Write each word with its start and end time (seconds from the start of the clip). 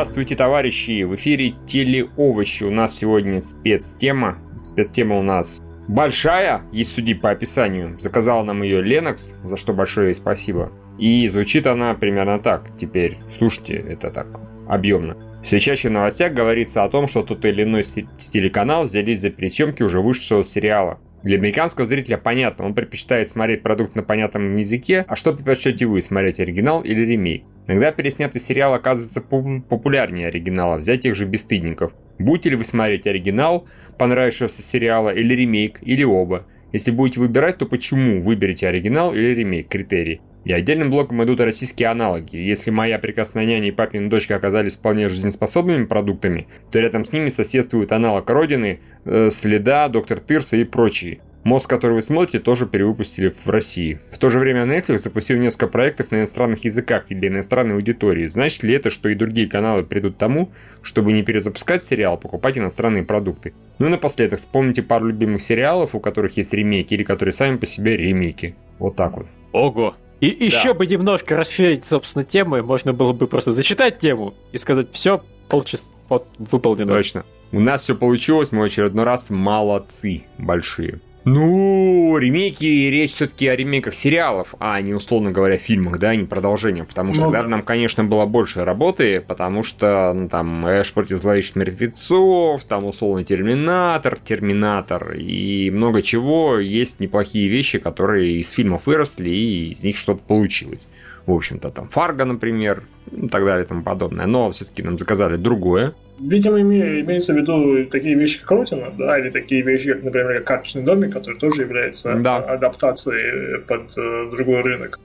Здравствуйте, 0.00 0.34
товарищи! 0.34 1.02
В 1.02 1.14
эфире 1.16 1.56
Телеовощи. 1.66 2.64
У 2.64 2.70
нас 2.70 2.96
сегодня 2.96 3.42
спецтема. 3.42 4.38
Спецтема 4.64 5.18
у 5.18 5.22
нас 5.22 5.60
большая, 5.88 6.62
есть 6.72 6.94
судить 6.94 7.20
по 7.20 7.28
описанию. 7.28 8.00
Заказал 8.00 8.42
нам 8.42 8.62
ее 8.62 8.80
Ленокс, 8.80 9.34
за 9.44 9.58
что 9.58 9.74
большое 9.74 10.08
ей 10.08 10.14
спасибо. 10.14 10.72
И 10.98 11.28
звучит 11.28 11.66
она 11.66 11.92
примерно 11.92 12.38
так. 12.38 12.70
Теперь 12.80 13.18
слушайте, 13.36 13.74
это 13.74 14.10
так 14.10 14.40
объемно. 14.66 15.18
Все 15.42 15.60
чаще 15.60 15.90
в 15.90 15.92
новостях 15.92 16.32
говорится 16.32 16.82
о 16.82 16.88
том, 16.88 17.06
что 17.06 17.22
тот 17.22 17.44
или 17.44 17.64
иной 17.64 17.82
телеканал 17.82 18.84
взялись 18.84 19.20
за 19.20 19.28
пересъемки 19.28 19.82
уже 19.82 20.00
вышедшего 20.00 20.44
сериала. 20.44 20.98
Для 21.22 21.36
американского 21.36 21.86
зрителя 21.86 22.16
понятно, 22.16 22.64
он 22.64 22.74
предпочитает 22.74 23.28
смотреть 23.28 23.62
продукт 23.62 23.94
на 23.94 24.02
понятном 24.02 24.56
языке, 24.56 25.04
а 25.06 25.16
что 25.16 25.34
предпочтете 25.34 25.84
вы, 25.84 26.00
смотреть 26.00 26.40
оригинал 26.40 26.80
или 26.80 27.02
ремейк? 27.02 27.44
Иногда 27.66 27.92
переснятый 27.92 28.40
сериал 28.40 28.72
оказывается 28.72 29.20
популярнее 29.20 30.28
оригинала, 30.28 30.78
взять 30.78 31.02
тех 31.02 31.14
же 31.14 31.26
«Бесстыдников». 31.26 31.92
Будете 32.18 32.50
ли 32.50 32.56
вы 32.56 32.64
смотреть 32.64 33.06
оригинал 33.06 33.66
понравившегося 33.98 34.62
сериала 34.62 35.10
или 35.10 35.34
ремейк, 35.34 35.78
или 35.82 36.04
оба? 36.04 36.46
Если 36.72 36.90
будете 36.90 37.20
выбирать, 37.20 37.58
то 37.58 37.66
почему 37.66 38.22
выберете 38.22 38.68
оригинал 38.68 39.12
или 39.14 39.34
ремейк? 39.34 39.68
Критерий. 39.68 40.20
И 40.44 40.52
отдельным 40.52 40.90
блоком 40.90 41.22
идут 41.22 41.40
российские 41.40 41.88
аналоги. 41.88 42.36
Если 42.36 42.70
«Моя 42.70 42.98
прекрасная 42.98 43.44
няня» 43.44 43.68
и 43.68 43.72
«Папина 43.72 44.08
дочка» 44.08 44.36
оказались 44.36 44.76
вполне 44.76 45.08
жизнеспособными 45.08 45.84
продуктами, 45.84 46.46
то 46.70 46.78
рядом 46.78 47.04
с 47.04 47.12
ними 47.12 47.28
соседствует 47.28 47.92
аналог 47.92 48.28
«Родины», 48.30 48.80
э, 49.04 49.28
«Следа», 49.30 49.88
«Доктор 49.88 50.20
Тырса» 50.20 50.56
и 50.56 50.64
прочие. 50.64 51.20
Мост, 51.42 51.66
который 51.66 51.94
вы 51.94 52.02
смотрите, 52.02 52.38
тоже 52.38 52.66
перевыпустили 52.66 53.30
в 53.30 53.48
России. 53.48 53.98
В 54.10 54.18
то 54.18 54.28
же 54.28 54.38
время 54.38 54.64
Netflix 54.64 54.98
запустил 54.98 55.38
несколько 55.38 55.68
проектов 55.68 56.10
на 56.10 56.16
иностранных 56.16 56.64
языках 56.64 57.06
и 57.08 57.14
для 57.14 57.28
иностранной 57.28 57.76
аудитории. 57.76 58.26
Значит 58.26 58.62
ли 58.62 58.74
это, 58.74 58.90
что 58.90 59.08
и 59.08 59.14
другие 59.14 59.48
каналы 59.48 59.82
придут 59.82 60.18
тому, 60.18 60.50
чтобы 60.82 61.12
не 61.12 61.22
перезапускать 61.22 61.82
сериал, 61.82 62.14
а 62.14 62.16
покупать 62.18 62.58
иностранные 62.58 63.04
продукты? 63.04 63.54
Ну 63.78 63.86
и 63.86 63.88
напоследок, 63.88 64.38
вспомните 64.38 64.82
пару 64.82 65.06
любимых 65.06 65.40
сериалов, 65.40 65.94
у 65.94 66.00
которых 66.00 66.36
есть 66.36 66.52
ремейки 66.52 66.92
или 66.92 67.04
которые 67.04 67.32
сами 67.32 67.56
по 67.56 67.64
себе 67.64 67.96
ремейки. 67.96 68.54
Вот 68.78 68.96
так 68.96 69.16
вот. 69.16 69.26
Ого! 69.52 69.96
И 70.20 70.32
да. 70.32 70.44
еще 70.44 70.74
бы 70.74 70.86
немножко 70.86 71.36
расширить, 71.36 71.84
собственно, 71.84 72.24
тему, 72.24 72.56
и 72.58 72.60
можно 72.60 72.92
было 72.92 73.12
бы 73.12 73.26
просто 73.26 73.52
зачитать 73.52 73.98
тему 73.98 74.34
и 74.52 74.58
сказать, 74.58 74.88
все, 74.92 75.22
полчаса, 75.48 75.92
вот, 76.08 76.26
выполнено. 76.38 76.92
Точно. 76.92 77.24
У 77.52 77.60
нас 77.60 77.82
все 77.82 77.94
получилось, 77.94 78.52
мы 78.52 78.66
очередной 78.66 79.04
раз 79.04 79.30
молодцы 79.30 80.24
большие. 80.38 81.00
Ну, 81.24 82.16
ремейки, 82.16 82.64
речь 82.64 83.12
все-таки 83.12 83.46
о 83.46 83.54
ремейках 83.54 83.94
сериалов, 83.94 84.54
а 84.58 84.80
не, 84.80 84.94
условно 84.94 85.30
говоря, 85.32 85.58
фильмах, 85.58 85.98
да, 85.98 86.16
не 86.16 86.24
продолжениях, 86.24 86.88
потому 86.88 87.12
что 87.12 87.24
ну, 87.24 87.30
тогда 87.30 87.42
да. 87.42 87.48
нам, 87.48 87.62
конечно, 87.62 88.04
было 88.04 88.24
больше 88.24 88.64
работы, 88.64 89.20
потому 89.20 89.62
что, 89.62 90.12
ну, 90.14 90.28
там, 90.30 90.66
Эш 90.66 90.92
против 90.94 91.18
зловещих 91.18 91.56
мертвецов, 91.56 92.64
там, 92.64 92.86
условно, 92.86 93.22
Терминатор, 93.22 94.18
Терминатор 94.18 95.12
и 95.12 95.70
много 95.70 96.00
чего, 96.00 96.58
есть 96.58 97.00
неплохие 97.00 97.48
вещи, 97.48 97.78
которые 97.78 98.38
из 98.38 98.50
фильмов 98.50 98.86
выросли, 98.86 99.28
и 99.28 99.72
из 99.72 99.84
них 99.84 99.98
что-то 99.98 100.22
получилось. 100.22 100.80
В 101.26 101.32
общем-то, 101.32 101.70
там, 101.70 101.88
Фарго, 101.90 102.24
например, 102.24 102.84
и 103.12 103.28
так 103.28 103.44
далее 103.44 103.64
и 103.64 103.68
тому 103.68 103.82
подобное. 103.82 104.26
Но 104.26 104.50
все-таки 104.50 104.82
нам 104.82 104.98
заказали 104.98 105.36
другое. 105.36 105.94
Видимо, 106.20 106.60
имеется 106.60 107.32
в 107.32 107.36
виду 107.36 107.86
такие 107.86 108.14
вещи, 108.14 108.40
как 108.40 108.50
Рутина, 108.50 108.92
да, 108.96 109.18
или 109.18 109.30
такие 109.30 109.62
вещи, 109.62 109.92
как, 109.92 110.02
например, 110.02 110.42
карточный 110.42 110.82
домик, 110.82 111.12
который 111.12 111.38
тоже 111.38 111.62
является 111.62 112.14
да. 112.16 112.36
адаптацией 112.36 113.60
под 113.60 113.96
э, 113.96 114.30
другой 114.30 114.60
рынок. 114.62 115.00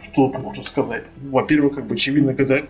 Что 0.00 0.28
тут 0.28 0.38
можно 0.42 0.62
сказать? 0.62 1.04
Во-первых, 1.16 1.76
как 1.76 1.86
бы 1.86 1.94
очевидно, 1.94 2.34
когда 2.34 2.56
э, 2.56 2.64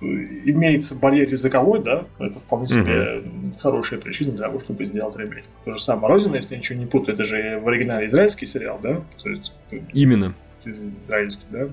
имеется 0.00 0.94
барьер 0.96 1.28
языковой, 1.28 1.82
да, 1.82 2.06
это 2.18 2.38
вполне 2.40 2.66
себе 2.66 3.18
угу. 3.18 3.54
хорошая 3.60 4.00
причина 4.00 4.32
для 4.32 4.46
того, 4.46 4.60
чтобы 4.60 4.84
сделать 4.84 5.16
ремейк. 5.16 5.44
То 5.64 5.72
же 5.72 5.82
самое 5.82 6.12
Родина, 6.12 6.36
если 6.36 6.54
я 6.54 6.58
ничего 6.58 6.78
не 6.78 6.86
путаю, 6.86 7.14
это 7.14 7.24
же 7.24 7.60
в 7.60 7.68
оригинале 7.68 8.06
израильский 8.08 8.46
сериал, 8.46 8.80
да? 8.82 9.00
То 9.22 9.30
есть, 9.30 9.52
Именно. 9.92 10.34
Израильский, 10.64 11.44
да? 11.50 11.68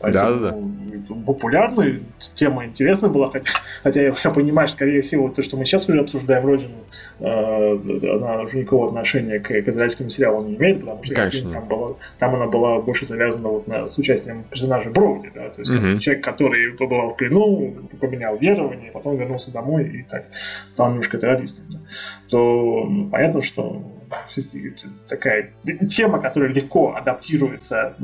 Поэтому 0.00 0.40
да, 0.40 0.50
да, 0.50 0.56
да. 1.08 1.14
популярная 1.26 2.00
тема 2.34 2.64
интересная 2.64 3.10
была, 3.10 3.30
хотя, 3.30 3.50
хотя 3.82 4.02
я, 4.02 4.14
я 4.24 4.30
понимаю, 4.30 4.68
что, 4.68 4.76
скорее 4.76 5.02
всего, 5.02 5.28
то, 5.28 5.42
что 5.42 5.56
мы 5.56 5.64
сейчас 5.64 5.88
уже 5.88 6.00
обсуждаем 6.00 6.46
Родину, 6.46 6.84
э, 7.18 7.24
она 7.24 8.40
уже 8.40 8.58
никакого 8.58 8.88
отношения 8.88 9.38
к, 9.38 9.48
к 9.48 9.68
израильскому 9.68 10.10
сериалу 10.10 10.46
не 10.46 10.56
имеет, 10.56 10.80
потому 10.80 11.02
что 11.02 11.14
Конечно. 11.14 11.52
там, 11.52 11.68
была, 11.68 11.96
там 12.18 12.34
она 12.34 12.46
была 12.46 12.80
больше 12.80 13.04
завязана 13.04 13.48
вот 13.48 13.66
на, 13.66 13.86
с 13.86 13.98
участием 13.98 14.44
персонажа 14.44 14.90
Броуди, 14.90 15.30
да, 15.34 15.50
то 15.50 15.60
есть 15.60 15.70
угу. 15.70 15.98
человек, 15.98 16.24
который 16.24 16.72
побывал 16.72 17.10
в 17.10 17.16
плену, 17.16 17.74
поменял 18.00 18.36
верование, 18.38 18.90
потом 18.90 19.16
вернулся 19.16 19.50
домой 19.50 19.84
и 19.88 20.02
так 20.02 20.24
стал 20.68 20.88
немножко 20.88 21.18
террористом, 21.18 21.66
да, 21.70 21.78
то 22.28 22.88
понятно, 23.10 23.40
что 23.40 23.82
такая 25.08 25.52
тема, 25.88 26.20
которая 26.20 26.52
легко 26.52 26.94
адаптируется 26.94 27.94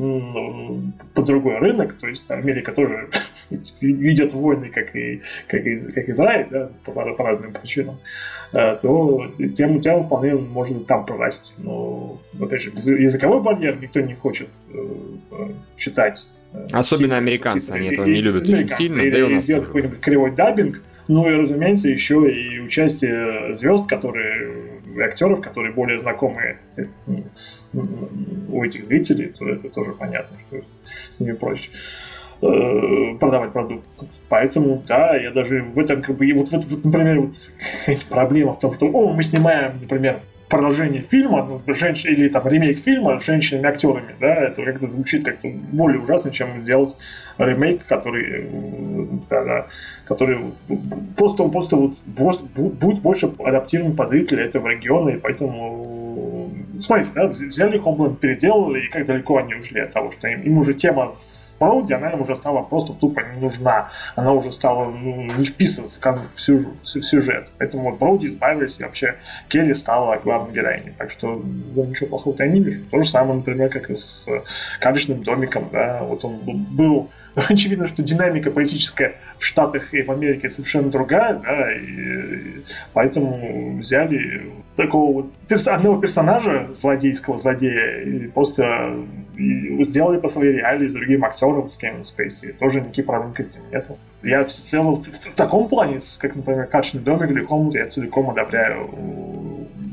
по 1.14 1.22
другой 1.22 1.58
рынок, 1.58 1.94
то 1.98 2.08
есть 2.08 2.30
Америка 2.30 2.72
тоже 2.72 3.08
ведет 3.80 4.34
войны, 4.34 4.70
как 4.70 4.94
и, 4.94 5.20
как 5.48 5.66
и 5.66 5.76
как 5.94 6.08
Израиль, 6.08 6.46
да, 6.50 6.70
по, 6.84 6.92
по 6.92 7.24
разным 7.24 7.52
причинам, 7.52 7.98
э, 8.52 8.76
то 8.80 9.32
тему, 9.56 9.80
тему 9.80 10.04
вполне 10.04 10.34
можно 10.34 10.80
там 10.80 11.06
прорасти. 11.06 11.54
Но, 11.58 12.20
опять 12.40 12.62
же, 12.62 12.70
языковой 12.70 13.42
барьер 13.42 13.78
никто 13.80 14.00
не 14.00 14.14
хочет 14.14 14.48
э, 14.72 15.48
читать 15.76 16.30
э, 16.52 16.66
Особенно 16.72 17.14
титры, 17.14 17.18
американцы, 17.18 17.66
титры, 17.66 17.78
они 17.78 17.88
этого 17.88 18.06
не 18.06 18.20
любят 18.20 18.48
очень 18.48 18.68
сильно, 18.70 19.00
или, 19.00 19.10
да 19.10 19.18
и 19.18 19.22
у 19.22 19.28
нас 19.28 19.46
делать 19.46 19.66
какой-нибудь 19.66 20.00
кривой 20.00 20.30
даббинг, 20.32 20.82
ну 21.08 21.28
и, 21.28 21.34
разумеется, 21.34 21.88
еще 21.88 22.30
и 22.30 22.58
участие 22.58 23.54
звезд, 23.54 23.86
которые 23.86 24.75
актеров, 25.04 25.40
которые 25.40 25.72
более 25.72 25.98
знакомые 25.98 26.58
э, 26.76 26.84
у 28.48 28.64
этих 28.64 28.84
зрителей, 28.84 29.28
то 29.28 29.48
это 29.48 29.68
тоже 29.68 29.92
понятно, 29.92 30.38
что 30.38 30.62
с 30.84 31.20
ними 31.20 31.32
проще 31.32 31.70
э, 32.42 33.16
продавать 33.18 33.52
продукт. 33.52 33.86
Поэтому, 34.28 34.82
да, 34.86 35.16
я 35.16 35.30
даже 35.30 35.62
в 35.62 35.78
этом 35.78 36.02
как 36.02 36.16
бы... 36.16 36.32
Вот, 36.34 36.50
вот, 36.50 36.64
вот 36.64 36.84
например, 36.84 37.20
вот 37.20 37.34
проблема 38.08 38.52
в 38.52 38.58
том, 38.58 38.74
что, 38.74 38.86
о, 38.86 39.12
мы 39.12 39.22
снимаем, 39.22 39.78
например, 39.80 40.22
продолжение 40.48 41.02
фильма, 41.02 41.44
ну, 41.66 41.74
женщин, 41.74 42.12
или 42.12 42.28
там 42.28 42.46
ремейк 42.46 42.78
фильма 42.78 43.18
с 43.18 43.24
женщинами-актерами, 43.24 44.14
да, 44.20 44.34
это 44.34 44.64
как-то 44.64 44.86
звучит 44.86 45.24
как-то 45.24 45.48
более 45.48 46.00
ужасно, 46.00 46.30
чем 46.30 46.60
сделать 46.60 46.96
ремейк, 47.38 47.84
который, 47.86 48.48
да, 49.28 49.44
да, 49.44 49.66
который 50.06 50.38
просто, 51.16 51.48
просто 51.48 51.76
вот, 51.76 51.98
просто 52.16 52.44
будет 52.44 53.00
больше 53.00 53.32
адаптирован 53.38 53.96
под 53.96 54.08
зрителя 54.08 54.44
этого 54.44 54.68
региона, 54.68 55.10
и 55.10 55.18
поэтому 55.18 56.05
смотрите, 56.80 57.12
да, 57.14 57.26
взяли 57.26 57.80
Homeland, 57.80 58.16
переделали, 58.16 58.86
и 58.86 58.88
как 58.88 59.06
далеко 59.06 59.38
они 59.38 59.54
ушли 59.54 59.80
от 59.80 59.90
того, 59.90 60.10
что 60.10 60.28
им, 60.28 60.42
им 60.42 60.58
уже 60.58 60.74
тема 60.74 61.12
с 61.14 61.56
Броуди, 61.58 61.92
она 61.92 62.10
им 62.10 62.20
уже 62.20 62.36
стала 62.36 62.62
просто 62.62 62.92
тупо 62.92 63.20
не 63.20 63.40
нужна. 63.40 63.90
Она 64.14 64.32
уже 64.32 64.50
стала 64.50 64.90
ну, 64.90 65.30
не 65.36 65.44
вписываться 65.44 66.00
как 66.00 66.20
в, 66.34 66.40
сюжет, 66.40 66.68
в 66.82 67.02
сюжет. 67.02 67.52
Поэтому 67.58 67.90
вот 67.90 67.98
Броуди 67.98 68.26
избавились, 68.26 68.80
и 68.80 68.84
вообще 68.84 69.16
Келли 69.48 69.72
стала 69.72 70.16
главной 70.16 70.54
героиней. 70.54 70.92
Так 70.96 71.10
что 71.10 71.42
я 71.74 71.86
ничего 71.86 72.08
плохого 72.08 72.34
я 72.38 72.48
не 72.48 72.60
вижу. 72.60 72.82
То 72.90 73.02
же 73.02 73.08
самое, 73.08 73.34
например, 73.36 73.68
как 73.68 73.90
и 73.90 73.94
с 73.94 74.28
карточным 74.80 75.22
домиком. 75.22 75.68
Да? 75.72 76.02
Вот 76.02 76.24
он 76.24 76.38
был... 76.44 77.10
Очевидно, 77.48 77.86
что 77.86 78.02
динамика 78.02 78.50
политическая 78.50 79.16
в 79.38 79.44
Штатах 79.44 79.94
и 79.94 80.02
в 80.02 80.10
Америке 80.10 80.48
совершенно 80.48 80.90
другая, 80.90 81.34
да, 81.34 81.72
и 81.72 82.62
поэтому 82.92 83.78
взяли 83.78 84.52
такого 84.76 85.12
вот 85.12 85.32
перс- 85.48 85.68
одного 85.68 86.00
персонажа, 86.00 86.68
злодейского 86.72 87.38
злодея, 87.38 88.02
и 88.02 88.28
просто 88.28 88.96
сделали 89.36 90.18
по 90.18 90.28
своей 90.28 90.54
реалии 90.54 90.88
с 90.88 90.92
другим 90.92 91.24
актером, 91.24 91.70
с 91.70 91.76
Кевином 91.76 92.04
Спейси. 92.04 92.52
Тоже 92.58 92.80
никаких 92.80 93.06
проблем 93.06 93.34
с 93.36 93.40
этим 93.40 93.62
нету. 93.70 93.98
Я 94.22 94.44
всецело 94.44 94.96
в, 94.96 95.02
в, 95.02 95.08
в 95.08 95.34
таком 95.34 95.68
плане, 95.68 95.98
как, 96.18 96.34
например, 96.36 96.66
«Качный 96.66 97.00
домик» 97.00 97.30
или 97.30 97.42
«Хомут», 97.42 97.74
я 97.74 97.86
целиком 97.86 98.30
одобряю 98.30 98.88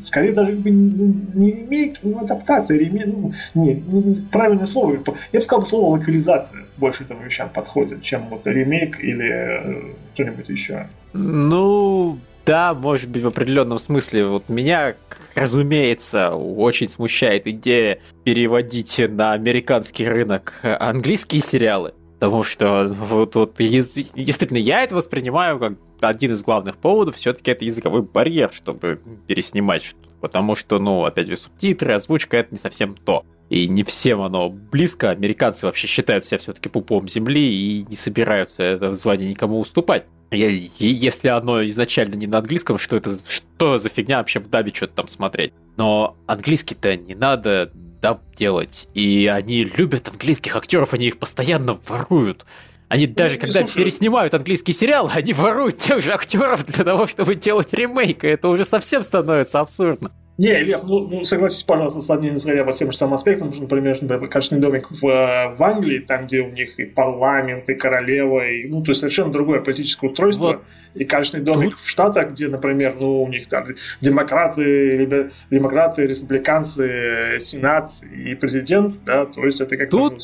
скорее 0.05 0.33
даже 0.33 0.51
как 0.51 0.61
бы 0.61 0.69
не 0.69 1.51
ремейк, 1.51 1.97
ну, 2.03 2.17
адаптация, 2.19 2.77
ремейк, 2.77 3.05
ну, 3.07 3.31
не, 3.53 3.73
не, 3.73 4.15
правильное 4.31 4.65
слово, 4.65 4.93
я 5.31 5.39
бы 5.39 5.43
сказал, 5.43 5.65
слово 5.65 5.97
локализация 5.97 6.65
больше 6.77 7.03
этому 7.03 7.23
вещам 7.23 7.49
подходит, 7.49 8.01
чем 8.01 8.27
вот 8.29 8.45
ремейк 8.47 9.03
или 9.03 9.31
э, 9.31 9.93
что-нибудь 10.13 10.49
еще. 10.49 10.87
Ну, 11.13 12.19
да, 12.45 12.73
может 12.73 13.09
быть, 13.09 13.23
в 13.23 13.27
определенном 13.27 13.79
смысле. 13.79 14.25
Вот 14.25 14.49
меня, 14.49 14.95
разумеется, 15.35 16.31
очень 16.31 16.89
смущает 16.89 17.47
идея 17.47 17.99
переводить 18.23 18.99
на 19.09 19.33
американский 19.33 20.07
рынок 20.07 20.59
английские 20.63 21.41
сериалы. 21.41 21.93
Потому 22.23 22.43
что 22.43 22.87
вот, 22.87 23.35
вот 23.35 23.55
действительно 23.57 24.57
я 24.57 24.83
это 24.83 24.95
воспринимаю 24.95 25.59
как 25.59 25.73
один 25.99 26.31
из 26.31 26.41
главных 26.41 26.77
поводов, 26.77 27.17
все-таки 27.17 27.51
это 27.51 27.65
языковой 27.65 28.01
барьер, 28.01 28.49
чтобы 28.53 29.01
переснимать 29.27 29.83
что-то. 29.83 30.07
Потому 30.21 30.55
что, 30.55 30.79
ну, 30.79 31.03
опять 31.03 31.27
же, 31.27 31.35
субтитры, 31.35 31.91
озвучка 31.91 32.37
это 32.37 32.53
не 32.53 32.57
совсем 32.57 32.95
то. 32.95 33.25
И 33.49 33.67
не 33.67 33.83
всем 33.83 34.21
оно 34.21 34.49
близко. 34.49 35.09
Американцы 35.09 35.65
вообще 35.65 35.85
считают 35.85 36.23
себя 36.23 36.37
все-таки 36.37 36.69
пупом 36.69 37.09
земли 37.09 37.41
и 37.41 37.85
не 37.89 37.97
собираются 37.97 38.63
это 38.63 38.93
звание 38.93 39.29
никому 39.29 39.59
уступать. 39.59 40.05
И 40.31 40.69
если 40.79 41.27
оно 41.27 41.61
изначально 41.67 42.15
не 42.15 42.27
на 42.27 42.37
английском, 42.37 42.77
что 42.77 42.95
это 42.95 43.17
что 43.27 43.77
за 43.77 43.89
фигня 43.89 44.19
вообще 44.19 44.39
в 44.39 44.49
дабе 44.49 44.71
что-то 44.73 44.93
там 44.95 45.07
смотреть? 45.09 45.51
Но 45.75 46.15
английский-то 46.27 46.95
не 46.95 47.15
надо 47.15 47.73
даб 48.03 48.21
делать. 48.35 48.89
И 48.93 49.31
они 49.33 49.63
любят 49.63 50.09
английских 50.09 50.55
актеров, 50.57 50.93
они 50.93 51.07
их 51.07 51.17
постоянно 51.17 51.79
воруют. 51.87 52.45
Они 52.89 53.07
ну, 53.07 53.15
даже, 53.15 53.37
когда 53.37 53.61
слушай. 53.61 53.77
переснимают 53.77 54.33
английский 54.33 54.73
сериал, 54.73 55.09
они 55.11 55.31
воруют 55.31 55.79
тех 55.79 56.03
же 56.03 56.11
актеров 56.13 56.65
для 56.65 56.83
того, 56.83 57.07
чтобы 57.07 57.35
делать 57.35 57.73
ремейк, 57.73 58.25
и 58.25 58.27
это 58.27 58.49
уже 58.49 58.65
совсем 58.65 59.03
становится 59.03 59.61
абсурдно. 59.61 60.11
Не, 60.37 60.63
Лев, 60.63 60.81
ну, 60.83 61.07
ну 61.07 61.23
согласись, 61.23 61.61
пожалуйста, 61.63 62.01
с 62.01 62.09
одним 62.09 62.37
из 62.37 62.45
по 62.45 62.71
тем 62.71 62.91
же 62.91 62.97
самым 62.97 63.13
аспектам, 63.13 63.53
например, 63.55 63.95
например 64.01 64.27
«Качный 64.27 64.59
домик» 64.59 64.89
в, 64.89 65.01
в 65.01 65.63
Англии, 65.63 65.99
там, 65.99 66.25
где 66.25 66.41
у 66.41 66.49
них 66.49 66.79
и 66.79 66.85
парламент, 66.85 67.69
и 67.69 67.75
королева, 67.75 68.47
и, 68.47 68.67
ну, 68.67 68.81
то 68.81 68.91
есть 68.91 69.01
совершенно 69.01 69.31
другое 69.31 69.61
политическое 69.61 70.07
устройство. 70.07 70.47
Вот 70.47 70.61
и 70.95 71.05
качественный 71.05 71.43
домик 71.43 71.71
Тут... 71.71 71.79
в 71.79 71.89
Штатах, 71.89 72.31
где, 72.31 72.47
например, 72.47 72.95
ну, 72.99 73.21
у 73.23 73.27
них 73.27 73.47
там 73.47 73.67
демократы, 74.01 75.31
демократы, 75.49 76.07
республиканцы, 76.07 77.37
сенат 77.39 77.91
и 78.13 78.35
президент, 78.35 79.03
да, 79.03 79.25
то 79.25 79.43
есть 79.45 79.59
это 79.61 79.75
как-то 79.77 79.97
Тут... 79.97 80.13
ну, 80.13 80.19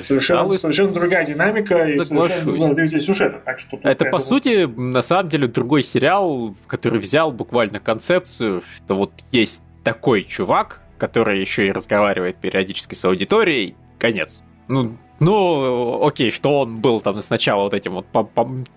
совершенно, 0.00 0.50
совершенно 0.52 0.92
другая 0.92 1.24
динамика 1.26 1.84
и 1.88 1.98
совершенно 1.98 2.44
другое 2.44 2.68
развитие 2.68 3.00
сюжета. 3.00 3.40
Так 3.44 3.58
что 3.58 3.78
это, 3.82 4.04
по 4.04 4.18
думаю... 4.18 4.24
сути, 4.24 4.68
на 4.80 5.02
самом 5.02 5.28
деле, 5.28 5.46
другой 5.46 5.82
сериал, 5.82 6.54
который 6.66 6.98
взял 6.98 7.30
буквально 7.30 7.80
концепцию, 7.80 8.62
что 8.84 8.96
вот 8.96 9.12
есть 9.30 9.39
такой 9.82 10.24
чувак, 10.24 10.82
который 10.98 11.40
еще 11.40 11.66
и 11.66 11.72
разговаривает 11.72 12.36
периодически 12.36 12.94
с 12.94 13.04
аудиторией, 13.04 13.74
конец. 13.98 14.42
Ну, 14.68 14.96
ну, 15.18 16.06
окей, 16.06 16.30
что 16.30 16.60
он 16.60 16.80
был 16.80 17.00
там 17.00 17.20
сначала 17.20 17.64
вот 17.64 17.74
этим 17.74 17.92
вот 17.92 18.06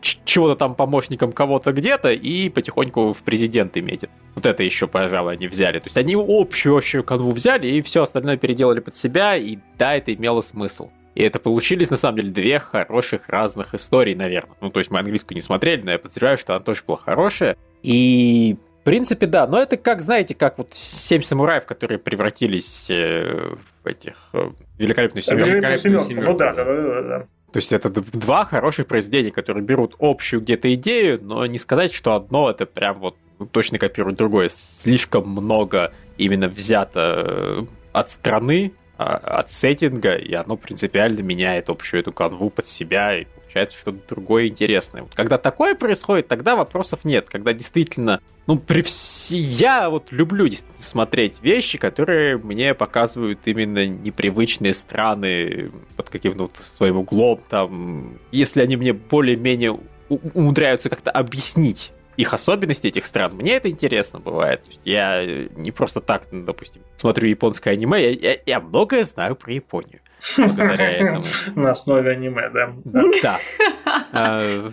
чего-то 0.02 0.56
там 0.56 0.76
помощником 0.76 1.32
кого-то 1.32 1.72
где-то 1.72 2.12
и 2.12 2.50
потихоньку 2.50 3.14
в 3.14 3.24
президенты 3.24 3.82
метит. 3.82 4.10
Вот 4.36 4.46
это 4.46 4.64
еще, 4.64 4.88
пожалуй, 4.88 5.34
они 5.34 5.48
взяли. 5.48 5.80
То 5.80 5.86
есть 5.86 5.98
они 5.98 6.16
общую-общую 6.16 7.04
канву 7.04 7.32
взяли 7.32 7.68
и 7.68 7.82
все 7.82 8.04
остальное 8.04 8.38
переделали 8.38 8.80
под 8.80 8.96
себя, 8.96 9.38
и 9.38 9.58
да, 9.78 9.96
это 9.96 10.14
имело 10.14 10.42
смысл. 10.42 10.90
И 11.16 11.22
это 11.22 11.40
получились, 11.40 11.92
на 11.92 11.98
самом 11.98 12.18
деле, 12.18 12.32
две 12.32 12.60
хороших 12.60 13.30
разных 13.30 13.76
истории, 13.76 14.16
наверное. 14.16 14.58
Ну, 14.62 14.70
то 14.72 14.80
есть 14.80 14.90
мы 14.90 15.00
английскую 15.00 15.36
не 15.36 15.42
смотрели, 15.42 15.84
но 15.84 15.92
я 15.92 16.00
подозреваю, 16.00 16.38
что 16.38 16.56
она 16.56 16.64
тоже 16.64 16.82
была 16.88 16.98
хорошая. 16.98 17.56
И 17.84 18.58
в 18.84 18.86
принципе, 18.86 19.28
да, 19.28 19.48
но 19.48 19.62
это 19.62 19.78
как, 19.78 20.02
знаете, 20.02 20.36
как 20.36 20.58
вот 20.58 20.74
семь 20.74 21.22
самураев, 21.22 21.66
которые 21.66 22.00
превратились 22.00 22.88
э, 22.90 23.56
в 23.82 23.88
этих 23.88 24.16
э, 24.34 24.50
великолепную 24.78 25.24
семерку. 25.24 25.50
Великолепную 25.52 26.04
семерку. 26.04 26.32
Ну 26.32 26.38
да, 26.38 26.54
да, 26.54 26.66
да, 26.66 26.82
да, 26.82 27.02
да. 27.02 27.20
То 27.54 27.60
есть 27.60 27.72
это 27.72 27.90
два 27.90 28.44
хороших 28.44 28.88
произведения, 28.88 29.32
которые 29.32 29.64
берут 29.64 29.96
общую 30.00 30.42
где-то 30.42 30.74
идею, 30.74 31.20
но 31.24 31.46
не 31.46 31.60
сказать, 31.60 31.94
что 31.94 32.14
одно 32.14 32.50
это 32.50 32.66
прям 32.66 33.00
вот 33.00 33.16
точно 33.54 33.80
копирует 33.80 34.18
другое. 34.18 34.50
Слишком 34.50 35.30
много 35.30 35.94
именно 36.18 36.50
взято 36.50 37.24
э, 37.26 37.64
от 37.94 38.10
страны, 38.10 38.74
а, 38.98 39.16
от 39.16 39.50
сеттинга, 39.50 40.16
и 40.16 40.34
оно 40.34 40.58
принципиально 40.58 41.22
меняет 41.22 41.70
общую 41.70 42.02
эту 42.02 42.12
канву 42.12 42.50
под 42.50 42.68
себя, 42.68 43.18
и 43.18 43.28
получается 43.54 43.78
что-то 43.78 44.00
другое 44.08 44.48
интересное. 44.48 45.04
Вот 45.04 45.14
когда 45.14 45.38
такое 45.38 45.76
происходит, 45.76 46.28
тогда 46.28 46.56
вопросов 46.56 47.06
нет. 47.06 47.30
Когда 47.30 47.54
действительно 47.54 48.20
ну, 48.48 48.58
при 48.58 48.82
вс... 48.82 49.30
я 49.32 49.90
вот 49.90 50.12
люблю 50.12 50.50
смотреть 50.80 51.42
вещи, 51.42 51.78
которые 51.78 52.38
мне 52.38 52.74
показывают 52.74 53.40
именно 53.46 53.86
непривычные 53.86 54.74
страны 54.74 55.72
под 55.96 56.10
каким-то 56.10 56.44
вот 56.44 56.60
своим 56.64 56.98
углом, 56.98 57.42
там, 57.48 58.18
если 58.32 58.62
они 58.62 58.76
мне 58.76 58.94
более-менее 58.94 59.80
умудряются 60.10 60.90
как-то 60.90 61.12
объяснить 61.12 61.92
их 62.18 62.34
особенности 62.34 62.88
этих 62.88 63.06
стран, 63.06 63.36
мне 63.36 63.54
это 63.54 63.70
интересно 63.70 64.20
бывает. 64.20 64.64
То 64.64 64.70
есть 64.70 64.82
я 64.84 65.24
не 65.56 65.72
просто 65.72 66.02
так, 66.02 66.24
допустим, 66.32 66.82
смотрю 66.96 67.30
японское 67.30 67.72
аниме, 67.72 68.02
я, 68.02 68.32
я, 68.32 68.38
я 68.46 68.60
многое 68.60 69.04
знаю 69.06 69.36
про 69.36 69.52
Японию. 69.52 70.00
На 71.56 71.72
основе 71.72 72.12
аниме, 72.12 72.50
да. 72.50 72.74
Да. 73.22 73.40
А, 74.12 74.72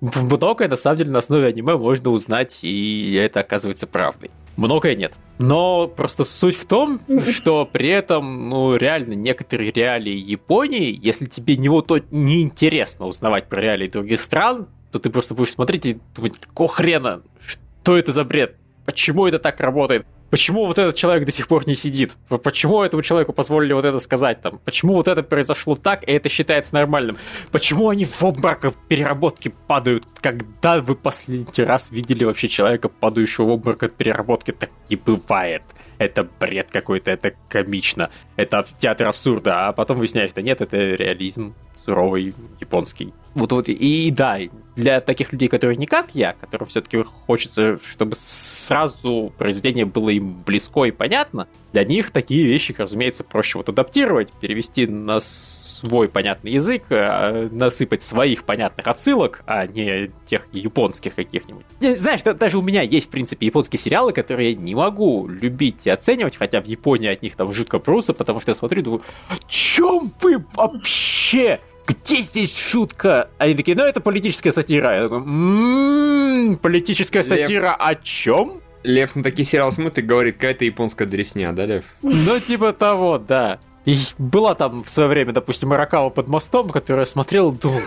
многое, 0.00 0.68
на 0.68 0.76
самом 0.76 0.98
деле, 0.98 1.10
на 1.10 1.18
основе 1.18 1.46
аниме 1.46 1.76
можно 1.76 2.10
узнать, 2.10 2.60
и 2.62 3.14
это 3.14 3.40
оказывается 3.40 3.86
правдой. 3.86 4.30
Многое 4.56 4.94
нет. 4.94 5.14
Но 5.38 5.88
просто 5.88 6.24
суть 6.24 6.56
в 6.56 6.66
том, 6.66 7.00
что 7.30 7.68
при 7.70 7.88
этом, 7.88 8.48
ну, 8.48 8.76
реально, 8.76 9.14
некоторые 9.14 9.70
реалии 9.70 10.16
Японии, 10.16 10.98
если 11.02 11.26
тебе 11.26 11.56
не 11.56 11.68
вот 11.68 11.86
то 11.86 12.00
неинтересно 12.10 13.06
узнавать 13.06 13.48
про 13.48 13.60
реалии 13.60 13.88
других 13.88 14.20
стран, 14.20 14.68
то 14.92 14.98
ты 14.98 15.10
просто 15.10 15.34
будешь 15.34 15.52
смотреть 15.52 15.86
и 15.86 15.98
думать, 16.14 16.38
какого 16.38 16.68
хрена, 16.68 17.22
что 17.46 17.96
это 17.96 18.12
за 18.12 18.24
бред, 18.24 18.56
почему 18.84 19.26
это 19.26 19.38
так 19.38 19.60
работает, 19.60 20.06
Почему 20.30 20.66
вот 20.66 20.78
этот 20.78 20.94
человек 20.94 21.26
до 21.26 21.32
сих 21.32 21.48
пор 21.48 21.66
не 21.66 21.74
сидит? 21.74 22.16
Почему 22.28 22.82
этому 22.82 23.02
человеку 23.02 23.32
позволили 23.32 23.72
вот 23.72 23.84
это 23.84 23.98
сказать 23.98 24.40
там? 24.40 24.60
Почему 24.64 24.94
вот 24.94 25.08
это 25.08 25.22
произошло 25.24 25.74
так, 25.74 26.08
и 26.08 26.12
это 26.12 26.28
считается 26.28 26.74
нормальным? 26.74 27.16
Почему 27.50 27.88
они 27.88 28.04
в 28.04 28.22
обморок 28.22 28.72
переработки 28.88 29.52
падают? 29.66 30.06
Когда 30.20 30.80
вы 30.80 30.94
последний 30.94 31.64
раз 31.64 31.90
видели 31.90 32.24
вообще 32.24 32.48
человека, 32.48 32.88
падающего 32.88 33.46
в 33.46 33.50
обморок 33.50 33.82
от 33.82 33.96
переработки? 33.96 34.52
Так 34.52 34.70
не 34.88 34.96
бывает. 34.96 35.62
Это 35.98 36.24
бред 36.24 36.70
какой-то, 36.70 37.10
это 37.10 37.34
комично. 37.48 38.10
Это 38.36 38.64
театр 38.78 39.08
абсурда. 39.08 39.68
А 39.68 39.72
потом 39.72 39.98
выясняешь, 39.98 40.30
что 40.30 40.42
нет, 40.42 40.60
это 40.60 40.76
реализм 40.76 41.54
суровый 41.84 42.34
японский. 42.60 43.12
Вот, 43.34 43.52
вот, 43.52 43.68
и, 43.68 43.72
и 43.72 44.10
да, 44.10 44.38
для 44.76 45.00
таких 45.00 45.32
людей, 45.32 45.48
которые 45.48 45.76
не 45.76 45.86
как 45.86 46.14
я, 46.14 46.32
которым 46.32 46.66
все-таки 46.68 47.02
хочется, 47.26 47.78
чтобы 47.84 48.14
сразу 48.16 49.32
произведение 49.38 49.84
было 49.84 50.10
им 50.10 50.42
близко 50.42 50.84
и 50.84 50.90
понятно, 50.90 51.46
для 51.72 51.84
них 51.84 52.10
такие 52.10 52.44
вещи, 52.44 52.74
разумеется, 52.76 53.22
проще 53.22 53.58
вот 53.58 53.68
адаптировать, 53.68 54.32
перевести 54.32 54.86
на 54.86 55.20
свой 55.20 56.08
понятный 56.08 56.52
язык, 56.52 56.84
э, 56.90 57.48
насыпать 57.52 58.02
своих 58.02 58.44
понятных 58.44 58.86
отсылок, 58.86 59.42
а 59.46 59.66
не 59.66 60.10
тех 60.26 60.46
японских 60.52 61.14
каких-нибудь. 61.14 61.64
Знаешь, 61.80 62.20
даже 62.22 62.58
у 62.58 62.62
меня 62.62 62.82
есть, 62.82 63.06
в 63.06 63.10
принципе, 63.10 63.46
японские 63.46 63.78
сериалы, 63.78 64.12
которые 64.12 64.50
я 64.50 64.56
не 64.56 64.74
могу 64.74 65.26
любить 65.26 65.86
и 65.86 65.90
оценивать, 65.90 66.36
хотя 66.36 66.60
в 66.60 66.66
Японии 66.66 67.08
от 67.08 67.22
них 67.22 67.36
там 67.36 67.52
жутко 67.52 67.78
пруса, 67.78 68.12
потому 68.12 68.40
что 68.40 68.50
я 68.50 68.54
смотрю 68.54 68.80
и 68.80 68.84
думаю, 68.84 69.02
о 69.28 69.36
чем 69.48 70.10
вы 70.20 70.44
вообще? 70.54 71.58
Где 71.90 72.22
здесь 72.22 72.56
шутка? 72.56 73.28
Они 73.38 73.54
такие, 73.54 73.76
ну 73.76 73.84
это 73.84 74.00
политическая 74.00 74.52
сатира. 74.52 74.94
Я 74.94 75.02
такой, 75.04 75.18
м-м, 75.18 76.56
политическая 76.56 77.22
сатира 77.22 77.70
Лев... 77.70 77.76
о 77.78 77.94
чем? 77.96 78.60
Лев 78.82 79.14
на 79.14 79.22
такие 79.22 79.44
сериалы 79.44 79.72
смотрит 79.72 79.98
и 79.98 80.02
говорит, 80.02 80.34
какая-то 80.36 80.64
японская 80.64 81.06
дресня, 81.06 81.52
да, 81.52 81.66
Лев? 81.66 81.84
Ну, 82.02 82.38
типа 82.40 82.72
того, 82.72 83.18
да. 83.18 83.60
И 83.84 83.96
была 84.18 84.54
там 84.54 84.84
в 84.84 84.90
свое 84.90 85.08
время, 85.08 85.32
допустим, 85.32 85.70
Маракава 85.70 86.10
под 86.10 86.28
мостом, 86.28 86.70
которую 86.70 87.02
я 87.02 87.06
смотрел 87.06 87.50
и 87.50 87.56
думал, 87.56 87.80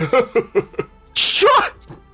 чё? 1.12 1.48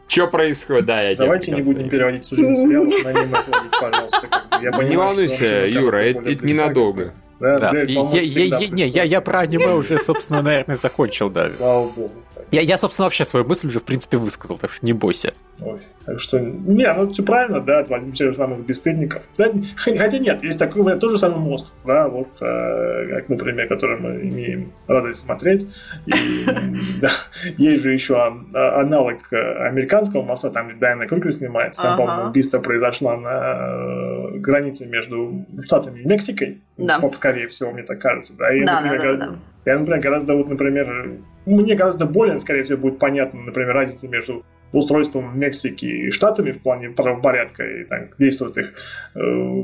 Что 0.07 0.27
происходит? 0.27 0.87
Да, 0.87 1.03
я 1.03 1.17
Давайте 1.17 1.53
не 1.53 1.63
будем 1.63 1.89
переводить 1.89 2.25
служебный 2.25 2.57
сериал 2.57 2.85
на 2.85 3.11
аниме 3.11 3.39
пожалуйста. 3.81 4.29
Я 4.61 4.71
понимаю, 4.73 4.89
не 4.89 4.97
волнуйся, 4.97 5.67
Юра, 5.67 5.99
это 5.99 6.35
ненадолго. 6.45 7.15
Да, 7.41 7.59
да. 7.59 7.71
Дверь, 7.71 7.91
я, 7.91 8.21
я, 8.21 8.59
я, 8.59 8.69
не, 8.69 8.87
я, 8.87 9.03
я 9.03 9.21
про 9.21 9.41
аниме 9.41 9.73
уже, 9.73 9.99
собственно, 9.99 10.43
наверное, 10.43 10.77
закончил, 10.77 11.31
да. 11.31 11.49
Слава 11.49 11.89
богу. 11.89 12.13
Я, 12.51 12.61
я, 12.61 12.79
собственно, 12.79 13.07
вообще 13.07 13.25
свою 13.25 13.47
мысль 13.47 13.69
уже, 13.69 13.81
в 13.81 13.85
принципе, 13.85 14.19
высказал, 14.19 14.59
так 14.59 14.71
что 14.71 14.85
не 14.85 14.93
бойся. 14.93 15.35
Ой, 15.63 15.81
так 16.07 16.19
что, 16.19 16.39
не, 16.39 16.93
ну 16.93 17.11
все 17.11 17.23
правильно, 17.23 17.61
да, 17.61 17.85
возьмем 17.89 18.13
тех 18.13 18.31
же 18.31 18.37
самых 18.37 18.65
бесстыдников. 18.65 19.23
Да, 19.37 19.51
хотя 19.77 20.19
нет, 20.19 20.43
есть 20.43 20.59
такой 20.59 20.83
вариант, 20.83 21.01
тот 21.01 21.11
же 21.11 21.19
самый 21.19 21.39
мост, 21.39 21.75
да, 21.85 22.09
вот, 22.09 22.41
э, 22.43 23.07
как, 23.15 23.29
например, 23.29 23.69
который 23.69 23.99
мы 23.99 24.11
имеем 24.23 24.73
радость 24.87 25.21
смотреть. 25.21 25.67
И, 26.07 26.45
да, 27.01 27.11
есть 27.59 27.83
же 27.83 27.93
еще 27.93 28.17
а, 28.17 28.81
аналог 28.81 29.33
э, 29.33 29.67
американского 29.67 30.23
моста, 30.23 30.51
там, 30.51 30.79
Дайна 30.79 31.07
Крюгер 31.07 31.33
снимается, 31.33 31.83
там, 31.83 31.95
ага. 31.95 32.03
по-моему, 32.03 32.31
убийство 32.31 32.59
произошло 32.61 33.17
на 33.17 34.33
э, 34.35 34.39
границе 34.39 34.87
между 34.87 35.45
Штатами 35.63 36.01
и 36.01 36.07
Мексикой, 36.07 36.61
да. 36.79 37.01
скорее 37.15 37.49
всего, 37.49 37.71
мне 37.71 37.83
так 37.83 38.01
кажется, 38.01 38.37
да, 38.37 38.55
и, 38.55 38.65
да, 38.65 38.81
например, 38.81 39.03
да, 39.03 39.27
да, 39.27 39.33
да. 39.33 39.39
Я, 39.67 39.79
например, 39.79 40.01
гораздо, 40.01 40.35
вот, 40.35 40.49
например, 40.49 41.19
мне 41.45 41.75
гораздо 41.75 42.07
более, 42.07 42.39
скорее 42.39 42.65
всего, 42.65 42.79
будет 42.79 42.99
понятно, 42.99 43.43
например, 43.43 43.75
разница 43.75 44.09
между 44.09 44.45
устройством 44.73 45.39
Мексики 45.39 45.85
и 45.85 46.11
Штатами 46.11 46.53
в 46.53 46.63
плане 46.63 46.91
правопорядка 46.91 47.65
и 47.65 47.85
там, 47.85 48.09
действует 48.19 48.59
их 48.59 48.73
э, 49.15 49.63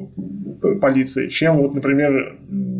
полиция, 0.80 1.28
чем 1.28 1.58
вот, 1.58 1.75
например, 1.75 2.36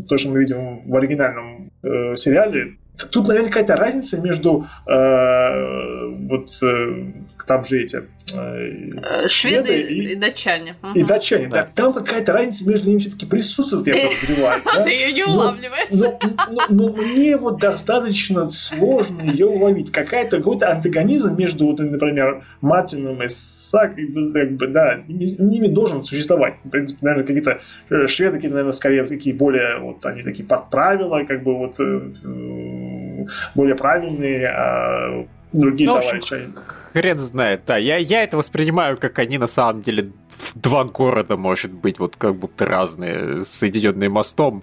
то, 0.09 0.17
что 0.17 0.31
мы 0.31 0.41
видим 0.41 0.81
в 0.89 0.97
оригинальном 0.97 1.71
э, 1.83 2.17
сериале. 2.17 2.77
Тут, 3.11 3.29
наверное, 3.29 3.51
какая-то 3.51 3.77
разница 3.77 4.21
между 4.21 4.67
э, 4.87 6.07
вот 6.29 6.51
э, 6.63 7.13
там 7.47 7.65
же 7.65 7.83
эти 7.83 8.03
Э, 8.35 9.29
шведы 9.29 9.83
и, 9.83 10.13
и 10.13 10.15
датчане. 10.17 10.75
И 10.95 11.03
датчане. 11.05 11.47
Да. 11.47 11.69
Там 11.75 11.93
какая-то 11.93 12.33
разница 12.33 12.69
между 12.69 12.89
ними 12.89 12.99
все-таки 12.99 13.25
присутствует, 13.25 13.87
я 13.87 14.09
подозреваю. 14.09 14.63
Ты 14.85 14.91
ее 14.91 15.13
не 15.13 15.25
улавливаешь. 15.25 16.69
Но 16.69 16.89
мне 16.93 17.37
вот 17.37 17.61
достаточно 17.61 18.49
сложно 18.49 19.23
ее 19.23 19.47
уловить. 19.47 19.93
Какая-то 19.93 20.39
какой-то 20.39 20.73
антагонизм 20.73 21.37
между, 21.37 21.67
вот, 21.67 21.79
например, 21.79 22.45
Мартином 22.61 23.23
и 23.23 23.29
Сак, 23.29 23.95
как 23.95 24.53
бы, 24.53 24.67
да, 24.67 24.97
ними 25.07 25.69
должен 25.69 26.03
существовать. 26.03 26.55
В 26.65 26.71
принципе, 26.71 26.99
наверное, 27.03 27.27
какие-то 27.27 27.61
э, 27.91 28.07
шведы, 28.09 28.37
какие-то, 28.37 28.55
наверное, 28.55 28.73
скорее 28.73 29.05
какие 29.05 29.35
более, 29.35 29.79
вот 29.79 30.05
они 30.05 30.23
такие 30.23 30.45
под 30.45 30.69
правила, 30.71 31.25
как 31.25 31.45
бы 31.45 31.57
вот 31.57 31.79
э, 31.79 33.27
более 33.55 33.77
правильные, 33.77 34.49
а 34.49 35.27
другие 35.53 35.89
ну, 35.89 36.01
товарищи. 36.01 36.49
Хрен 36.97 37.19
знает, 37.19 37.61
да. 37.67 37.77
Я, 37.77 37.99
я 37.99 38.23
это 38.23 38.39
воспринимаю, 38.39 38.97
как 38.97 39.19
они 39.19 39.37
на 39.37 39.47
самом 39.47 39.83
деле 39.83 40.13
два 40.55 40.85
города, 40.85 41.37
может 41.37 41.71
быть, 41.71 41.99
вот 41.99 42.17
как 42.17 42.37
будто 42.37 42.65
разные, 42.65 43.45
соединенные 43.45 44.09
мостом. 44.09 44.63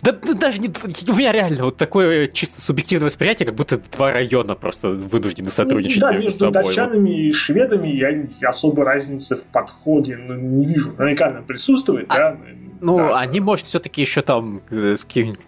Да, 0.00 0.12
да 0.12 0.34
даже 0.34 0.60
не... 0.60 0.68
У 0.68 1.14
меня 1.16 1.32
реально 1.32 1.64
вот 1.64 1.78
такое 1.78 2.28
чисто 2.28 2.60
субъективное 2.60 3.06
восприятие, 3.06 3.46
как 3.46 3.56
будто 3.56 3.78
два 3.78 4.12
района 4.12 4.54
просто 4.54 4.90
вынуждены 4.90 5.50
сотрудничать 5.50 6.00
Да, 6.00 6.12
между, 6.12 6.24
между 6.26 6.38
собой. 6.52 6.62
датчанами 6.62 7.26
и 7.26 7.32
шведами 7.32 7.88
я 7.88 8.48
особой 8.48 8.84
разницы 8.84 9.34
в 9.34 9.42
подходе 9.42 10.16
ну, 10.16 10.36
не 10.36 10.64
вижу. 10.64 10.92
Наверняка 10.96 11.26
она 11.26 11.42
присутствует, 11.42 12.06
а, 12.10 12.16
да, 12.16 12.38
ну, 12.82 12.98
да, 12.98 13.20
они, 13.20 13.40
может, 13.40 13.66
все-таки 13.66 14.00
еще 14.00 14.22
там, 14.22 14.60
э, 14.70 14.96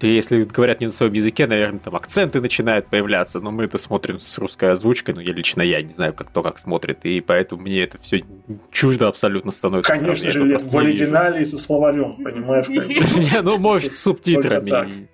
если 0.01 0.45
говорят 0.45 0.81
не 0.81 0.87
на 0.87 0.93
своем 0.93 1.13
языке, 1.13 1.47
наверное, 1.47 1.81
там 1.81 1.97
акценты 1.97 2.41
начинают 2.41 2.87
появляться, 2.87 3.41
но 3.41 3.51
мы 3.51 3.65
это 3.65 3.77
смотрим 3.77 4.21
с 4.21 4.39
русской 4.39 4.71
озвучкой, 4.71 5.15
ну, 5.15 5.21
я 5.21 5.33
лично 5.33 5.63
я 5.63 5.83
не 5.83 5.93
знаю, 5.93 6.15
как 6.15 6.29
кто 6.29 6.43
как 6.43 6.59
смотрит, 6.59 7.05
и 7.05 7.21
поэтому 7.21 7.63
мне 7.63 7.83
это 7.83 7.99
все 8.01 8.25
чуждо 8.71 9.09
абсолютно 9.09 9.51
становится. 9.51 9.93
Конечно 9.93 10.31
же, 10.31 10.59
в 10.59 10.79
оригинале 10.79 11.45
со 11.45 11.59
словарем, 11.59 12.17
понимаешь? 12.23 12.67
Ну, 13.43 13.59
может, 13.59 13.93
с 13.93 13.99
субтитрами. 13.99 15.09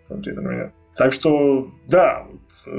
Так 0.95 1.12
что, 1.12 1.73
да, 1.87 2.27
э, 2.67 2.71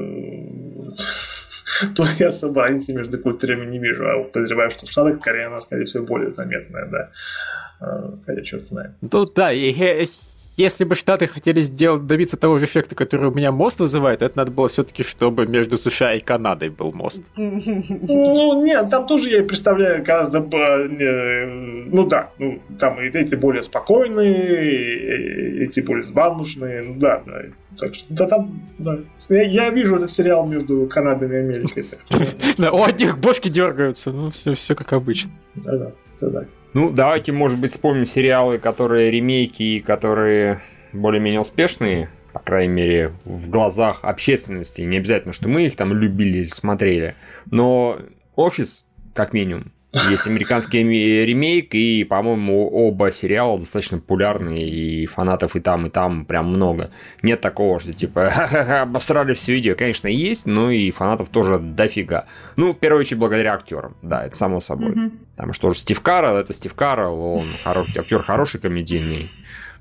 тут 1.95 2.07
я 2.19 2.27
особо 2.27 2.61
разницы 2.61 2.93
между 2.93 3.17
культурами 3.17 3.65
не 3.65 3.79
вижу, 3.79 4.07
а 4.07 4.23
подозреваю, 4.23 4.69
что 4.69 4.85
в 4.85 4.91
Штатах 4.91 5.19
Корея, 5.19 5.47
она, 5.47 5.59
скорее 5.59 5.85
всего, 5.85 6.05
более 6.05 6.29
заметная, 6.29 6.85
да. 6.87 7.11
А, 7.81 8.13
хотя 8.25 8.41
черт 8.41 8.67
знает. 8.67 8.91
Ну 9.01 9.25
да, 9.25 9.51
и, 9.51 10.05
если 10.57 10.83
бы 10.83 10.95
Штаты 10.95 11.27
хотели 11.27 11.61
сделать, 11.61 12.05
добиться 12.05 12.37
того 12.37 12.59
же 12.59 12.65
эффекта, 12.65 12.93
который 12.93 13.29
у 13.29 13.33
меня 13.33 13.51
мост 13.51 13.79
вызывает, 13.79 14.21
это 14.21 14.37
надо 14.37 14.51
было 14.51 14.67
все-таки, 14.67 15.01
чтобы 15.01 15.47
между 15.47 15.77
США 15.77 16.13
и 16.13 16.19
Канадой 16.19 16.69
был 16.69 16.91
мост. 16.91 17.23
Ну, 17.35 18.63
нет, 18.63 18.89
там 18.89 19.07
тоже 19.07 19.29
я 19.29 19.43
представляю 19.43 20.03
гораздо... 20.03 20.41
Ну 20.41 22.05
да, 22.05 22.29
ну, 22.37 22.61
там 22.77 22.99
эти 22.99 23.35
более 23.35 23.63
спокойные, 23.63 25.63
эти 25.63 25.79
более 25.79 26.03
забавнушные, 26.03 26.83
ну 26.83 26.99
да, 26.99 27.23
да. 27.25 27.41
Так 27.79 27.95
что, 27.95 28.13
да, 28.13 28.27
там, 28.27 28.61
да. 28.77 28.99
Я, 29.29 29.43
я 29.43 29.69
вижу 29.69 29.95
этот 29.95 30.11
сериал 30.11 30.45
между 30.45 30.85
Канадой 30.87 31.29
и 31.29 31.35
Америкой. 31.37 31.85
Да, 32.57 32.71
у 32.71 32.83
одних 32.83 33.17
бошки 33.17 33.47
дергаются, 33.47 34.11
ну, 34.11 34.29
все, 34.29 34.53
все 34.53 34.75
как 34.75 34.91
обычно. 34.93 35.31
Да, 35.55 35.77
да, 35.77 35.91
все 36.17 36.29
так. 36.29 36.47
Ну, 36.73 36.89
давайте, 36.89 37.31
может 37.31 37.59
быть, 37.59 37.71
вспомним 37.71 38.05
сериалы, 38.05 38.57
которые 38.57 39.11
ремейки, 39.11 39.79
которые 39.79 40.61
более-менее 40.93 41.41
успешные, 41.41 42.09
по 42.31 42.39
крайней 42.39 42.73
мере, 42.73 43.13
в 43.25 43.49
глазах 43.49 43.99
общественности. 44.03 44.81
Не 44.81 44.97
обязательно, 44.97 45.33
что 45.33 45.49
мы 45.49 45.65
их 45.65 45.75
там 45.75 45.93
любили 45.93 46.39
или 46.39 46.47
смотрели. 46.47 47.15
Но 47.49 47.99
«Офис», 48.35 48.85
как 49.13 49.33
минимум, 49.33 49.73
есть 49.93 50.25
американский 50.25 50.79
ремейк, 50.79 51.75
и, 51.75 52.05
по-моему, 52.05 52.69
оба 52.69 53.11
сериала 53.11 53.59
достаточно 53.59 53.97
популярные, 53.97 54.65
и 54.65 55.05
фанатов 55.05 55.55
и 55.57 55.59
там, 55.59 55.87
и 55.87 55.89
там 55.89 56.25
прям 56.25 56.47
много. 56.47 56.91
Нет 57.21 57.41
такого, 57.41 57.79
что 57.79 57.91
типа 57.93 58.27
обосрали 58.83 59.33
все 59.33 59.53
видео. 59.53 59.75
Конечно, 59.75 60.07
есть, 60.07 60.45
но 60.45 60.71
и 60.71 60.91
фанатов 60.91 61.27
тоже 61.29 61.59
дофига. 61.59 62.25
Ну, 62.55 62.71
в 62.71 62.79
первую 62.79 63.01
очередь, 63.01 63.19
благодаря 63.19 63.53
актерам. 63.53 63.97
Да, 64.01 64.25
это 64.25 64.35
само 64.35 64.61
собой. 64.61 64.91
Mm-hmm. 64.91 65.11
Потому 65.35 65.53
что 65.53 65.73
Стив 65.73 65.99
Карл, 65.99 66.37
это 66.37 66.53
Стив 66.53 66.73
Карл, 66.73 67.19
он 67.19 67.45
хороший, 67.63 67.99
актер 67.99 68.21
хороший 68.21 68.61
комедийный. 68.61 69.29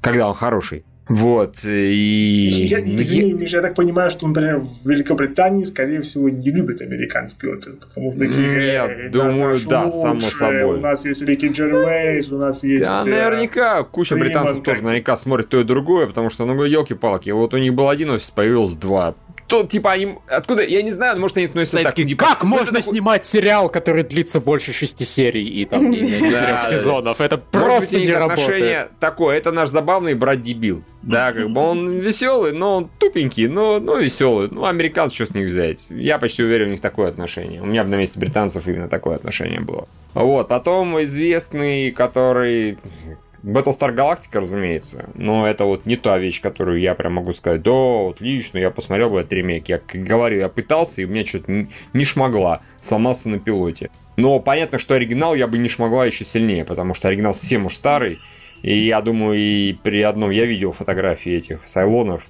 Когда 0.00 0.29
он 0.29 0.35
хороший. 0.35 0.85
Вот, 1.11 1.64
и... 1.64 2.49
Я, 2.71 2.79
извини, 2.79 3.33
Миша, 3.33 3.57
я 3.57 3.62
так 3.62 3.75
понимаю, 3.75 4.11
что, 4.11 4.29
например, 4.29 4.61
в 4.61 4.88
Великобритании, 4.88 5.64
скорее 5.64 6.02
всего, 6.02 6.29
не 6.29 6.50
любят 6.50 6.83
американский 6.83 7.49
офис, 7.49 7.75
потому 7.75 8.12
что 8.12 8.21
такие... 8.21 8.49
Нет, 8.49 9.11
думаю, 9.11 9.57
да, 9.69 9.87
лучше, 9.87 9.99
само 9.99 10.21
собой. 10.21 10.79
У 10.79 10.81
нас 10.81 11.05
есть 11.05 11.23
Рики 11.23 11.47
Джервейс, 11.47 12.31
у 12.31 12.38
нас 12.38 12.62
есть... 12.62 12.88
Да, 12.88 13.02
э, 13.05 13.11
наверняка, 13.11 13.83
куча 13.83 14.14
британцев 14.14 14.62
тоже 14.62 14.85
наверняка 14.85 15.17
смотрит 15.17 15.49
то 15.49 15.61
и 15.61 15.64
другое, 15.64 16.07
потому 16.07 16.31
что, 16.31 16.47
ну, 16.47 16.62
елки-палки, 16.62 17.31
вот 17.31 17.55
у 17.55 17.59
них 17.59 17.75
был 17.75 17.88
один 17.88 18.11
офис, 18.11 18.31
появилось 18.31 18.76
два 18.76 19.17
то, 19.50 19.64
типа, 19.64 19.90
они... 19.90 20.14
Откуда? 20.28 20.62
Я 20.62 20.80
не 20.83 20.92
знаю, 20.92 21.19
может, 21.19 21.37
они 21.37 21.47
относятся 21.47 21.78
так. 21.78 21.88
Такие, 21.88 22.07
типа, 22.07 22.25
как 22.25 22.45
можно 22.45 22.66
такой... 22.66 22.83
снимать 22.83 23.26
сериал, 23.26 23.69
который 23.69 24.04
длится 24.04 24.38
больше 24.40 24.73
шести 24.73 25.04
серий 25.04 25.45
и 25.45 25.64
там 25.64 25.92
четырех 25.92 26.64
сезонов? 26.71 27.21
Это 27.21 27.37
просто 27.37 27.99
не 27.99 28.12
работает. 28.12 28.90
такое. 29.00 29.37
Это 29.37 29.50
наш 29.50 29.69
забавный 29.69 30.14
брат-дебил. 30.14 30.85
Да, 31.02 31.33
как 31.33 31.50
бы 31.50 31.61
он 31.61 31.99
веселый, 31.99 32.52
но 32.52 32.76
он 32.76 32.90
тупенький, 32.99 33.49
но, 33.49 33.80
но 33.80 33.97
веселый. 33.97 34.49
Ну, 34.50 34.66
американцы 34.66 35.16
что 35.16 35.26
с 35.26 35.35
них 35.35 35.49
взять? 35.49 35.87
Я 35.88 36.19
почти 36.19 36.45
уверен, 36.45 36.69
у 36.69 36.71
них 36.71 36.80
такое 36.80 37.09
отношение. 37.09 37.61
У 37.61 37.66
меня 37.66 37.83
бы 37.83 37.90
на 37.90 37.97
месте 37.97 38.21
британцев 38.21 38.69
именно 38.69 38.88
такое 38.88 39.16
отношение 39.16 39.61
было. 39.61 39.88
Вот, 40.14 40.47
потом 40.47 41.02
известный, 41.02 41.90
который 41.90 42.78
Battlestar 43.42 43.94
Galactica, 43.94 44.40
разумеется, 44.40 45.09
но 45.14 45.47
это 45.47 45.64
вот 45.64 45.87
не 45.87 45.97
та 45.97 46.18
вещь, 46.18 46.40
которую 46.42 46.80
я 46.80 46.94
прям 46.94 47.14
могу 47.14 47.32
сказать, 47.32 47.62
да, 47.62 48.09
отлично, 48.11 48.59
я 48.59 48.70
посмотрел 48.70 49.11
бы 49.11 49.20
этот 49.20 49.32
ремейк. 49.32 49.68
Я, 49.68 49.78
как 49.78 50.02
говорю, 50.02 50.38
я 50.38 50.49
пытался, 50.49 51.00
и 51.00 51.04
у 51.06 51.09
меня 51.09 51.25
что-то 51.25 51.50
не, 51.50 51.68
не 51.94 52.04
шмогла, 52.04 52.61
сломался 52.80 53.28
на 53.28 53.38
пилоте. 53.38 53.90
Но 54.16 54.38
понятно, 54.40 54.78
что 54.78 54.94
оригинал 54.94 55.35
я 55.35 55.47
бы 55.47 55.56
не 55.59 55.68
шмогла 55.68 56.04
еще 56.04 56.25
сильнее, 56.25 56.64
потому 56.64 56.92
что 56.94 57.09
оригинал 57.09 57.32
совсем 57.32 57.66
уж 57.66 57.76
старый, 57.76 58.18
и 58.62 58.87
я 58.87 59.00
думаю, 59.00 59.38
и 59.38 59.73
при 59.73 60.02
одном 60.02 60.30
я 60.30 60.44
видел 60.44 60.73
фотографии 60.73 61.32
этих 61.32 61.61
сайлонов. 61.64 62.28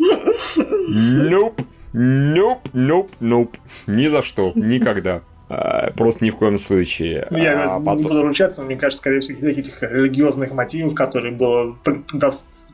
Nope, 0.00 1.64
nope, 1.92 2.62
nope, 2.72 3.10
nope. 3.20 3.54
Ни 3.86 4.08
за 4.08 4.22
что, 4.22 4.52
никогда. 4.56 5.22
Э, 5.52 5.90
просто 5.92 6.24
ни 6.24 6.30
в 6.30 6.36
коем 6.36 6.56
случае. 6.58 7.26
Ну, 7.30 7.38
я 7.38 7.74
а 7.74 7.78
не 7.78 7.84
потом... 7.84 8.02
буду 8.02 8.22
ручаться, 8.22 8.60
но 8.60 8.66
мне 8.66 8.76
кажется, 8.76 8.98
скорее 8.98 9.20
всего, 9.20 9.38
из 9.38 9.44
этих 9.44 9.82
религиозных 9.82 10.52
мотивов, 10.52 10.94
которые 10.94 11.34
был 11.34 11.76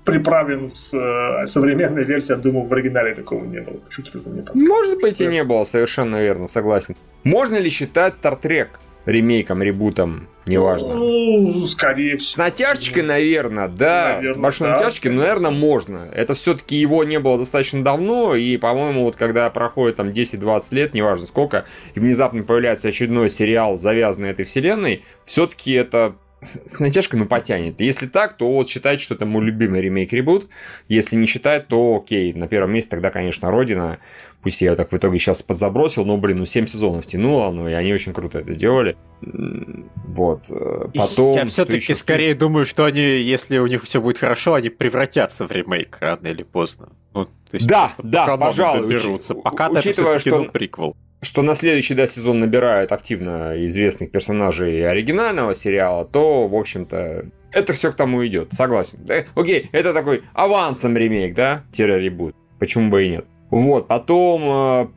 приправлен 0.05 0.69
в 0.69 0.95
э, 0.95 1.47
современной 1.47 2.05
версии, 2.05 2.33
я 2.33 2.39
думаю, 2.39 2.67
в 2.67 2.73
оригинале 2.73 3.15
такого 3.15 3.45
не 3.45 3.61
было. 3.61 3.79
Почему-то 3.79 4.29
мне 4.31 4.45
Может 4.69 5.01
быть 5.01 5.21
и 5.21 5.27
не 5.27 5.43
было, 5.43 5.65
совершенно 5.65 6.23
верно, 6.23 6.47
согласен. 6.47 6.95
Можно 7.25 7.57
ли 7.57 7.69
считать 7.69 8.15
Star 8.15 8.41
Trek 8.41 8.69
ремейком, 9.09 9.63
ребутом, 9.63 10.29
неважно. 10.47 10.95
Ну, 10.95 11.65
скорее 11.67 12.19
всего. 12.19 12.35
С 12.35 12.37
натяжечкой, 12.37 13.03
наверное, 13.03 13.69
да. 13.69 14.17
Наверное, 14.17 14.35
с 14.35 14.37
большой 14.37 14.67
да, 14.69 14.73
натяжечкой, 14.75 15.13
но, 15.13 15.23
наверное, 15.23 15.51
можно. 15.51 16.09
Это 16.13 16.35
все-таки 16.35 16.77
его 16.77 17.05
не 17.05 17.19
было 17.19 17.39
достаточно 17.39 17.83
давно, 17.83 18.35
и, 18.35 18.59
по-моему, 18.59 19.05
вот 19.05 19.17
когда 19.17 19.49
проходит 19.49 19.97
там 19.97 20.11
10-20 20.11 20.75
лет, 20.75 20.95
неважно 20.95 21.27
сколько, 21.27 21.65
и 21.95 22.01
внезапно 22.01 22.43
появляется 22.43 22.89
очередной 22.89 23.31
сериал, 23.31 23.79
завязанный 23.79 24.29
этой 24.29 24.45
вселенной, 24.45 25.05
все-таки 25.25 25.73
это 25.73 26.15
с, 26.41 26.79
натяжкой, 26.81 27.19
ну, 27.19 27.27
потянет. 27.27 27.81
Если 27.81 28.07
так, 28.07 28.37
то 28.37 28.53
вот 28.53 28.69
считайте, 28.69 29.03
что 29.03 29.15
это 29.15 29.27
мой 29.27 29.45
любимый 29.45 29.81
ремейк-ребут. 29.81 30.49
Если 30.89 31.17
не 31.17 31.27
считать, 31.27 31.69
то 31.69 31.97
окей, 31.97 32.33
на 32.33 32.49
первом 32.49 32.73
месте 32.73 32.91
тогда, 32.91 33.11
конечно, 33.11 33.51
Родина. 33.51 33.99
Пусть 34.43 34.63
я 34.63 34.77
так 34.77 34.93
в 34.93 34.97
итоге 34.97 35.19
сейчас 35.19 35.43
подзабросил, 35.43 36.05
но, 36.05 36.17
блин, 36.17 36.39
ну 36.39 36.47
7 36.47 36.67
сезонов 36.67 37.07
тянуло, 37.07 37.51
ну 37.51 37.69
и 37.69 37.73
они 37.73 37.93
очень 37.93 38.13
круто 38.13 38.39
это 38.39 38.55
делали. 38.55 38.97
Вот. 39.21 40.47
Э, 40.49 40.89
потом... 40.95 41.37
Я 41.37 41.45
все-таки 41.47 41.93
скорее 41.93 42.37
думаю, 42.37 42.65
что 42.65 42.85
они, 42.85 43.01
если 43.01 43.59
у 43.59 43.67
них 43.67 43.83
все 43.83 44.01
будет 44.01 44.19
хорошо, 44.19 44.55
они 44.55 44.69
превратятся 44.69 45.47
в 45.47 45.51
ремейк 45.51 45.99
рано 46.01 46.29
или 46.29 46.45
поздно. 46.45 46.91
Ну, 47.15 47.27
то 47.51 47.57
есть 47.57 47.67
да, 47.67 47.93
да, 47.99 48.37
пожалуй. 48.37 48.83
Доберутся. 48.83 49.35
Пока 49.35 49.69
учитывая, 49.69 50.19
что... 50.19 50.45
приквел 50.45 50.97
что 51.21 51.43
на 51.43 51.55
следующий 51.55 51.95
да, 51.95 52.07
сезон 52.07 52.39
набирают 52.39 52.93
активно 52.93 53.55
известных 53.67 54.11
персонажей 54.13 54.89
оригинального 54.89 55.55
сериала, 55.55 56.05
то, 56.05 56.47
в 56.47 56.55
общем-то, 56.55 57.27
это 57.51 57.73
все 57.73 57.91
к 57.91 57.97
тому 57.97 58.25
идет. 58.27 58.53
Согласен. 58.53 58.99
Да? 59.05 59.25
Окей, 59.35 59.69
это 59.73 59.93
такой 59.93 60.23
авансом 60.33 60.97
ремейк, 60.97 61.35
да? 61.35 61.65
Тире-ребут. 61.73 62.37
Почему 62.59 62.91
бы 62.91 63.05
и 63.05 63.09
нет? 63.11 63.25
Вот, 63.51 63.89
потом... 63.89 64.43
Э, 64.45 64.89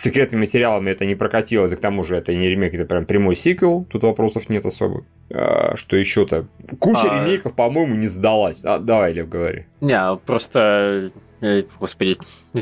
секретными 0.00 0.42
материалами 0.42 0.90
это 0.90 1.04
не 1.06 1.14
прокатило, 1.14 1.68
да 1.68 1.76
к 1.76 1.80
тому 1.80 2.04
же 2.04 2.16
это 2.16 2.34
не 2.34 2.48
ремейк, 2.48 2.74
это 2.74 2.84
прям 2.84 3.04
прямой 3.04 3.36
сиквел, 3.36 3.84
тут 3.84 4.02
вопросов 4.02 4.48
нет 4.48 4.66
особо. 4.66 5.04
А, 5.30 5.76
что 5.76 5.96
еще-то? 5.96 6.46
Куча 6.78 7.10
а... 7.10 7.20
ремейков, 7.20 7.54
по-моему, 7.54 7.94
не 7.94 8.06
сдалась. 8.06 8.64
А, 8.64 8.78
давай, 8.78 9.12
Лев, 9.12 9.28
говори. 9.28 9.66
Не, 9.80 10.16
просто 10.24 11.12
Эй, 11.40 11.66
господи, 11.78 12.18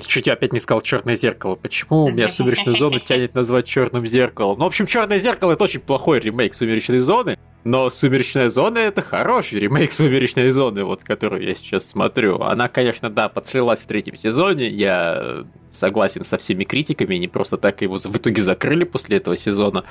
чуть 0.06 0.26
я 0.26 0.34
опять 0.34 0.52
не 0.52 0.60
сказал 0.60 0.80
черное 0.82 1.16
зеркало. 1.16 1.56
Почему 1.56 2.04
у 2.04 2.10
меня 2.10 2.28
сумеречную 2.28 2.76
зону 2.76 3.00
тянет 3.00 3.34
назвать 3.34 3.66
черным 3.66 4.06
зеркалом? 4.06 4.58
Ну, 4.58 4.64
в 4.64 4.68
общем, 4.68 4.86
черное 4.86 5.18
зеркало 5.18 5.52
это 5.52 5.64
очень 5.64 5.80
плохой 5.80 6.20
ремейк 6.20 6.54
сумеречной 6.54 6.98
зоны. 6.98 7.38
Но 7.64 7.90
«Сумеречная 7.90 8.48
зона»— 8.48 8.78
это 8.78 9.02
хороший 9.02 9.58
ремейк 9.58 9.92
«Сумеречной 9.92 10.50
зоны», 10.50 10.84
вот, 10.84 11.02
которую 11.02 11.42
я 11.42 11.54
сейчас 11.56 11.86
смотрю. 11.86 12.40
Она, 12.40 12.68
конечно, 12.68 13.10
да, 13.10 13.28
подслилась 13.28 13.80
в 13.80 13.86
третьем 13.86 14.16
сезоне, 14.16 14.68
я 14.68 15.44
согласен 15.70 16.24
со 16.24 16.38
всеми 16.38 16.62
критиками, 16.64 17.16
не 17.16 17.28
просто 17.28 17.56
так 17.56 17.82
его 17.82 17.98
в 17.98 18.16
итоге 18.16 18.40
закрыли 18.40 18.84
после 18.84 19.16
этого 19.16 19.34
сезона. 19.34 19.84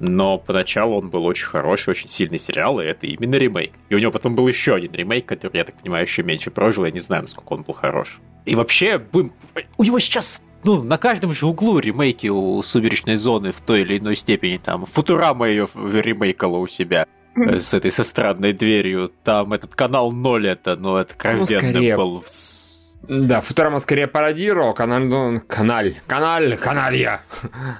Но 0.00 0.36
поначалу 0.36 0.98
он 0.98 1.10
был 1.10 1.24
очень 1.24 1.46
хороший, 1.46 1.90
очень 1.90 2.08
сильный 2.08 2.38
сериал, 2.38 2.80
и 2.80 2.84
это 2.84 3.06
именно 3.06 3.36
ремейк. 3.36 3.70
И 3.88 3.94
у 3.94 3.98
него 3.98 4.10
потом 4.10 4.34
был 4.34 4.48
еще 4.48 4.74
один 4.74 4.92
ремейк, 4.92 5.24
который, 5.24 5.58
я 5.58 5.64
так 5.64 5.76
понимаю, 5.80 6.04
еще 6.04 6.24
меньше 6.24 6.50
прожил, 6.50 6.84
я 6.84 6.90
не 6.90 7.00
знаю, 7.00 7.22
насколько 7.22 7.52
он 7.52 7.62
был 7.62 7.72
хорош. 7.72 8.18
И 8.44 8.54
вообще, 8.54 9.02
у 9.76 9.84
него 9.84 9.98
сейчас 9.98 10.40
ну, 10.64 10.82
на 10.82 10.96
каждом 10.96 11.32
же 11.32 11.46
углу 11.46 11.78
ремейки 11.78 12.28
у 12.28 12.62
«Сумеречной 12.62 13.16
зоны» 13.16 13.52
в 13.52 13.60
той 13.60 13.82
или 13.82 13.98
иной 13.98 14.16
степени. 14.16 14.58
Там 14.58 14.84
Футурама 14.86 15.48
ее 15.48 15.68
ремейкала 15.74 16.58
у 16.58 16.68
себя 16.68 17.06
с 17.34 17.74
этой 17.74 17.90
со 17.90 18.04
странной 18.04 18.52
дверью. 18.52 19.10
Там 19.24 19.52
этот 19.52 19.74
канал 19.74 20.12
0 20.12 20.46
это, 20.46 20.76
ну, 20.76 20.96
это 20.96 21.14
кровенно 21.14 21.46
ну, 21.50 21.58
скорее... 21.58 21.96
был. 21.96 22.24
Да, 23.08 23.40
Футурама 23.40 23.78
скорее 23.80 24.06
пародировал, 24.06 24.74
канал, 24.74 25.00
ну, 25.00 25.40
каналь, 25.46 25.96
каналь, 26.06 26.56
каналья. 26.56 27.22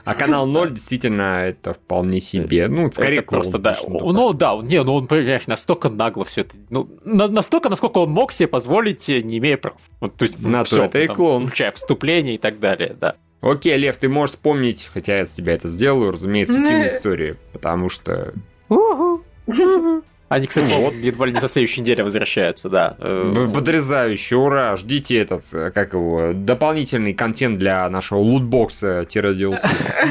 А 0.05 0.15
канал 0.15 0.47
0 0.47 0.71
действительно 0.71 1.45
это 1.47 1.75
вполне 1.75 2.21
себе, 2.21 2.69
ну, 2.69 2.91
скорее 2.91 3.19
это 3.19 3.29
просто, 3.29 3.59
да, 3.59 3.77
ну, 3.87 4.33
да, 4.33 4.57
не, 4.63 4.83
ну, 4.83 4.95
он, 4.95 5.07
понимаешь, 5.07 5.47
настолько 5.47 5.89
нагло 5.89 6.25
все 6.25 6.41
это, 6.41 6.57
ну, 6.71 6.89
настолько, 7.05 7.69
насколько 7.69 7.99
он 7.99 8.11
мог 8.11 8.33
себе 8.33 8.49
позволить, 8.49 9.07
не 9.09 9.39
имея 9.39 9.57
прав. 9.57 9.77
Вот, 10.01 10.17
то 10.17 10.25
есть, 10.25 10.41
На 10.41 10.65
все, 10.65 10.85
это 10.85 10.99
и 10.99 11.07
клон. 11.07 11.47
Включая 11.47 11.73
вступление 11.73 12.35
и 12.35 12.39
так 12.39 12.59
далее, 12.59 12.97
да. 13.01 13.15
Окей, 13.41 13.77
Лев, 13.77 13.97
ты 13.97 14.09
можешь 14.09 14.37
вспомнить, 14.37 14.89
хотя 14.93 15.19
я 15.19 15.27
с 15.27 15.33
тебя 15.33 15.55
это 15.55 15.69
сделаю, 15.69 16.13
разумеется, 16.13 16.55
утиные 16.55 16.89
истории, 16.89 17.37
потому 17.53 17.89
что... 17.89 18.33
Они, 20.33 20.47
кстати, 20.47 20.73
вот. 20.73 20.95
едва 20.95 21.27
ли 21.27 21.33
не 21.35 21.41
со 21.41 21.47
следующей 21.47 21.83
недели 21.83 22.01
возвращаются, 22.01 22.71
да. 22.71 22.97
Э, 22.99 23.51
потрясающе, 23.53 24.37
ура! 24.37 24.77
Ждите 24.77 25.19
этот, 25.19 25.45
э, 25.53 25.71
как 25.71 25.93
его, 25.93 26.33
дополнительный 26.33 27.13
контент 27.13 27.59
для 27.59 27.87
нашего 27.91 28.21
лутбокса-DLC. 28.21 29.59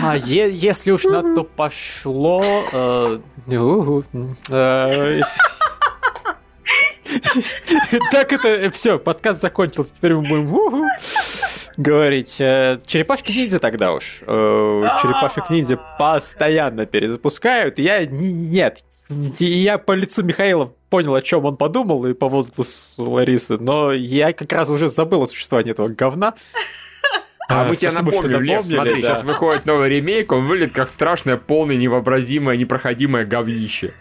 А 0.04 0.16
е- 0.16 0.54
если 0.54 0.92
уж 0.92 1.06
на 1.06 1.34
то 1.34 1.44
пошло... 1.44 2.40
Э, 2.72 3.18
так 8.12 8.32
это 8.32 8.70
все, 8.70 9.00
подкаст 9.00 9.42
закончился, 9.42 9.92
теперь 9.96 10.14
мы 10.14 10.22
будем 10.22 10.88
говорить. 11.78 12.36
Черепашки 12.38 13.32
ниндзя 13.32 13.58
тогда 13.58 13.92
уж. 13.94 14.20
Черепашек 14.20 15.50
ниндзя 15.50 15.80
постоянно 15.98 16.86
перезапускают. 16.86 17.80
Я 17.80 18.06
нет, 18.06 18.84
и 19.40 19.46
я 19.46 19.78
по 19.78 19.94
лицу 19.94 20.24
Михаила 20.24 20.74
понял, 20.90 21.16
о 21.16 21.22
чем 21.22 21.46
он 21.46 21.58
подумал, 21.58 22.06
и 22.06 22.14
по 22.14 22.28
возгласу 22.28 23.04
Ларисы, 23.04 23.58
но 23.58 23.92
я 23.92 24.34
как 24.34 24.52
раз 24.54 24.70
уже 24.70 24.88
забыл 24.90 25.24
о 25.24 25.26
существовании 25.26 25.72
этого 25.72 25.88
говна. 25.88 26.34
А, 27.50 27.64
а 27.64 27.66
мы 27.66 27.76
тебе 27.76 27.92
напомним, 27.92 28.42
Лев, 28.42 28.66
смотри, 28.66 29.02
да. 29.02 29.10
сейчас 29.10 29.24
выходит 29.24 29.66
новый 29.66 29.90
ремейк, 29.90 30.32
он 30.32 30.48
выглядит 30.48 30.74
как 30.74 30.88
страшное, 30.88 31.36
полное, 31.36 31.76
невообразимое, 31.76 32.56
непроходимое 32.56 33.26
говнище. 33.26 33.94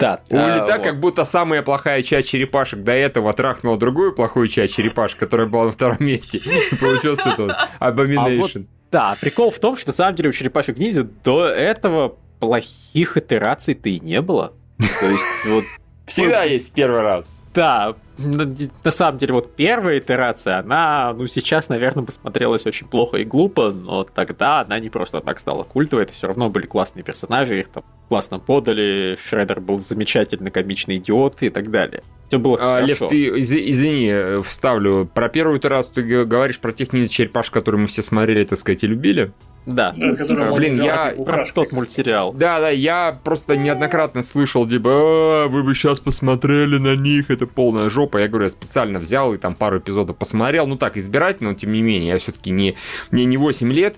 Да. 0.00 0.20
Улета, 0.30 0.74
а, 0.74 0.78
как 0.78 1.00
будто 1.00 1.24
самая 1.24 1.62
плохая 1.62 2.02
часть 2.02 2.28
черепашек 2.28 2.80
до 2.82 2.92
этого 2.92 3.32
трахнула 3.32 3.76
другую 3.76 4.14
плохую 4.14 4.48
часть 4.48 4.74
черепашек, 4.76 5.18
которая 5.18 5.46
была 5.46 5.64
на 5.64 5.70
втором 5.72 5.98
месте. 6.00 6.38
И 6.38 6.74
получился 6.76 7.34
тут 7.36 7.50
Abomination. 7.80 8.66
А 8.66 8.76
да, 8.92 9.16
прикол 9.20 9.50
в 9.50 9.58
том, 9.58 9.76
что 9.76 9.88
на 9.88 9.94
самом 9.94 10.14
деле 10.14 10.30
у 10.30 10.32
черепашек 10.32 10.78
ниндзя 10.78 11.02
до 11.02 11.46
этого 11.46 12.16
плохих 12.38 13.16
итераций-то 13.16 13.88
и 13.88 14.00
не 14.00 14.20
было. 14.22 14.52
То 14.78 15.06
есть 15.08 15.24
вот 15.46 15.64
Всегда 16.06 16.44
есть 16.44 16.72
первый 16.72 17.00
раз. 17.00 17.48
Да, 17.52 17.96
на, 18.18 18.54
на 18.84 18.90
самом 18.90 19.18
деле, 19.18 19.34
вот 19.34 19.56
первая 19.56 19.98
итерация, 19.98 20.58
она, 20.58 21.12
ну, 21.16 21.26
сейчас, 21.26 21.68
наверное, 21.68 22.04
посмотрелась 22.04 22.64
очень 22.64 22.86
плохо 22.86 23.16
и 23.18 23.24
глупо, 23.24 23.72
но 23.72 24.04
тогда 24.04 24.60
она 24.60 24.78
не 24.78 24.88
просто 24.88 25.20
так 25.20 25.40
стала 25.40 25.64
культовой, 25.64 26.04
это 26.04 26.12
все 26.12 26.28
равно 26.28 26.48
были 26.48 26.66
классные 26.66 27.02
персонажи, 27.02 27.58
их 27.58 27.68
там 27.68 27.82
классно 28.08 28.38
подали, 28.38 29.18
Шредер 29.28 29.60
был 29.60 29.80
замечательный 29.80 30.52
комичный 30.52 30.96
идиот 30.98 31.42
и 31.42 31.50
так 31.50 31.72
далее. 31.72 32.04
Все 32.28 32.38
было 32.38 32.56
а, 32.60 32.80
Лев, 32.80 32.98
ты, 32.98 33.40
извини, 33.40 34.08
э, 34.08 34.42
вставлю. 34.42 35.10
Про 35.12 35.28
первую 35.28 35.58
итерацию 35.58 35.94
ты 35.94 36.24
говоришь 36.24 36.60
про 36.60 36.72
тех 36.72 36.90
черепаш, 36.90 37.50
которые 37.50 37.82
мы 37.82 37.86
все 37.88 38.02
смотрели, 38.02 38.44
так 38.44 38.58
сказать, 38.58 38.84
и 38.84 38.86
любили? 38.86 39.32
Да. 39.66 39.92
да 39.96 40.52
Блин, 40.52 40.80
я... 40.80 41.14
Про 41.24 41.44
тот 41.46 41.72
мультсериал. 41.72 42.32
Да, 42.32 42.60
да, 42.60 42.70
я 42.70 43.18
просто 43.24 43.56
неоднократно 43.56 44.22
слышал, 44.22 44.66
типа, 44.66 44.90
а, 44.90 45.48
вы 45.48 45.64
бы 45.64 45.74
сейчас 45.74 45.98
посмотрели 45.98 46.78
на 46.78 46.94
них, 46.94 47.30
это 47.30 47.46
полная 47.46 47.90
жопа. 47.90 48.18
Я 48.18 48.28
говорю, 48.28 48.44
я 48.44 48.50
специально 48.50 49.00
взял 49.00 49.34
и 49.34 49.38
там 49.38 49.56
пару 49.56 49.78
эпизодов 49.78 50.16
посмотрел. 50.16 50.68
Ну 50.68 50.76
так, 50.76 50.96
избирательно, 50.96 51.50
но 51.50 51.56
тем 51.56 51.72
не 51.72 51.82
менее, 51.82 52.12
я 52.12 52.18
все-таки 52.18 52.50
не... 52.50 52.76
Мне 53.10 53.24
не 53.24 53.36
8 53.36 53.72
лет, 53.72 53.96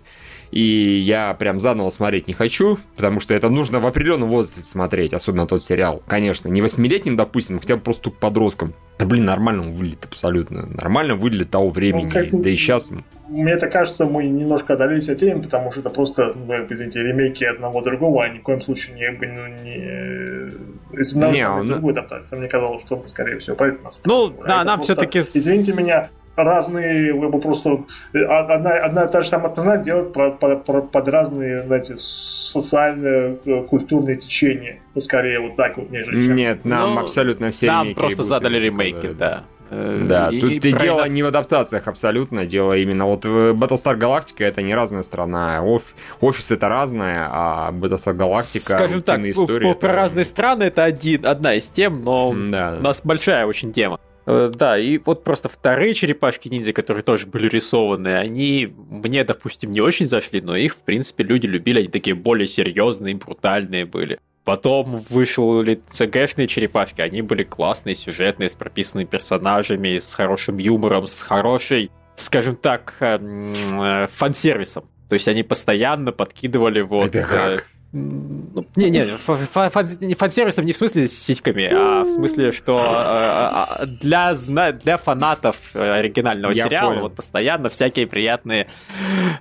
и 0.51 0.63
я 0.63 1.35
прям 1.35 1.61
заново 1.61 1.91
смотреть 1.91 2.29
не 2.29 2.35
хочу, 2.35 2.79
потому 2.97 3.21
что 3.21 3.35
это 3.35 3.49
нужно 3.49 3.81
в 3.81 3.87
определенном 3.87 4.29
возрасте 4.29 4.63
смотреть, 4.63 5.13
особенно 5.13 5.47
тот 5.47 5.63
сериал. 5.63 6.03
Конечно, 6.07 6.49
не 6.49 6.63
восьмилетним, 6.63 7.17
допустим, 7.17 7.61
хотя 7.61 7.77
бы 7.77 7.83
просто 7.83 8.11
подростком. 8.11 8.75
Да 8.99 9.07
блин, 9.07 9.25
нормально 9.25 9.63
он 9.63 9.75
выглядит 9.75 10.05
абсолютно. 10.05 10.67
Нормально 10.67 11.15
выглядит 11.15 11.51
того 11.51 11.71
времени. 11.71 12.05
Ну, 12.05 12.11
как... 12.11 12.31
Да 12.31 12.49
и 12.49 12.57
сейчас. 12.57 12.91
Мне 13.29 13.53
это 13.53 13.69
кажется, 13.69 14.07
мы 14.07 14.25
немножко 14.25 14.73
отдалились 14.73 15.09
от 15.09 15.19
темы, 15.19 15.43
потому 15.43 15.71
что 15.71 15.81
это 15.81 15.91
просто, 15.91 16.33
ну, 16.35 16.55
извините, 16.69 17.03
ремейки 17.03 17.45
одного 17.45 17.83
другого, 17.83 18.25
а 18.25 18.29
ни 18.29 18.39
в 18.39 18.43
коем 18.43 18.61
случае 18.61 18.97
не... 18.97 19.11
Ну, 19.11 19.47
не... 19.63 20.99
Если 20.99 21.19
нам 21.19 21.33
не, 21.33 21.49
он... 21.49 21.67
другую 21.67 21.93
адаптацию, 21.93 22.39
мне 22.39 22.49
казалось, 22.49 22.83
что 22.83 23.03
скорее 23.07 23.39
всего, 23.39 23.55
поэтому 23.55 23.85
нас... 23.85 24.01
Ну, 24.05 24.35
да, 24.47 24.65
нам 24.65 24.81
все-таки... 24.81 25.19
Извините 25.19 25.75
меня, 25.75 26.09
разные, 26.45 27.13
вы 27.13 27.29
бы 27.29 27.41
просто 27.41 27.85
э, 28.13 28.23
одна, 28.25 28.73
одна 28.79 29.07
та 29.07 29.21
же 29.21 29.29
самая 29.29 29.53
страна 29.53 29.77
делает 29.79 30.13
под, 30.13 30.39
под, 30.65 30.91
под 30.91 31.09
разные, 31.09 31.65
знаете, 31.65 31.95
социальные, 31.97 33.39
э, 33.45 33.63
культурные 33.63 34.17
течения. 34.17 34.81
Ну, 34.95 35.01
скорее 35.01 35.41
вот 35.41 35.57
так 35.57 35.77
вот, 35.77 35.91
нежели 35.91 36.25
чем. 36.25 36.37
Нет, 36.37 36.65
нам 36.65 36.95
ну, 36.95 37.01
абсолютно 37.01 37.51
все 37.51 37.67
Нам 37.67 37.95
просто 37.95 38.23
задали 38.23 38.59
ремейки, 38.59 39.13
да. 39.13 39.45
Да, 39.71 40.31
и, 40.33 40.41
тут 40.41 40.51
и, 40.51 40.73
дело 40.73 41.01
нас... 41.01 41.11
не 41.11 41.23
в 41.23 41.27
адаптациях 41.27 41.89
абсолютно, 41.89 42.47
дело 42.47 42.75
именно 42.75 43.05
вот 43.05 43.27
Battlestar 43.27 43.99
Galactica 43.99 44.45
это 44.45 44.63
не 44.63 44.75
разная 44.75 45.03
страна, 45.03 45.61
оф, 45.63 45.95
офис 46.21 46.51
это 46.51 46.69
разная, 46.69 47.29
а 47.31 47.71
Battlestar 47.73 48.17
Galactica 48.17 48.61
Скажем 48.61 49.03
так, 49.03 49.21
истории 49.21 49.65
по, 49.65 49.73
это... 49.73 49.81
про 49.81 49.93
разные 49.93 50.25
страны 50.25 50.65
это 50.65 50.85
один, 50.85 51.27
одна 51.27 51.55
из 51.55 51.69
тем, 51.69 52.03
но 52.03 52.35
да. 52.49 52.77
у 52.79 52.83
нас 52.83 53.03
большая 53.05 53.45
очень 53.45 53.73
тема. 53.73 54.01
Э, 54.31 54.53
да, 54.55 54.79
и 54.79 54.99
вот 54.99 55.25
просто 55.25 55.49
вторые 55.49 55.95
черепашки-ниндзя, 55.95 56.75
которые 56.75 57.03
тоже 57.03 57.27
были 57.27 57.49
рисованы, 57.49 58.09
они 58.09 58.71
мне, 58.91 59.25
допустим, 59.25 59.71
не 59.71 59.81
очень 59.81 60.07
зашли, 60.07 60.43
но 60.43 60.55
их, 60.55 60.75
в 60.75 60.83
принципе, 60.83 61.25
люди 61.25 61.47
любили, 61.47 61.79
они 61.79 61.89
такие 61.89 62.15
более 62.15 62.47
серьезные, 62.47 63.15
брутальные 63.15 63.87
были. 63.87 64.21
Потом 64.45 65.03
вышли 65.09 65.81
ЦГшные 65.89 66.47
черепашки, 66.47 67.01
они 67.01 67.23
были 67.23 67.43
классные, 67.43 67.95
сюжетные, 67.95 68.51
с 68.51 68.55
прописанными 68.55 69.07
персонажами, 69.07 69.99
с 69.99 70.13
хорошим 70.13 70.59
юмором, 70.59 71.07
с 71.07 71.23
хорошей, 71.23 71.91
скажем 72.15 72.57
так, 72.57 72.97
эм, 73.01 73.55
э, 73.81 74.09
фан-сервисом. 74.09 74.85
То 75.09 75.15
есть 75.15 75.27
они 75.27 75.43
постоянно 75.43 76.13
подкидывали 76.13 76.83
вот... 76.83 77.15
Это 77.15 77.27
как? 77.27 77.67
Ну, 77.91 78.67
не, 78.77 78.91
не, 78.91 79.07
фан-сервисом 79.07 80.67
не 80.67 80.75
в 80.75 80.77
смысле 80.77 81.09
с 81.09 81.19
сиськами, 81.19 81.71
а 81.73 82.05
в 82.05 82.11
смысле, 82.11 82.53
что 82.53 82.79
э, 82.81 83.85
э, 83.85 83.87
для, 83.87 84.35
для 84.73 84.99
фанатов 84.99 85.57
оригинального 85.75 86.53
Я 86.53 86.65
сериала 86.65 86.89
понял. 86.91 87.03
вот 87.03 87.15
постоянно 87.15 87.71
всякие 87.71 88.07
приятные 88.07 88.69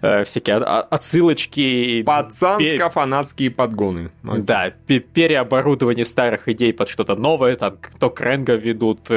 э, 0.01 0.23
всякие 0.23 0.57
отсылочки. 0.60 2.03
Пацанско-фанатские 2.03 3.51
подгоны. 3.51 4.12
Да, 4.23 4.71
переоборудование 4.88 6.05
старых 6.05 6.47
идей 6.47 6.73
под 6.73 6.88
что-то 6.88 7.17
новое, 7.17 7.57
там, 7.57 7.75
то 7.99 8.10
Кренга 8.10 8.55
ведут, 8.55 9.10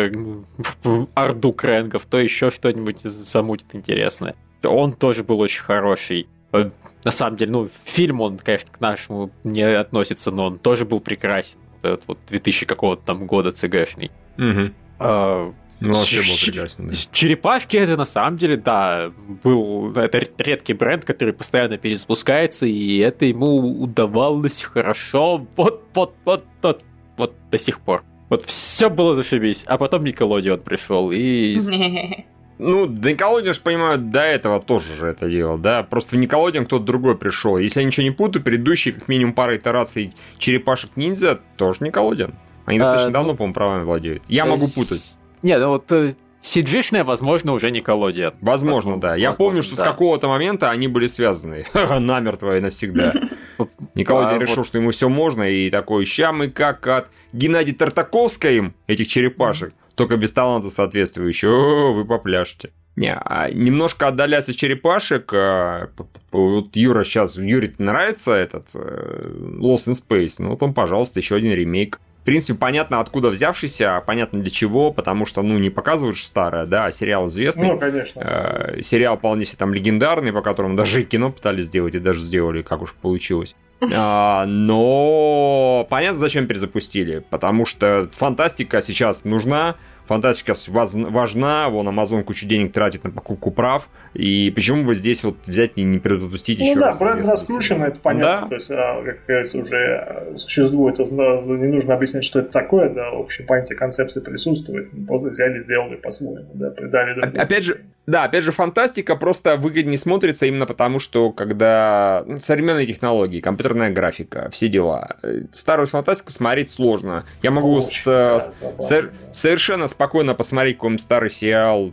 Орду 1.15 1.53
Кренгов, 1.53 2.05
то 2.07 2.19
еще 2.19 2.51
что-нибудь 2.51 3.03
замутит 3.03 3.77
интересное. 3.77 4.35
Он 4.65 4.93
тоже 4.93 5.23
был 5.23 5.39
очень 5.39 5.63
хороший. 5.63 6.27
Э, 6.53 6.69
на 7.05 7.11
самом 7.11 7.37
деле, 7.37 7.53
ну, 7.53 7.69
фильм, 7.85 8.21
он, 8.21 8.39
конечно, 8.39 8.71
к 8.71 8.81
нашему 8.81 9.31
не 9.45 9.63
относится, 9.63 10.31
но 10.31 10.47
он 10.47 10.59
тоже 10.59 10.85
был 10.85 11.01
прекрасен. 11.01 11.59
Вот 11.83 11.91
этот 11.93 12.09
вот 12.09 12.19
2000 12.29 12.67
какого-то 12.67 13.03
там 13.05 13.27
года 13.27 13.53
ЦГшный. 13.53 14.11
Угу. 14.37 14.73
А, 14.99 15.53
ну, 15.81 15.93
вообще 15.93 16.19
был 16.19 16.37
прекрасен, 16.45 16.89
да. 16.89 16.95
Черепашки 17.13 17.77
это 17.77 17.97
на 17.97 18.05
самом 18.05 18.37
деле, 18.37 18.57
да, 18.57 19.13
был 19.43 19.93
это 19.97 20.21
редкий 20.39 20.75
бренд, 20.75 21.05
который 21.05 21.33
постоянно 21.33 21.79
перезапускается, 21.79 22.67
и 22.67 22.99
это 22.99 23.25
ему 23.25 23.81
удавалось 23.83 24.63
хорошо 24.63 25.47
вот, 25.57 25.85
вот, 25.95 26.15
вот, 26.25 26.45
вот, 26.63 26.85
вот 27.17 27.35
до 27.51 27.59
сих 27.59 27.81
пор. 27.81 28.05
Вот 28.29 28.45
все 28.45 28.91
было 28.91 29.15
зашибись, 29.15 29.65
а 29.67 29.79
потом 29.79 30.05
Никелодион 30.05 30.61
пришел 30.61 31.11
и 31.11 31.59
Ну, 32.63 32.87
да 32.87 33.11
Николодин 33.11 33.55
же, 33.55 33.61
понимаю, 33.63 33.99
до 33.99 34.21
этого 34.21 34.61
тоже 34.61 34.95
же 34.95 35.07
это 35.07 35.29
делал, 35.31 35.57
да? 35.57 35.83
Просто 35.83 36.17
в 36.17 36.19
Николодин 36.19 36.67
кто-то 36.67 36.85
другой 36.85 37.17
пришел. 37.17 37.57
Если 37.57 37.81
я 37.81 37.87
ничего 37.87 38.05
не 38.05 38.11
путаю, 38.11 38.45
предыдущие, 38.45 38.93
как 38.93 39.09
минимум, 39.09 39.33
пара 39.33 39.57
итераций 39.57 40.13
черепашек-ниндзя 40.37 41.41
тоже 41.57 41.79
Николодин. 41.81 42.35
Они 42.67 42.79
а, 42.79 42.81
достаточно 42.81 43.09
а, 43.09 43.13
давно, 43.13 43.33
ну, 43.33 43.37
по-моему, 43.37 43.55
правами 43.55 43.85
владеют. 43.85 44.23
Я 44.29 44.45
могу 44.45 44.69
путать. 44.69 45.19
Нет, 45.43 45.59
ну 45.59 45.69
вот 45.71 45.91
э, 45.91 46.15
Сиджишная, 46.43 47.05
возможно, 47.05 47.53
уже 47.53 47.71
Николодия. 47.71 48.33
Возможно, 48.41 48.93
возможно 48.93 49.01
да. 49.01 49.15
Я 49.15 49.31
возможно, 49.31 49.37
помню, 49.37 49.63
что 49.63 49.77
да. 49.77 49.85
с 49.85 49.87
какого-то 49.87 50.29
момента 50.29 50.71
они 50.71 50.89
были 50.89 51.07
связаны. 51.07 51.67
Намертво 51.75 52.57
и 52.57 52.61
навсегда. 52.61 53.13
Николодий 53.95 54.39
решил, 54.39 54.65
что 54.65 54.79
ему 54.79 54.91
все 54.91 55.09
можно, 55.09 55.43
и 55.43 55.71
такой, 55.71 56.05
ща 56.07 56.33
мы 56.33 56.49
как 56.49 56.87
от 56.87 57.11
Геннадия 57.33 57.75
Тартаковска 57.75 58.51
им, 58.51 58.75
этих 58.87 59.07
черепашек, 59.09 59.75
только 59.95 60.17
без 60.17 60.33
таланта 60.33 60.71
соответствующего, 60.71 61.93
вы 61.93 62.05
попляшете. 62.07 62.73
Не, 62.97 63.15
а 63.15 63.49
немножко 63.51 64.09
отдаляясь 64.09 64.49
от 64.49 64.57
черепашек, 64.57 65.33
а, 65.33 65.91
вот 66.33 66.75
Юра 66.75 67.05
сейчас, 67.05 67.37
Юре 67.37 67.75
нравится 67.79 68.33
этот 68.35 68.71
э, 68.75 69.33
Lost 69.59 69.89
in 69.89 69.95
Space, 69.95 70.37
ну 70.39 70.51
вот 70.51 70.63
он, 70.63 70.75
пожалуйста, 70.75 71.21
еще 71.21 71.37
один 71.37 71.53
ремейк 71.53 72.01
в 72.21 72.25
принципе, 72.25 72.59
понятно, 72.59 73.01
откуда 73.01 73.31
взявшийся, 73.31 74.03
понятно 74.07 74.41
для 74.41 74.51
чего, 74.51 74.93
потому 74.93 75.25
что, 75.25 75.41
ну, 75.41 75.59
не 75.59 75.71
показывают 75.71 76.17
же 76.19 76.25
старое, 76.25 76.67
да, 76.67 76.87
а 76.87 76.91
сериал 76.91 77.29
известный. 77.29 77.69
Ну, 77.69 77.79
конечно. 77.79 78.21
Э, 78.21 78.83
сериал 78.83 79.17
вполне 79.17 79.47
себе 79.47 79.57
там 79.57 79.73
легендарный, 79.73 80.31
по 80.33 80.43
которому 80.43 80.77
даже 80.77 81.01
и 81.01 81.05
кино 81.05 81.33
пытались 81.33 81.67
сделать, 81.67 81.95
и 81.95 81.99
даже 81.99 82.21
сделали, 82.21 82.61
как 82.61 82.83
уж 82.83 82.95
получилось. 82.95 83.57
А, 83.95 84.45
но 84.45 85.87
понятно, 85.89 86.19
зачем 86.19 86.47
перезапустили, 86.47 87.25
потому 87.31 87.65
что 87.65 88.11
фантастика 88.13 88.83
сейчас 88.83 89.25
нужна, 89.25 89.77
фантастика 90.11 90.55
важна, 90.67 91.69
вон 91.69 91.89
Amazon 91.89 92.25
кучу 92.25 92.45
денег 92.45 92.73
тратит 92.73 93.05
на 93.05 93.11
покупку 93.11 93.53
прав, 93.53 93.89
и 94.13 94.51
почему 94.51 94.85
бы 94.85 94.97
здесь 94.97 95.23
вот 95.23 95.37
взять 95.47 95.71
и 95.77 95.85
не 95.85 96.01
предотвратить 96.01 96.59
ну, 96.59 96.65
еще 96.65 96.81
да, 96.81 96.87
раз? 96.87 96.99
да, 96.99 97.13
бренд 97.13 97.29
раскручен, 97.29 97.81
это 97.85 98.01
понятно, 98.01 98.41
да? 98.41 98.49
то 98.49 98.55
есть, 98.57 98.73
а, 98.73 99.05
как 99.05 99.25
говорится, 99.25 99.59
уже 99.61 99.77
э, 99.77 100.37
существует, 100.37 100.99
не 100.99 101.69
нужно 101.69 101.95
объяснять, 101.95 102.25
что 102.25 102.41
это 102.41 102.51
такое, 102.51 102.89
да, 102.89 103.13
общая 103.13 103.45
память 103.45 103.69
концепции 103.77 104.21
присутствует, 104.21 104.89
просто 105.07 105.29
взяли, 105.29 105.61
сделали 105.61 105.95
по-своему, 105.95 106.51
да, 106.55 106.71
придали. 106.71 107.21
Опять 107.39 107.63
же, 107.63 107.81
да, 108.07 108.25
опять 108.25 108.43
же, 108.43 108.51
фантастика 108.51 109.15
просто 109.15 109.57
выгоднее 109.57 109.99
смотрится 109.99 110.47
именно 110.47 110.67
потому, 110.67 110.99
что 110.99 111.31
когда 111.31 112.25
ну, 112.27 112.41
современные 112.41 112.87
технологии, 112.87 113.41
компьютерная 113.41 113.91
графика, 113.91 114.49
все 114.51 114.69
дела, 114.69 115.17
э, 115.23 115.43
старую 115.53 115.87
фантастику 115.87 116.33
смотреть 116.33 116.71
сложно. 116.71 117.25
Я 117.43 117.51
могу 117.51 117.75
Очень, 117.75 118.01
с, 118.01 118.05
да, 118.05 118.41
с, 118.41 118.53
да. 118.89 119.03
совершенно 119.33 119.87
спокойно 119.87 120.35
посмотреть 120.35 120.77
какой-нибудь 120.77 121.03
старый 121.03 121.31
сериал, 121.31 121.93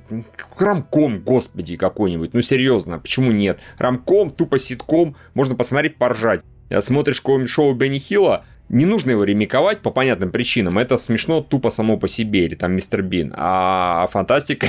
рамком, 0.58 1.20
господи, 1.20 1.76
какой-нибудь, 1.76 2.34
ну 2.34 2.42
серьезно, 2.42 3.00
почему 3.00 3.32
нет? 3.32 3.60
Рамком, 3.78 4.32
тупо 4.32 4.58
ситком, 4.58 5.16
можно 5.34 5.56
посмотреть, 5.56 5.98
поржать. 5.98 6.42
Смотришь 6.80 7.22
какое-нибудь 7.22 7.50
шоу 7.50 7.74
Бенни 7.76 8.00
Хилла, 8.00 8.44
не 8.70 8.86
нужно 8.86 9.12
его 9.12 9.24
ремиковать 9.24 9.82
по 9.82 9.92
понятным 9.92 10.32
причинам. 10.32 10.78
Это 10.78 10.98
смешно 10.98 11.42
тупо 11.42 11.70
само 11.70 11.98
по 11.98 12.08
себе, 12.08 12.46
или 12.46 12.56
там 12.56 12.74
Мистер 12.74 13.02
Бин. 13.02 13.34
А 13.36 14.08
фантастика, 14.12 14.68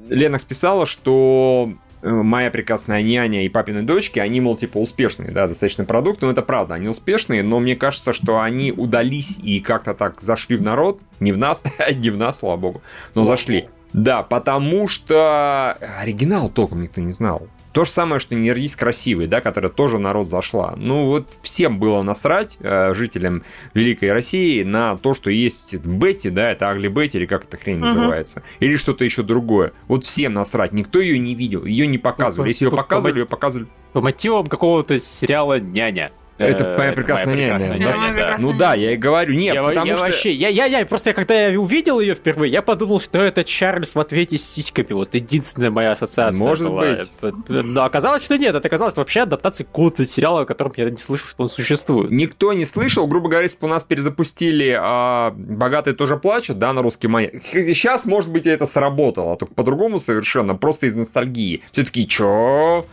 Ленокс 0.10 0.44
писала, 0.44 0.86
что 0.86 1.74
э, 2.02 2.10
«Моя 2.10 2.52
прекрасная 2.52 3.02
няня» 3.02 3.46
и 3.46 3.50
«Папины 3.50 3.84
дочки», 3.84 4.20
они, 4.20 4.42
мол, 4.42 4.58
типа 4.58 4.78
успешные, 4.78 5.32
да, 5.32 5.48
достаточно 5.48 5.86
продукты, 5.86 6.26
но 6.26 6.34
это 6.34 6.42
правда, 6.42 6.76
они 6.76 6.90
успешные, 6.90 7.44
но 7.44 7.60
мне 7.62 7.78
кажется, 7.78 8.12
что 8.12 8.42
они 8.42 8.74
удались 8.74 9.40
и 9.42 9.62
как-то 9.62 9.94
так 9.94 10.20
зашли 10.20 10.58
в 10.58 10.62
народ, 10.62 11.00
не 11.22 11.32
в 11.32 11.38
нас, 11.38 11.64
не 11.96 12.10
в 12.10 12.18
нас, 12.18 12.40
слава 12.40 12.58
богу, 12.58 12.82
но 13.16 13.24
зашли. 13.24 13.70
Да, 13.94 14.24
потому 14.24 14.88
что 14.88 15.78
оригинал 16.02 16.50
толком 16.50 16.82
никто 16.82 17.02
не 17.02 17.12
знал. 17.12 17.48
То 17.72 17.86
же 17.86 17.90
самое, 17.90 18.20
что 18.20 18.36
не 18.36 18.52
родись 18.52 18.76
красивый, 18.76 19.28
да, 19.28 19.42
которая 19.42 19.72
тоже 19.72 19.98
народ 19.98 20.28
зашла. 20.28 20.74
Ну 20.76 21.08
вот 21.08 21.38
всем 21.42 21.80
было 21.80 22.02
насрать, 22.02 22.58
э, 22.60 22.94
жителям 22.94 23.44
Великой 23.74 24.12
России, 24.12 24.64
на 24.64 24.98
то, 24.98 25.14
что 25.14 25.30
есть 25.30 25.76
Бетти, 25.76 26.30
да, 26.30 26.52
это 26.52 26.70
Агли 26.70 26.90
Бетти, 26.90 27.18
или 27.18 27.26
как 27.26 27.46
эта 27.46 27.58
хрень 27.58 27.78
uh-huh. 27.78 27.82
называется, 27.82 28.44
или 28.60 28.76
что-то 28.76 29.06
еще 29.06 29.24
другое. 29.24 29.72
Вот 29.88 30.04
всем 30.04 30.34
насрать, 30.34 30.74
никто 30.74 31.00
ее 31.00 31.18
не 31.18 31.34
видел, 31.34 31.66
ее 31.66 31.88
не 31.88 31.98
показывали. 31.98 32.50
Если 32.50 32.66
ее 32.66 32.72
показывали, 32.72 33.20
ее 33.20 33.26
показывали... 33.26 33.68
По 33.94 34.02
мотивам 34.02 34.48
какого-то 34.48 35.00
сериала 35.00 35.60
«Няня». 35.60 36.12
Это 36.42 36.76
моя 36.78 36.92
прекрасная 36.94 37.36
няня. 37.36 38.38
Ну 38.40 38.54
да, 38.54 38.74
я 38.74 38.94
и 38.94 38.98
говорю, 38.98 39.34
нет, 39.34 39.56
потому 39.56 39.98
что... 39.98 40.06
Вообще, 40.06 40.32
я, 40.34 40.48
я, 40.48 40.66
я, 40.66 40.86
просто 40.86 41.14
когда 41.14 41.48
я 41.48 41.60
увидел 41.60 42.00
ее 42.00 42.16
впервые, 42.16 42.52
я 42.52 42.62
подумал, 42.62 43.00
что 43.00 43.20
это 43.20 43.44
Чарльз 43.44 43.96
в 43.96 44.00
ответе 44.00 44.38
с 44.38 44.44
сиськами. 44.44 44.92
Вот 44.92 45.14
единственная 45.14 45.70
моя 45.70 45.92
ассоциация 45.92 46.38
Может 46.38 46.68
была. 46.68 46.98
быть. 47.22 47.34
Но 47.48 47.84
оказалось, 47.84 48.24
что 48.24 48.38
нет. 48.38 48.56
Это 48.56 48.68
оказалось 48.68 48.96
вообще 48.96 49.22
адаптацией 49.22 49.68
какого-то 49.68 50.06
сериала, 50.06 50.42
о 50.42 50.46
котором 50.46 50.74
я 50.78 50.90
не 50.90 50.98
слышал, 50.98 51.28
что 51.28 51.44
он 51.44 51.50
существует. 51.50 52.12
Никто 52.12 52.54
не 52.54 52.66
слышал. 52.66 53.08
Грубо 53.08 53.30
говоря, 53.30 53.44
если 53.44 53.60
бы 53.60 53.68
у 53.68 53.70
нас 53.70 53.84
перезапустили 53.84 54.78
а, 54.80 55.32
«Богатые 55.36 55.94
тоже 55.94 56.18
плачут», 56.18 56.60
да, 56.60 56.74
на 56.74 56.82
русский 56.82 57.08
манер. 57.08 57.32
Сейчас, 57.52 58.06
может 58.06 58.30
быть, 58.30 58.46
это 58.46 58.66
сработало, 58.66 59.38
только 59.38 59.54
по-другому 59.54 59.98
совершенно, 59.98 60.56
просто 60.56 60.88
из 60.88 60.96
ностальгии. 60.96 61.62
Все 61.72 61.84
таки 61.84 62.08
чё? 62.08 62.86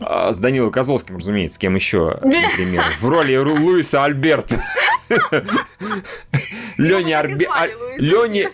А, 0.00 0.32
с 0.32 0.38
Данилой 0.38 0.70
Козловским, 0.70 1.16
разумеется, 1.16 1.56
с 1.56 1.58
кем 1.58 1.74
еще, 1.74 2.18
например 2.22 2.83
в 2.98 3.08
роли 3.08 3.36
Луиса 3.36 4.04
Альберта. 4.04 4.60
Лёни 6.78 7.12
Арбе... 7.12 7.48
Лёни... 7.98 8.48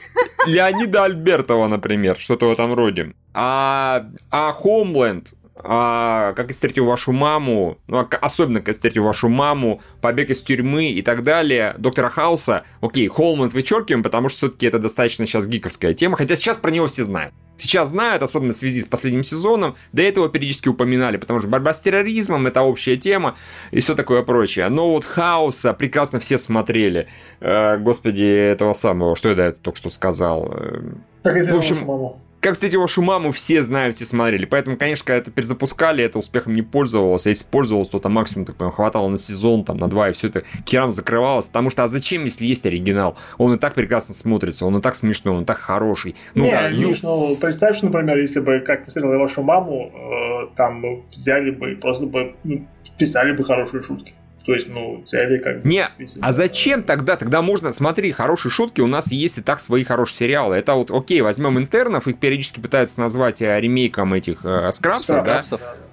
Леонида 0.46 1.04
Альбертова, 1.04 1.68
например, 1.68 2.18
что-то 2.18 2.48
в 2.48 2.52
этом 2.52 2.74
роде. 2.74 3.12
А, 3.34 4.06
а 4.30 4.52
Хоумленд, 4.52 5.32
а, 5.64 6.32
как 6.34 6.48
я 6.48 6.52
встретил 6.52 6.86
вашу 6.86 7.12
маму, 7.12 7.78
ну, 7.86 7.98
а 7.98 8.08
особенно 8.20 8.60
как 8.60 8.68
я 8.68 8.74
встретил 8.74 9.04
вашу 9.04 9.28
маму, 9.28 9.82
побег 10.00 10.30
из 10.30 10.42
тюрьмы 10.42 10.90
и 10.90 11.02
так 11.02 11.22
далее, 11.22 11.74
доктора 11.78 12.08
Хауса, 12.08 12.64
окей, 12.80 13.08
Холманд 13.08 13.52
вычеркиваем, 13.52 14.02
потому 14.02 14.28
что 14.28 14.38
все-таки 14.38 14.66
это 14.66 14.78
достаточно 14.78 15.26
сейчас 15.26 15.46
гиковская 15.46 15.94
тема, 15.94 16.16
хотя 16.16 16.36
сейчас 16.36 16.56
про 16.56 16.70
него 16.70 16.86
все 16.86 17.04
знают. 17.04 17.34
Сейчас 17.60 17.90
знают, 17.90 18.22
особенно 18.22 18.52
в 18.52 18.56
связи 18.56 18.80
с 18.80 18.86
последним 18.86 19.22
сезоном, 19.22 19.76
до 19.92 20.00
этого 20.00 20.30
периодически 20.30 20.68
упоминали, 20.68 21.18
потому 21.18 21.40
что 21.40 21.48
борьба 21.48 21.74
с 21.74 21.82
терроризмом 21.82 22.46
это 22.46 22.62
общая 22.62 22.96
тема 22.96 23.36
и 23.70 23.80
все 23.80 23.94
такое 23.94 24.22
прочее. 24.22 24.68
Но 24.70 24.92
вот 24.92 25.04
Хауса 25.04 25.74
прекрасно 25.74 26.20
все 26.20 26.38
смотрели. 26.38 27.08
Э, 27.40 27.76
господи, 27.76 28.24
этого 28.24 28.72
самого, 28.72 29.14
что 29.14 29.28
я 29.28 29.52
только 29.52 29.78
что 29.78 29.90
сказал. 29.90 30.50
Э, 30.50 30.80
как 31.22 31.36
в 31.36 31.54
общем, 31.54 31.84
маму. 31.84 32.20
Как 32.40 32.55
встретил 32.55 32.81
вашу 32.81 33.03
маму, 33.03 33.33
все 33.33 33.61
знают, 33.61 33.96
все 33.96 34.07
смотрели. 34.07 34.46
Поэтому, 34.46 34.79
конечно, 34.79 35.05
когда 35.05 35.18
это 35.18 35.31
перезапускали, 35.31 36.03
это 36.03 36.18
успехом 36.18 36.55
не 36.55 36.62
пользовалось. 36.62 37.26
А 37.26 37.29
если 37.29 37.44
пользовалось, 37.44 37.88
то 37.88 37.98
там 37.98 38.12
максимум, 38.12 38.46
так 38.46 38.57
понимаю, 38.57 38.74
хватало 38.74 39.09
на 39.09 39.18
сезон, 39.18 39.62
там, 39.64 39.76
на 39.76 39.88
два, 39.88 40.09
и 40.09 40.12
все 40.12 40.29
это 40.29 40.44
керам 40.64 40.90
закрывалось. 40.90 41.48
Потому 41.48 41.68
что, 41.68 41.85
а 41.85 41.88
зачем, 41.88 42.24
если 42.24 42.46
есть 42.46 42.64
оригинал? 42.64 43.16
Он 43.37 43.53
и 43.55 43.59
так 43.59 43.74
прекрасно 43.74 44.14
смотрится, 44.14 44.64
он 44.64 44.79
и 44.79 44.81
так 44.81 44.94
смешной, 44.94 45.37
он 45.37 45.42
и 45.42 45.46
так 45.46 45.59
хороший. 45.59 46.16
Ну, 46.35 46.44
не, 46.44 46.50
да, 46.50 46.68
видишь, 46.68 47.03
ну, 47.03 47.37
представь, 47.38 47.83
например, 47.83 48.16
если 48.16 48.40
бы, 48.40 48.61
как 48.61 48.87
встретил 48.87 49.11
вашу 49.18 49.42
маму, 49.42 49.92
э, 49.92 50.55
там 50.57 51.05
взяли 51.11 51.50
бы, 51.50 51.76
просто 51.76 52.07
бы, 52.07 52.35
ну, 52.44 52.66
писали 52.96 53.33
бы 53.33 53.44
хорошие 53.44 53.83
шутки. 53.83 54.14
То 54.44 54.55
есть, 54.55 54.68
ну, 54.68 55.03
цели 55.05 55.38
как 55.38 55.62
бы 55.62 55.68
Не, 55.68 55.87
а 56.22 56.33
зачем 56.33 56.83
тогда? 56.83 57.16
Тогда 57.16 57.42
можно, 57.42 57.72
смотри, 57.72 58.11
хорошие 58.12 58.50
шутки, 58.50 58.81
у 58.81 58.87
нас 58.87 59.12
есть 59.12 59.38
и 59.38 59.42
так 59.42 59.61
свои 59.61 59.85
хорошие 59.85 60.18
сериалы. 60.18 60.57
Это 60.57 60.74
вот, 60.74 60.90
окей, 60.90 61.20
возьмем 61.20 61.59
интернов, 61.59 62.07
их 62.07 62.18
периодически 62.18 62.61
пытаются 62.61 63.00
назвать 63.00 63.42
э, 63.42 63.61
ремейком 63.61 64.14
этих 64.14 64.44
э, 64.44 64.70
скрабсов, 64.72 65.24
да? 65.24 65.42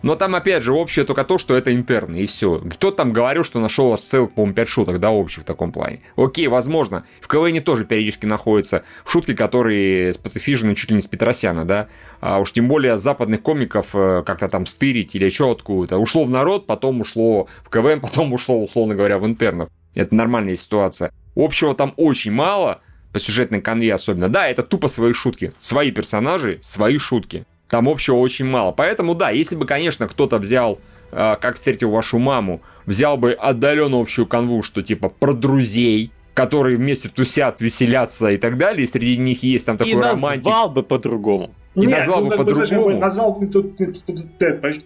Но 0.04 0.16
там, 0.16 0.36
опять 0.36 0.64
же, 0.64 0.74
общее 0.74 1.06
только 1.06 1.24
то, 1.24 1.38
что 1.38 1.56
это 1.56 1.74
интерны, 1.74 2.18
и 2.18 2.28
все. 2.28 2.60
Кто 2.60 2.92
там 2.92 3.12
говорил, 3.12 3.44
что 3.44 3.60
нашел 3.60 3.98
целых, 3.98 4.32
по-моему, 4.32 4.54
5 4.54 4.68
шуток, 4.68 5.00
да, 5.00 5.12
общих 5.12 5.44
в 5.44 5.46
таком 5.46 5.72
плане. 5.72 6.02
Окей, 6.16 6.48
возможно. 6.48 7.04
В 7.20 7.28
КВН 7.28 7.62
тоже 7.62 7.84
периодически 7.84 8.26
находятся 8.26 8.84
шутки, 9.06 9.36
которые 9.36 10.14
специфичны 10.14 10.76
чуть 10.76 10.92
ли 10.92 10.96
не 10.96 11.02
с 11.02 11.08
Петросяна, 11.08 11.66
да. 11.66 11.88
А 12.20 12.40
уж 12.40 12.52
тем 12.52 12.68
более 12.68 12.98
западных 12.98 13.42
комиков 13.42 13.88
э, 13.94 14.24
как-то 14.26 14.50
там 14.50 14.66
стырить 14.66 15.16
или 15.16 15.30
что 15.30 15.52
откуда-то. 15.52 15.98
Ушло 15.98 16.24
в 16.24 16.30
народ, 16.30 16.68
потом 16.68 17.02
ушло 17.02 17.48
в 17.64 17.70
КВН, 17.70 18.00
потом 18.02 18.34
ушло, 18.38 18.64
условно 18.64 18.96
говоря, 18.96 19.20
в 19.20 19.26
интернов. 19.26 19.70
Это 19.96 20.14
нормальная 20.16 20.56
ситуация. 20.56 21.12
Общего 21.36 21.74
там 21.76 21.94
очень 21.98 22.32
мало, 22.32 22.82
по 23.14 23.20
сюжетной 23.20 23.62
конве 23.62 23.94
особенно. 23.94 24.30
Да, 24.30 24.48
это 24.48 24.64
тупо 24.64 24.88
свои 24.88 25.14
шутки. 25.14 25.54
Свои 25.58 25.92
персонажи, 25.92 26.60
свои 26.62 26.98
шутки. 26.98 27.46
Там 27.70 27.90
общего 27.90 28.16
очень 28.16 28.46
мало. 28.46 28.72
Поэтому, 28.72 29.16
да, 29.16 29.30
если 29.32 29.56
бы, 29.56 29.66
конечно, 29.66 30.08
кто-то 30.08 30.38
взял, 30.38 30.80
э, 31.12 31.36
как 31.42 31.56
встретил 31.56 31.90
вашу 31.92 32.18
маму, 32.20 32.62
взял 32.86 33.18
бы 33.18 33.34
отдаленно 33.34 34.00
общую 34.00 34.28
канву, 34.28 34.64
что 34.64 34.82
типа 34.82 35.10
про 35.10 35.34
друзей, 35.34 36.12
которые 36.34 36.78
вместе 36.78 37.10
тусят, 37.10 37.60
веселятся 37.60 38.30
и 38.30 38.38
так 38.38 38.58
далее, 38.58 38.84
и 38.84 38.88
среди 38.88 39.18
них 39.18 39.44
есть 39.44 39.66
там 39.66 39.78
такой 39.78 39.94
и 39.94 39.96
романтик. 39.96 40.46
И 40.46 40.50
назвал 40.50 40.70
бы 40.70 40.84
по-другому. 40.84 41.54
И 41.78 41.82
Нет, 41.82 42.00
назвал 42.00 42.22
ну, 42.24 42.30
бы 42.30 42.38
по-другому. 42.38 42.98
Назвал, 42.98 43.40
тут, 43.40 43.78
тут, 43.78 44.04
тут, 44.04 44.26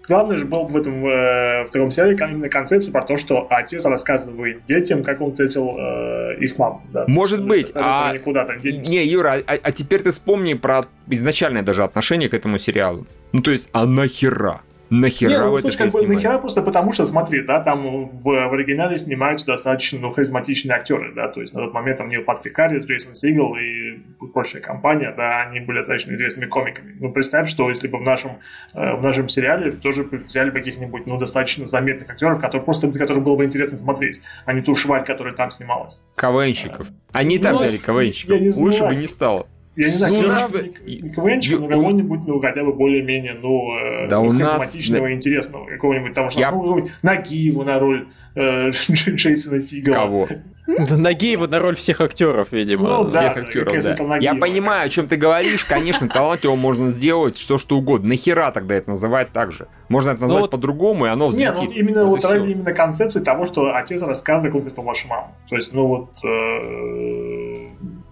главное 0.06 0.36
же 0.36 0.44
был 0.46 0.66
в 0.66 0.76
этом 0.76 1.08
э, 1.08 1.64
втором 1.66 1.90
сериале 1.90 2.18
именно 2.30 2.50
концепция 2.50 2.92
про 2.92 3.02
то, 3.04 3.16
что 3.16 3.48
отец 3.50 3.86
рассказывает 3.86 4.66
детям, 4.66 5.02
как 5.02 5.22
он 5.22 5.32
встретил 5.32 5.78
э, 5.78 6.36
их 6.42 6.58
маму. 6.58 6.82
Да. 6.92 7.06
Может 7.08 7.48
быть. 7.48 7.70
Это, 7.70 7.80
а... 7.82 8.20
куда-то. 8.20 8.58
Не, 8.62 9.06
Юра, 9.06 9.38
а, 9.48 9.58
а 9.64 9.72
теперь 9.72 10.02
ты 10.02 10.12
вспомни 10.12 10.54
про 10.54 10.82
изначальное 11.08 11.62
даже 11.62 11.86
отношение 11.86 12.28
к 12.28 12.34
этому 12.34 12.58
сериалу. 12.58 13.08
Ну, 13.32 13.42
то 13.42 13.52
есть, 13.52 13.70
а 13.72 13.86
нахера? 13.86 14.60
Нахера 14.92 15.30
Нет, 15.30 15.40
ну, 15.40 15.58
слушай, 15.60 15.78
как 15.78 15.92
бы 15.92 16.06
нахера 16.06 16.38
просто 16.38 16.62
потому, 16.62 16.92
что, 16.92 17.06
смотри, 17.06 17.44
да, 17.44 17.62
там 17.62 18.10
в, 18.10 18.24
в 18.24 18.54
оригинале 18.54 18.98
снимаются 18.98 19.46
достаточно 19.46 20.00
ну, 20.00 20.12
харизматичные 20.12 20.76
актеры, 20.76 21.14
да, 21.16 21.30
то 21.30 21.40
есть 21.40 21.54
на 21.54 21.62
тот 21.62 21.74
момент 21.74 22.00
там 22.00 22.10
Нил 22.10 22.24
Патрик 22.24 22.58
Харрис, 22.58 22.86
Джейсон 22.86 23.14
Сигел 23.14 23.56
и 23.56 24.00
прочая 24.34 24.62
компания, 24.62 25.14
да, 25.16 25.44
они 25.44 25.62
были 25.62 25.78
достаточно 25.78 26.14
известными 26.14 26.48
комиками. 26.48 26.98
Ну, 27.00 27.10
представь, 27.10 27.50
что 27.50 27.70
если 27.70 27.88
бы 27.88 28.00
в 28.00 28.02
нашем, 28.02 28.40
э, 28.74 28.96
в 28.96 29.02
нашем 29.02 29.30
сериале 29.30 29.72
тоже 29.72 30.04
взяли 30.04 30.50
бы 30.50 30.60
каких-нибудь, 30.60 31.06
ну, 31.06 31.18
достаточно 31.18 31.66
заметных 31.66 32.10
актеров, 32.10 32.42
которые 32.42 32.66
просто, 32.66 32.92
которых 32.92 33.24
было 33.24 33.38
бы 33.38 33.46
интересно 33.46 33.78
смотреть, 33.78 34.20
а 34.44 34.52
не 34.52 34.62
ту 34.62 34.76
шваль, 34.76 35.06
которая 35.06 35.34
там 35.34 35.52
снималась. 35.52 36.04
КВНщиков. 36.18 36.90
Они 37.14 37.38
ну, 37.38 37.44
так 37.44 37.54
взяли 37.56 37.78
КВНщиков. 37.78 38.58
Лучше 38.58 38.86
бы 38.86 38.96
не 38.96 39.08
стало. 39.08 39.48
Я 39.78 39.88
не 39.88 39.96
знаю, 39.96 40.14
ну, 40.14 40.28
нас... 40.28 40.52
не 40.52 41.10
КВНчика, 41.10 41.60
но 41.60 41.68
кого-нибудь, 41.70 42.20
ну, 42.28 42.42
хотя 42.42 42.64
бы 42.64 42.74
более-менее, 42.74 43.36
ну, 43.42 43.78
э, 43.78 44.08
да 44.10 44.20
у 44.20 44.34
нас... 44.34 44.76
интересного, 44.76 45.66
какого-нибудь, 45.66 46.14
там, 46.14 46.30
что, 46.30 46.42
Я... 46.42 46.52
ну, 46.52 46.88
Нагиеву 47.04 47.64
на 47.64 47.80
роль 47.80 48.08
э, 48.36 48.70
Джейсона 48.90 49.60
Сигала. 49.60 49.96
Кого? 49.96 50.28
Нагиева 50.68 51.48
на 51.48 51.60
роль 51.60 51.76
всех 51.76 52.02
актеров, 52.02 52.52
видимо. 52.52 52.88
Ну, 52.88 53.10
всех 53.10 53.36
да, 53.36 53.42
актеров, 53.42 53.84
да. 53.84 54.18
Я 54.18 54.36
понимаю, 54.36 54.86
о 54.86 54.90
чем 54.90 55.08
ты 55.08 55.16
говоришь. 55.16 55.66
Конечно, 55.66 56.08
талантливо 56.08 56.56
можно 56.56 56.90
сделать 56.90 57.36
все, 57.36 57.58
что 57.58 57.78
угодно. 57.78 58.10
Нахера 58.10 58.52
тогда 58.52 58.76
это 58.76 58.90
называть 58.90 59.32
так 59.32 59.52
же? 59.52 59.68
Можно 59.90 60.12
это 60.12 60.22
назвать 60.22 60.44
ну, 60.44 60.48
по-другому, 60.50 61.06
и 61.08 61.10
оно 61.10 61.30
взлетит. 61.30 61.62
Нет, 61.62 61.70
ну, 61.70 61.76
именно 61.76 62.06
вот, 62.06 62.24
вот 62.24 62.32
ради 62.32 62.52
именно 62.52 62.74
концепции 62.74 63.20
того, 63.20 63.46
что 63.46 63.74
отец 63.74 64.02
рассказывает, 64.02 64.54
как 64.54 64.72
это 64.72 64.82
ваша 64.82 65.08
мама. 65.08 65.32
То 65.50 65.56
есть, 65.56 65.74
ну 65.74 65.88
вот... 65.88 66.12
Э, 66.24 67.41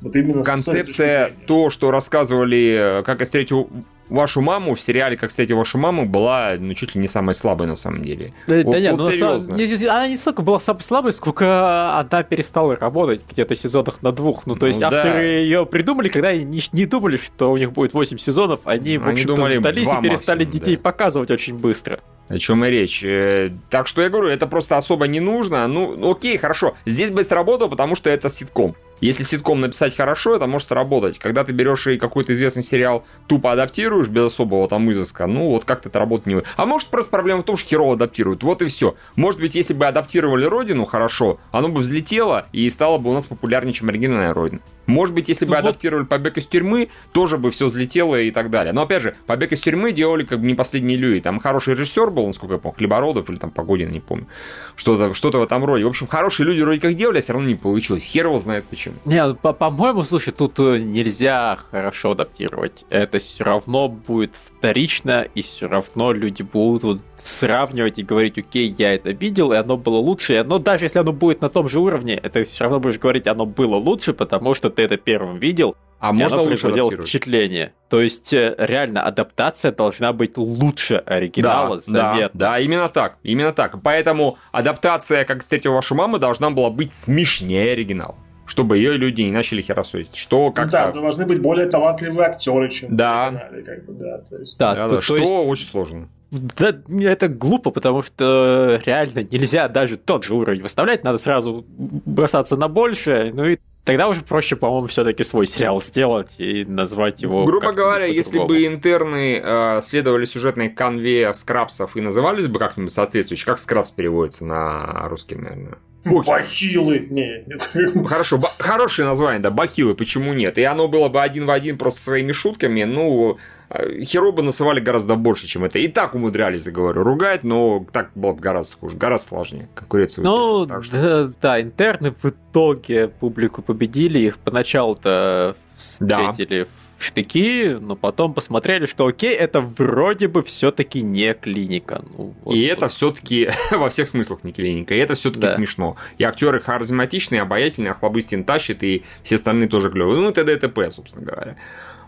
вот 0.02 0.16
именно 0.16 0.44
Концепция, 0.44 1.32
то, 1.46 1.70
что 1.70 1.92
рассказывали, 1.92 3.04
как 3.06 3.20
я 3.20 3.26
встретил 3.26 3.70
вашу 4.10 4.42
маму 4.42 4.74
в 4.74 4.82
сериале 4.82 5.18
«Как 5.18 5.30
встретить 5.30 5.56
вашу 5.56 5.78
маму» 5.78 6.06
была 6.06 6.56
ну, 6.58 6.74
чуть 6.74 6.96
ли 6.96 7.02
не 7.02 7.08
самой 7.08 7.36
слабой 7.36 7.68
на 7.68 7.76
самом 7.76 8.04
деле. 8.04 8.34
Да, 8.48 8.58
вот, 8.58 8.72
да 8.72 8.80
нет, 8.80 8.92
вот 8.94 9.02
ну, 9.02 9.12
серьезно. 9.12 9.54
Не, 9.54 9.88
она 9.88 10.08
не 10.08 10.18
столько 10.18 10.42
была 10.42 10.60
самой 10.60 10.82
слабой, 10.82 11.14
сколько 11.14 12.00
она 12.00 12.24
перестала 12.24 12.76
работать 12.76 13.22
где-то 13.30 13.56
сезонах 13.56 14.02
на 14.02 14.12
двух. 14.12 14.46
Ну, 14.46 14.56
то 14.56 14.68
есть 14.68 14.82
ну, 14.82 14.88
авторы 14.88 15.14
да. 15.14 15.22
ее 15.22 15.66
придумали, 15.66 16.10
когда 16.10 16.30
они 16.30 16.44
не, 16.44 16.62
не 16.72 16.86
думали, 16.86 17.18
что 17.18 17.52
у 17.52 17.58
них 17.58 17.72
будет 17.72 17.94
8 17.94 18.18
сезонов, 18.18 18.62
они, 18.66 18.98
в 18.98 19.08
общем-то, 19.08 19.60
сдались 19.60 19.88
и 19.88 20.02
перестали 20.02 20.44
максимум, 20.44 20.52
детей 20.52 20.76
да. 20.76 20.82
показывать 20.82 21.32
очень 21.32 21.58
быстро. 21.58 22.00
О 22.30 22.38
чем 22.38 22.64
и 22.64 22.70
речь. 22.70 23.04
Э, 23.04 23.52
так 23.70 23.88
что 23.88 24.02
я 24.02 24.10
говорю, 24.10 24.30
это 24.30 24.46
просто 24.46 24.78
особо 24.78 25.08
не 25.08 25.20
нужно. 25.20 25.68
Ну, 25.68 26.12
окей, 26.12 26.38
хорошо. 26.38 26.76
Здесь 26.86 27.10
бы 27.10 27.24
сработало, 27.24 27.68
потому 27.68 27.96
что 27.96 28.10
это 28.10 28.30
ситком. 28.30 28.76
Если 29.02 29.24
ситком 29.24 29.62
написать 29.62 29.96
хорошо, 29.96 30.36
это 30.36 30.46
может 30.46 30.68
сработать. 30.68 31.20
Когда 31.20 31.44
ты 31.44 31.54
берешь 31.54 31.88
и 31.88 31.98
какой-то 31.98 32.34
известный 32.34 32.64
сериал 32.64 33.06
тупо 33.28 33.54
адаптируешь 33.54 34.10
без 34.10 34.26
особого 34.26 34.68
там 34.68 34.92
изыска, 34.92 35.26
ну 35.26 35.52
вот 35.52 35.66
как-то 35.66 35.90
это 35.90 36.00
работать 36.00 36.28
не 36.28 36.36
будет. 36.36 36.46
А 36.58 36.66
может 36.66 36.90
просто 36.90 37.10
проблема 37.10 37.42
в 37.42 37.46
том, 37.46 37.56
что 37.56 37.70
херово 37.70 37.94
адаптируют. 37.94 38.44
Вот 38.44 38.62
и 38.62 38.68
все. 38.68 38.96
Может 39.16 39.40
быть, 39.40 39.56
если 39.56 39.74
бы 39.74 39.88
адаптировали 39.88 40.44
Родину 40.46 40.86
хорошо, 40.86 41.40
оно 41.52 41.70
бы 41.70 41.80
взлетело 41.80 42.48
и 42.52 42.70
стало 42.70 42.98
бы 42.98 43.10
у 43.10 43.14
нас 43.14 43.26
популярнее, 43.26 43.74
чем 43.74 43.90
оригинальная 43.90 44.34
Родина. 44.34 44.62
Может 44.90 45.14
быть, 45.14 45.30
если 45.30 45.46
бы 45.46 45.54
ну, 45.54 45.60
адаптировали 45.60 46.02
вот... 46.02 46.10
«Побег 46.10 46.38
из 46.38 46.48
тюрьмы», 46.48 46.90
тоже 47.12 47.38
бы 47.38 47.52
все 47.52 47.68
взлетело 47.68 48.20
и 48.20 48.32
так 48.32 48.50
далее. 48.50 48.74
Но, 48.74 48.82
опять 48.82 49.04
же, 49.04 49.16
«Побег 49.28 49.52
из 49.52 49.62
тюрьмы» 49.62 49.92
делали 49.92 50.24
как 50.24 50.40
бы 50.40 50.48
не 50.48 50.56
последний 50.56 50.98
Люи. 50.98 51.20
Там 51.20 51.40
хороший 51.40 51.76
режиссер 51.76 52.10
был, 52.10 52.19
насколько 52.28 52.56
я 52.56 52.60
помню, 52.60 52.78
Хлебородов 52.78 53.30
или 53.30 53.38
там 53.38 53.52
Погодин, 53.52 53.92
не 53.92 54.00
помню. 54.00 54.28
Что-то 54.76 55.14
что 55.14 55.32
в 55.32 55.42
этом 55.42 55.66
роде. 55.66 55.86
В 55.86 55.88
общем, 55.88 56.08
хорошие 56.08 56.48
люди 56.48 56.62
вроде 56.62 56.80
как 56.80 56.94
делали, 56.96 57.20
а 57.20 57.22
все 57.22 57.34
равно 57.34 57.48
не 57.48 57.56
получилось. 57.56 58.04
Хер 58.04 58.26
его 58.28 58.40
знает 58.40 58.66
почему. 58.66 58.96
Не, 59.06 59.26
ну, 59.26 59.36
по-моему, 59.36 60.04
слушай, 60.04 60.32
тут 60.32 60.60
э, 60.60 60.80
нельзя 60.80 61.60
хорошо 61.72 62.12
адаптировать. 62.12 62.86
Это 62.90 63.20
все 63.20 63.44
равно 63.44 63.88
будет 63.88 64.36
вторично, 64.36 65.28
и 65.36 65.42
все 65.42 65.68
равно 65.68 66.12
люди 66.12 66.42
будут 66.42 67.02
сравнивать 67.18 68.00
и 68.00 68.04
говорить, 68.04 68.38
окей, 68.38 68.74
я 68.78 68.94
это 68.94 69.12
видел, 69.12 69.52
и 69.52 69.58
оно 69.58 69.78
было 69.78 69.98
лучше. 69.98 70.44
Но 70.44 70.60
даже 70.60 70.86
если 70.86 71.00
оно 71.00 71.12
будет 71.12 71.42
на 71.42 71.50
том 71.50 71.70
же 71.70 71.80
уровне, 71.80 72.16
это 72.16 72.44
все 72.44 72.64
равно 72.64 72.80
будешь 72.80 73.00
говорить, 73.00 73.28
оно 73.28 73.46
было 73.46 73.76
лучше, 73.76 74.14
потому 74.14 74.56
что 74.56 74.70
ты 74.70 74.84
это 74.84 74.98
первым 74.98 75.38
видел, 75.38 75.76
а 76.00 76.14
можно 76.14 76.40
оно 76.40 76.48
производило 76.48 76.92
впечатление. 76.92 77.74
То 77.90 78.02
есть, 78.02 78.34
э, 78.34 78.56
реально, 78.58 79.04
адаптация 79.04 79.72
должна 79.72 80.14
быть 80.14 80.38
лучше 80.38 80.96
оригинала, 80.96 81.76
да, 81.76 81.82
заметно. 81.82 82.40
Да, 82.40 82.52
да, 82.52 82.60
именно 82.60 82.90
так, 82.90 83.18
именно 83.24 83.52
так. 83.52 83.82
Поэтому 83.82 84.38
адаптация, 84.52 85.26
как 85.26 85.42
встретил 85.42 85.74
вашу 85.74 85.96
маму, 85.96 86.20
должна 86.20 86.50
была 86.50 86.70
быть 86.70 86.94
смешнее 86.94 87.74
оригинала 87.74 88.16
чтобы 88.46 88.78
ее 88.78 88.98
люди 88.98 89.22
не 89.22 89.32
начали 89.32 89.62
херососить. 89.62 90.16
Что 90.16 90.52
как 90.52 90.70
Да, 90.72 90.92
должны 90.92 91.28
быть 91.28 91.40
более 91.40 91.68
талантливые 91.68 92.30
актеры, 92.30 92.68
чем 92.70 92.96
да. 92.98 93.50
в 93.52 93.64
как 93.64 93.86
бы, 93.86 93.94
да, 93.94 94.18
то 94.18 94.38
есть... 94.38 94.58
да, 94.58 94.74
да, 94.74 94.90
да, 94.90 95.02
что 95.02 95.18
есть... 95.18 95.32
очень 95.32 95.68
сложно. 95.68 96.10
Да, 96.32 96.76
это 97.00 97.28
глупо, 97.28 97.72
потому 97.72 98.02
что 98.02 98.80
реально 98.86 99.24
нельзя 99.24 99.68
даже 99.68 99.98
тот 99.98 100.24
же 100.24 100.34
уровень 100.34 100.62
выставлять, 100.62 101.04
надо 101.04 101.18
сразу 101.18 101.66
бросаться 101.68 102.56
на 102.58 102.68
большее, 102.68 103.34
ну 103.34 103.46
и 103.46 103.58
Тогда 103.90 104.08
уже 104.08 104.22
проще, 104.22 104.56
по-моему, 104.56 104.86
все-таки 104.86 105.24
свой 105.24 105.48
сериал 105.48 105.82
сделать 105.82 106.36
и 106.38 106.64
назвать 106.64 107.24
его. 107.24 107.44
Грубо 107.46 107.72
говоря, 107.72 108.06
если 108.06 108.38
бы 108.38 108.68
интерны 108.68 109.42
э, 109.44 109.82
следовали 109.82 110.26
сюжетной 110.26 110.70
конве 110.70 111.34
скрабсов 111.34 111.98
и 111.98 112.02
назывались 112.02 112.46
бы 112.46 112.60
как-нибудь 112.60 112.92
соответствующе, 112.92 113.48
как 113.48 113.58
скрабс 113.58 113.90
переводится 113.90 114.46
на 114.46 115.10
русский, 115.10 115.38
наверное. 115.38 115.80
Бахилы. 116.06 117.08
Не, 117.10 117.44
нет. 117.46 118.08
Хорошо, 118.08 118.38
ба- 118.38 118.52
хорошее 118.58 119.08
название, 119.08 119.40
да, 119.42 119.52
бахилы, 119.52 119.96
почему 119.96 120.34
нет? 120.34 120.58
И 120.58 120.64
оно 120.64 120.88
было 120.88 121.10
бы 121.10 121.22
один 121.22 121.46
в 121.46 121.52
один 121.52 121.78
просто 121.78 122.02
своими 122.02 122.32
шутками, 122.32 122.84
ну, 122.84 123.38
э, 123.70 124.04
херо 124.04 124.32
бы 124.32 124.42
насывали 124.42 124.80
гораздо 124.80 125.16
больше, 125.16 125.48
чем 125.48 125.66
это. 125.66 125.78
И 125.80 125.88
так 125.88 126.16
умудрялись, 126.16 126.66
я 126.66 126.72
говорю, 126.72 127.04
ругать, 127.04 127.44
но 127.44 127.86
так 127.92 128.12
было 128.16 128.34
бы 128.34 128.40
гораздо 128.40 128.78
хуже, 128.78 128.98
гораздо 128.98 129.28
сложнее. 129.28 129.68
Конкуренция 129.76 130.24
Ну, 130.24 130.66
да, 130.66 130.82
что... 130.82 131.34
да, 131.42 131.62
интерны 131.62 132.12
в 132.12 132.26
итоге 132.26 133.10
публику 133.10 133.62
победили, 133.62 134.20
их 134.20 134.38
поначалу-то 134.38 135.56
встретили 135.76 136.64
да 136.64 136.68
штыки, 137.02 137.78
но 137.80 137.96
потом 137.96 138.34
посмотрели, 138.34 138.86
что 138.86 139.08
окей, 139.08 139.34
это 139.34 139.62
вроде 139.62 140.28
бы 140.28 140.44
все-таки 140.44 141.02
не 141.02 141.34
клиника. 141.34 142.04
Ну, 142.18 142.34
вот, 142.44 142.56
и 142.56 142.64
вот. 142.64 142.72
это 142.72 142.88
все-таки 142.90 143.50
во 143.72 143.90
всех 143.90 144.08
смыслах 144.08 144.44
не 144.44 144.54
клиника, 144.54 144.94
и 144.94 144.98
это 144.98 145.16
все-таки 145.16 145.48
да. 145.48 145.54
смешно. 145.54 145.98
И 146.18 146.24
актеры 146.24 146.60
харизматичные, 146.60 147.42
обаятельные, 147.42 147.92
Охлобыстин 147.92 148.44
тащит, 148.44 148.84
и 148.84 149.04
все 149.24 149.36
остальные 149.36 149.70
тоже 149.70 149.90
клевые. 149.90 150.20
Ну, 150.20 150.32
т.д. 150.32 150.56
т.п., 150.58 150.92
собственно 150.92 151.26
говоря. 151.26 151.56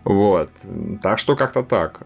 Вот. 0.04 0.50
Так 1.02 1.20
что 1.20 1.36
как-то 1.36 1.64
так. 1.64 2.02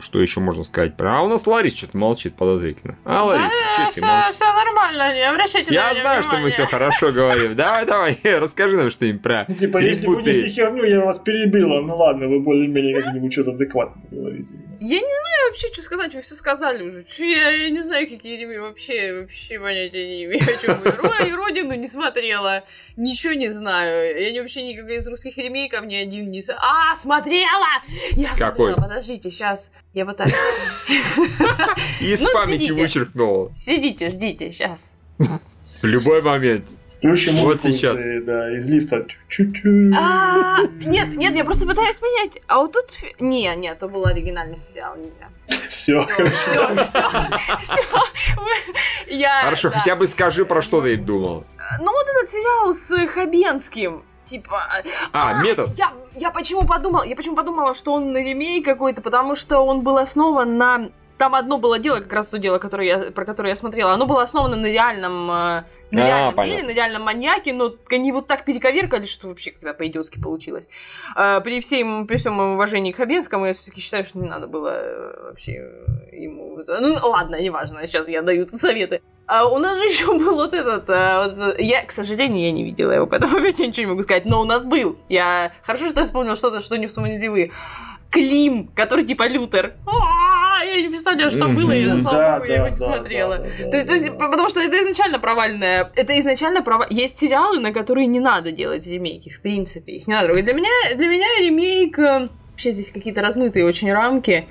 Что 0.00 0.20
еще 0.20 0.40
можно 0.40 0.62
сказать? 0.64 0.92
А 0.98 1.22
у 1.22 1.28
нас 1.28 1.46
Ларис 1.46 1.76
что-то 1.76 1.96
молчит 1.96 2.34
подозрительно. 2.36 2.96
А, 3.04 3.24
Ларис, 3.24 3.50
да, 3.50 3.72
что 3.72 3.90
все, 3.92 4.00
ты 4.00 4.06
молчишь? 4.06 4.36
все 4.36 4.44
нормально, 4.52 5.14
не 5.14 5.28
обращайте 5.28 5.74
Я 5.74 5.94
знаю, 5.94 6.22
что 6.22 6.30
мы 6.32 6.36
внимания. 6.36 6.50
все 6.54 6.66
хорошо 6.66 7.12
говорим. 7.12 7.54
Давай, 7.56 7.84
давай, 7.84 8.16
расскажи 8.38 8.76
нам 8.76 8.90
что-нибудь 8.90 9.22
про 9.22 9.44
Ну, 9.48 9.56
типа, 9.56 9.78
если 9.78 10.06
несли 10.06 10.48
херню, 10.50 10.84
я 10.84 11.00
вас 11.00 11.18
перебила. 11.18 11.80
Ну 11.80 11.96
ладно, 11.96 12.28
вы 12.28 12.40
более-менее 12.40 13.02
как-нибудь 13.02 13.32
что-то 13.32 13.50
адекватно 13.52 14.00
говорите. 14.10 14.54
Я 14.80 14.96
не 15.00 15.00
знаю 15.00 15.48
вообще, 15.48 15.72
что 15.72 15.82
сказать, 15.82 16.14
вы 16.14 16.22
все 16.22 16.34
сказали 16.36 16.82
уже. 16.84 17.04
Я, 17.18 17.50
я 17.50 17.70
не 17.70 17.82
знаю, 17.82 18.08
какие 18.08 18.36
ремейки 18.40 18.60
вообще, 18.60 19.20
вообще 19.22 19.58
понятия 19.58 20.06
не 20.06 20.24
имею, 20.26 20.42
и 21.28 21.32
Родину 21.32 21.74
не 21.74 21.88
смотрела, 21.88 22.62
ничего 22.96 23.32
не 23.32 23.48
знаю. 23.50 24.16
Я 24.20 24.32
не- 24.32 24.40
вообще 24.40 24.62
никогда 24.62 24.94
из 24.94 25.08
русских 25.08 25.36
ремейков 25.36 25.84
ни 25.86 25.96
один 25.96 26.30
не... 26.30 26.40
А, 26.56 26.94
смотрела! 26.94 27.66
Я 28.12 28.28
Какой? 28.36 28.72
смотрела, 28.72 28.88
подождите, 28.88 29.30
сейчас, 29.30 29.70
я 29.94 30.06
пытаюсь... 30.06 30.34
Из 32.00 32.20
Ну, 32.20 32.32
памяти 32.32 32.64
сидите. 32.64 32.72
вычеркнул. 32.82 33.52
Сидите, 33.54 34.10
ждите, 34.10 34.50
сейчас. 34.52 34.92
В 35.18 35.84
любой 35.84 36.22
момент. 36.22 36.64
Включим 36.96 37.36
Вот 37.36 37.60
сейчас. 37.60 37.98
из, 38.00 38.24
да, 38.24 38.56
из 38.56 38.68
лифта. 38.70 39.06
А, 39.96 40.62
Нет, 40.84 41.16
нет, 41.16 41.36
я 41.36 41.44
просто 41.44 41.64
пытаюсь 41.66 41.96
понять. 41.98 42.42
А 42.48 42.58
вот 42.58 42.72
тут... 42.72 42.86
Не, 43.20 43.54
нет, 43.54 43.76
это 43.76 43.86
был 43.86 44.04
оригинальный 44.06 44.58
сериал. 44.58 44.96
Все. 45.68 46.00
Все, 46.02 46.24
все, 46.26 46.86
все. 47.60 47.76
Я... 49.06 49.42
Хорошо, 49.44 49.70
да. 49.70 49.78
хотя 49.78 49.94
бы 49.96 50.06
скажи, 50.08 50.44
про 50.44 50.60
что 50.60 50.82
ты 50.82 50.96
думал. 50.96 51.44
Ну 51.78 51.92
вот 51.92 52.06
этот 52.16 52.28
сериал 52.28 52.74
с 52.74 53.06
Хабенским. 53.12 54.02
Типа... 54.28 54.68
А, 55.12 55.42
метод. 55.42 55.70
Я, 55.76 55.92
я 56.14 56.30
почему 56.30 56.66
подумала? 56.66 57.02
Я 57.02 57.16
почему 57.16 57.34
подумала, 57.34 57.74
что 57.74 57.94
он 57.94 58.14
ремейк 58.14 58.64
какой-то, 58.64 59.00
потому 59.00 59.34
что 59.34 59.60
он 59.60 59.80
был 59.80 59.96
основан 59.96 60.56
на... 60.58 60.90
Там 61.16 61.34
одно 61.34 61.58
было 61.58 61.78
дело, 61.78 61.96
как 61.96 62.12
раз 62.12 62.28
то 62.28 62.38
дело, 62.38 62.58
которое 62.58 62.86
я, 62.86 63.10
про 63.10 63.24
которое 63.24 63.48
я 63.48 63.56
смотрела, 63.56 63.92
оно 63.92 64.06
было 64.06 64.22
основано 64.22 64.56
на 64.56 64.66
реальном... 64.66 65.64
На 65.90 66.02
А, 66.02 66.06
реальном 66.06 66.34
понятно. 66.34 66.60
деле, 66.60 66.68
на 66.68 66.74
реальном 66.76 67.02
маньяке, 67.02 67.52
но 67.52 67.72
они 67.90 68.12
вот 68.12 68.26
так 68.26 68.44
перековеркали, 68.44 69.06
что 69.06 69.28
вообще 69.28 69.52
когда 69.52 69.72
по-идиотски 69.72 70.20
получилось. 70.20 70.68
Э, 71.16 71.40
При, 71.40 71.60
всем, 71.60 72.06
при 72.06 72.16
всем 72.18 72.34
моем 72.34 72.52
уважении 72.54 72.92
к 72.92 72.96
Хабенскому, 72.96 73.46
я 73.46 73.54
все-таки 73.54 73.80
считаю, 73.80 74.04
что 74.04 74.18
не 74.18 74.28
надо 74.28 74.46
было 74.46 74.68
э, 74.68 75.22
вообще 75.30 75.52
э, 75.52 76.16
ему... 76.16 76.58
Ну, 76.66 77.08
ладно, 77.08 77.40
неважно, 77.40 77.86
сейчас 77.86 78.08
я 78.08 78.22
даю 78.22 78.44
тут 78.46 78.56
советы. 78.60 79.00
А 79.26 79.46
у 79.48 79.58
нас 79.58 79.78
же 79.78 79.84
еще 79.88 80.06
был 80.06 80.34
вот 80.36 80.52
этот... 80.54 80.88
э, 80.90 81.34
вот, 81.36 81.58
я, 81.58 81.84
к 81.84 81.90
сожалению, 81.90 82.44
я 82.44 82.52
не 82.52 82.64
видела 82.64 82.92
его, 82.92 83.06
поэтому 83.06 83.38
опять 83.38 83.58
я 83.58 83.66
ничего 83.66 83.86
не 83.86 83.90
могу 83.92 84.02
сказать. 84.02 84.26
Но 84.26 84.40
у 84.40 84.44
нас 84.44 84.64
был. 84.64 84.98
Я... 85.08 85.52
Хорошо, 85.62 85.88
что 85.88 86.00
я 86.00 86.04
вспомнила 86.04 86.36
что-то, 86.36 86.60
что 86.60 86.76
не 86.76 86.86
вспомнили 86.86 87.28
вы. 87.28 87.50
Клим, 88.10 88.68
который 88.74 89.04
типа 89.04 89.26
Лютер. 89.28 89.74
А, 90.58 90.64
Я 90.64 90.82
не 90.82 90.88
представляю, 90.88 91.30
что 91.30 91.48
было, 91.48 91.72
и 91.72 92.00
слава 92.00 92.38
богу, 92.38 92.50
я 92.50 92.56
его 92.56 92.68
не 92.68 92.78
смотрела. 92.78 93.38
То 93.38 93.76
есть, 93.76 93.86
то 93.86 93.92
есть, 93.92 94.18
потому 94.18 94.48
что 94.48 94.60
это 94.60 94.80
изначально 94.82 95.18
провальное. 95.18 95.90
Это 95.94 96.18
изначально 96.18 96.62
прова... 96.62 96.86
Есть 96.90 97.18
сериалы, 97.18 97.60
на 97.60 97.72
которые 97.72 98.06
не 98.06 98.20
надо 98.20 98.50
делать 98.50 98.86
ремейки, 98.86 99.30
в 99.30 99.40
принципе. 99.40 99.92
Их 99.92 100.06
не 100.06 100.14
надо. 100.14 100.32
И 100.34 100.42
для 100.42 100.52
меня, 100.52 100.68
для 100.96 101.06
меня 101.06 101.26
ремейк... 101.40 101.98
э, 101.98 102.28
Вообще 102.50 102.72
здесь 102.72 102.90
какие-то 102.90 103.22
размытые 103.22 103.64
очень 103.64 103.92
рамки, 103.92 104.48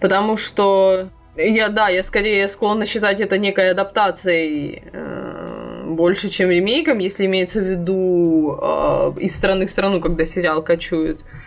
потому 0.00 0.36
что 0.36 1.08
я, 1.34 1.70
да, 1.70 1.88
я 1.88 2.02
скорее 2.02 2.46
склонна 2.46 2.84
считать 2.84 3.20
это 3.20 3.38
некой 3.38 3.70
адаптацией 3.70 4.82
э, 4.92 5.84
больше, 5.86 6.28
чем 6.28 6.50
ремейком, 6.50 6.98
если 6.98 7.24
имеется 7.24 7.60
в 7.60 7.64
виду 7.64 8.58
э, 8.60 9.12
из 9.20 9.34
страны 9.34 9.66
в 9.66 9.70
страну, 9.70 10.02
когда 10.02 10.26
сериал 10.26 10.62
кочует. 10.62 11.20
Э, 11.20 11.37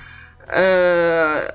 Я, 0.48 1.54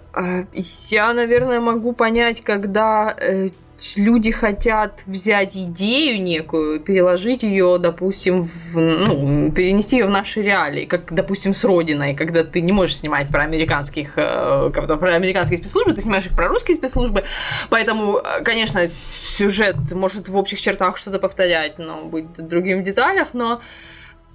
наверное, 1.13 1.61
могу 1.61 1.93
понять, 1.93 2.43
когда 2.43 3.15
э, 3.19 3.51
люди 3.97 4.31
хотят 4.31 5.03
взять 5.07 5.57
идею 5.57 6.23
некую, 6.23 6.81
переложить 6.81 7.43
ее, 7.43 7.79
допустим, 7.79 8.49
в, 8.73 8.79
ну, 8.79 9.53
перенести 9.53 9.97
ее 9.97 10.07
в 10.07 10.11
наши 10.11 10.43
реалии, 10.43 10.87
как, 10.87 11.13
допустим, 11.13 11.53
с 11.53 11.65
Родиной, 11.65 12.15
когда 12.15 12.45
ты 12.45 12.61
не 12.61 12.73
можешь 12.73 12.97
снимать 12.97 13.29
про 13.29 13.43
американских, 13.43 14.13
э, 14.17 14.71
про 14.71 15.15
американские 15.15 15.59
спецслужбы, 15.59 15.93
ты 15.93 16.01
снимаешь 16.01 16.27
их 16.27 16.35
про 16.35 16.49
русские 16.49 16.77
спецслужбы, 16.77 17.25
поэтому, 17.69 18.19
э, 18.19 18.43
конечно, 18.43 18.87
сюжет 18.87 19.77
может 19.93 20.29
в 20.29 20.37
общих 20.37 20.61
чертах 20.61 20.97
что-то 20.97 21.19
повторять, 21.19 21.79
но 21.79 22.03
быть 22.03 22.27
другим 22.37 22.81
в 22.81 22.85
деталях, 22.85 23.29
но 23.35 23.57
Э, 23.57 23.61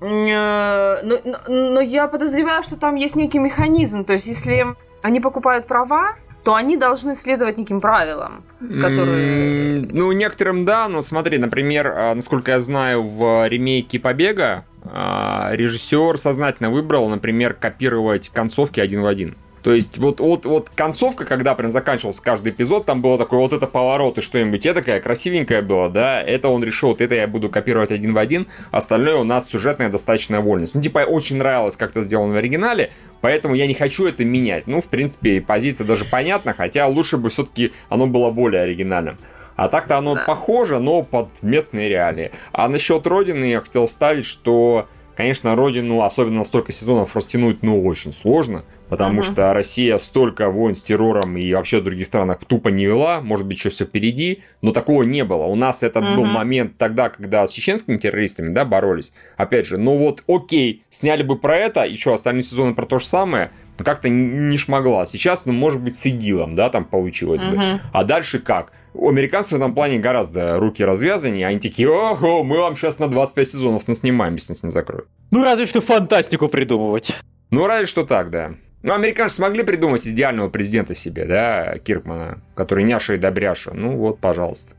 Но, 0.02 0.98
но- 1.04 1.38
но 1.48 1.80
я 1.82 2.08
подозреваю, 2.08 2.64
что 2.64 2.76
там 2.76 2.96
есть 2.96 3.16
некий 3.16 3.40
механизм. 3.40 4.04
То 4.04 4.14
есть, 4.14 4.28
если 4.28 4.66
они 5.04 5.20
покупают 5.20 5.68
права, 5.68 6.16
то 6.44 6.56
они 6.56 6.76
должны 6.76 7.14
следовать 7.14 7.58
неким 7.60 7.82
правилам, 7.82 8.44
которые... 8.60 9.88
Ну, 9.92 10.12
некоторым 10.12 10.66
да, 10.66 10.88
но 10.88 11.04
смотри, 11.04 11.38
например, 11.38 11.88
а, 11.88 12.16
насколько 12.16 12.52
я 12.52 12.62
знаю, 12.62 13.04
в 13.04 13.48
ремейке 13.48 14.00
«Побега» 14.00 14.66
а, 14.84 15.52
режиссер 15.54 16.18
сознательно 16.18 16.72
выбрал, 16.72 17.08
например, 17.10 17.54
копировать 17.54 18.30
концовки 18.30 18.80
один 18.80 19.04
в 19.04 19.06
один. 19.06 19.36
То 19.64 19.74
есть 19.74 19.98
вот, 20.00 20.20
вот, 20.20 20.46
вот 20.46 20.70
концовка, 20.70 21.26
когда 21.26 21.54
прям 21.56 21.70
заканчивался 21.70 22.22
каждый 22.22 22.52
эпизод, 22.52 22.86
там 22.86 23.02
было 23.02 23.18
такое 23.18 23.40
вот 23.40 23.54
это 23.54 23.68
поворот 23.68 24.18
и 24.18 24.22
что-нибудь, 24.22 24.66
это 24.66 24.80
такая 24.82 25.00
красивенькая 25.00 25.62
была, 25.62 25.90
да, 25.90 26.22
это 26.22 26.50
он 26.50 26.64
решил, 26.64 26.90
вот 26.90 27.02
это 27.02 27.16
я 27.16 27.28
буду 27.28 27.50
копировать 27.50 27.92
один 27.92 28.14
в 28.14 28.18
один, 28.18 28.48
остальное 28.72 29.16
у 29.16 29.24
нас 29.24 29.48
сюжетная 29.48 29.90
достаточная 29.90 30.40
вольность. 30.40 30.74
Ну, 30.74 30.82
типа, 30.82 31.00
очень 31.00 31.38
нравилось, 31.38 31.78
как 31.78 31.92
это 31.92 32.02
сделано 32.02 32.34
в 32.34 32.38
оригинале, 32.38 32.92
поэтому 33.22 33.54
я 33.56 33.68
не 33.68 33.74
хочу 33.74 34.08
это 34.08 34.26
менять. 34.26 34.68
Ну, 34.68 34.82
в 34.82 34.86
принципе, 34.86 35.42
позиция 35.42 35.86
даже 35.86 36.06
понятна, 36.06 36.54
хотя 36.54 36.88
лучше 36.88 37.18
бы 37.18 37.30
все-таки 37.30 37.74
оно 37.90 38.08
было 38.08 38.32
более 38.32 38.64
оригинальным. 38.64 39.18
А 39.56 39.68
так-то 39.68 39.98
оно 39.98 40.16
Да. 40.16 40.24
похоже, 40.26 40.80
но 40.80 41.04
под 41.04 41.28
местные 41.44 41.88
реалии. 41.88 42.32
А 42.52 42.68
насчет 42.68 43.06
Родины 43.06 43.46
я 43.46 43.62
хотел 43.62 43.88
ставить, 43.88 44.26
что, 44.26 44.88
конечно, 45.22 45.56
Родину, 45.56 46.02
особенно 46.02 46.38
на 46.40 46.44
столько 46.44 46.72
сезонов, 46.72 47.16
растянуть, 47.16 47.62
ну, 47.62 47.86
очень 47.86 48.12
сложно. 48.12 48.66
Потому 48.90 49.22
Мгм. 49.22 49.24
что 49.24 49.54
Россия 49.54 49.98
столько 50.00 50.50
войн 50.50 50.76
с 50.76 50.84
террором 50.84 51.38
и 51.38 51.54
вообще 51.54 51.80
в 51.80 51.84
других 51.84 52.08
странах 52.08 52.40
тупо 52.46 52.70
не 52.70 52.86
вела. 52.88 53.22
Может 53.22 53.46
быть, 53.48 53.58
еще 53.58 53.70
все 53.70 53.86
впереди. 53.86 54.44
Но 54.62 54.72
такого 54.74 55.04
не 55.04 55.24
было. 55.24 55.46
У 55.46 55.56
нас 55.56 55.84
этот 55.84 56.04
был 56.16 56.24
Мгм. 56.24 56.34
момент 56.34 56.78
тогда, 56.78 57.10
когда 57.10 57.48
с 57.48 57.52
чеченскими 57.52 57.98
террористами, 57.98 58.52
да, 58.52 58.66
боролись. 58.66 59.14
Опять 59.38 59.68
же, 59.68 59.78
ну 59.78 59.96
вот, 59.98 60.24
окей, 60.28 60.84
сняли 60.90 61.24
бы 61.24 61.38
про 61.38 61.56
это, 61.56 61.86
еще 61.86 62.14
остальные 62.14 62.44
сезоны 62.44 62.74
про 62.74 62.86
то 62.86 62.98
же 63.00 63.06
самое, 63.06 63.52
но 63.82 63.86
как-то 63.86 64.10
не 64.10 64.58
шмогла. 64.60 65.08
Сейчас, 65.08 65.48
ну, 65.48 65.54
может 65.54 65.82
быть, 65.82 65.96
с 65.96 66.06
ИГИЛом, 66.06 66.56
да, 66.56 66.70
там 66.70 66.86
получилось 66.86 67.42
бы. 67.42 67.58
Мгм. 67.58 67.82
А 67.92 68.04
дальше 68.04 68.38
как? 68.38 68.74
У 68.94 69.10
американцев 69.10 69.54
в 69.54 69.56
этом 69.56 69.74
плане 69.74 69.98
гораздо 69.98 70.60
руки 70.60 70.86
развязаннее. 70.86 71.48
Они 71.48 71.60
такие, 71.60 71.90
ого, 71.90 72.44
мы 72.44 72.60
вам 72.60 72.76
сейчас 72.76 73.00
на 73.00 73.08
25 73.08 73.50
сезонов 73.50 73.88
наснимаем, 73.88 74.36
если 74.36 74.52
нас 74.52 74.64
не 74.64 74.70
закроют. 74.70 75.08
Ну, 75.32 75.44
разве 75.44 75.66
что 75.66 75.82
фантастику 75.82 76.48
придумывать. 76.48 77.18
Ну, 77.50 77.66
разве 77.66 77.88
что 77.88 78.06
так, 78.06 78.30
да. 78.30 78.54
Ну, 78.84 78.94
американцы 78.94 79.38
смогли 79.38 79.64
придумать 79.64 80.08
идеального 80.08 80.50
президента 80.50 80.94
себе, 80.94 81.26
да, 81.26 81.80
Киркмана, 81.80 82.42
который 82.54 82.84
няша 82.84 83.16
и 83.16 83.18
добряша. 83.18 83.72
Ну, 83.74 83.98
вот, 83.98 84.20
пожалуйста, 84.20 84.76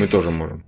мы 0.00 0.06
тоже 0.06 0.30
можем. 0.30 0.64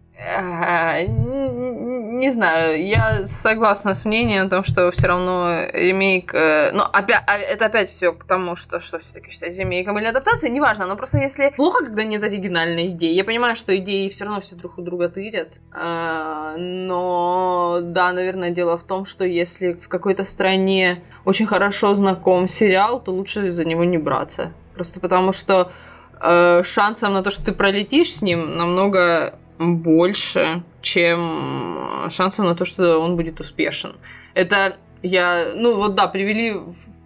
Не 2.16 2.30
знаю, 2.30 2.86
я 2.86 3.26
согласна 3.26 3.92
с 3.92 4.04
мнением 4.04 4.46
о 4.46 4.48
том, 4.48 4.62
что 4.62 4.88
все 4.92 5.08
равно 5.08 5.66
ремейк... 5.72 6.32
э, 6.32 6.70
Ну, 6.72 6.84
опять, 6.84 7.24
а, 7.26 7.36
это 7.36 7.66
опять 7.66 7.90
все 7.90 8.12
к 8.12 8.22
тому, 8.22 8.54
что, 8.54 8.78
что 8.78 9.00
все-таки 9.00 9.32
считать 9.32 9.58
ремейком 9.58 9.98
или 9.98 10.06
адаптацией, 10.06 10.54
неважно, 10.54 10.86
но 10.86 10.94
просто 10.94 11.18
если 11.18 11.52
плохо, 11.56 11.84
когда 11.84 12.04
нет 12.04 12.22
оригинальной 12.22 12.86
идеи. 12.90 13.12
Я 13.12 13.24
понимаю, 13.24 13.56
что 13.56 13.76
идеи 13.76 14.08
все 14.10 14.26
равно 14.26 14.40
все 14.40 14.54
друг 14.54 14.78
у 14.78 14.82
друга 14.82 15.08
тырят, 15.08 15.48
а, 15.72 16.54
но 16.56 17.80
да, 17.82 18.12
наверное, 18.12 18.50
дело 18.50 18.78
в 18.78 18.84
том, 18.84 19.06
что 19.06 19.24
если 19.24 19.72
в 19.72 19.88
какой-то 19.88 20.22
стране 20.22 21.02
очень 21.24 21.46
хорошо 21.46 21.94
знаком 21.94 22.46
сериал, 22.46 23.00
то 23.00 23.10
лучше 23.10 23.50
за 23.50 23.64
него 23.64 23.82
не 23.82 23.98
браться. 23.98 24.52
Просто 24.74 25.00
потому 25.00 25.32
что 25.32 25.72
э, 26.20 26.62
шансов 26.62 27.10
на 27.10 27.24
то, 27.24 27.30
что 27.30 27.44
ты 27.44 27.50
пролетишь 27.50 28.14
с 28.14 28.22
ним, 28.22 28.56
намного 28.56 29.34
больше, 29.58 30.62
чем 30.82 32.08
шансов 32.10 32.44
на 32.44 32.54
то, 32.54 32.64
что 32.64 32.98
он 32.98 33.16
будет 33.16 33.40
успешен. 33.40 33.96
Это 34.34 34.76
я, 35.02 35.52
ну 35.54 35.76
вот 35.76 35.94
да, 35.94 36.08
привели 36.08 36.56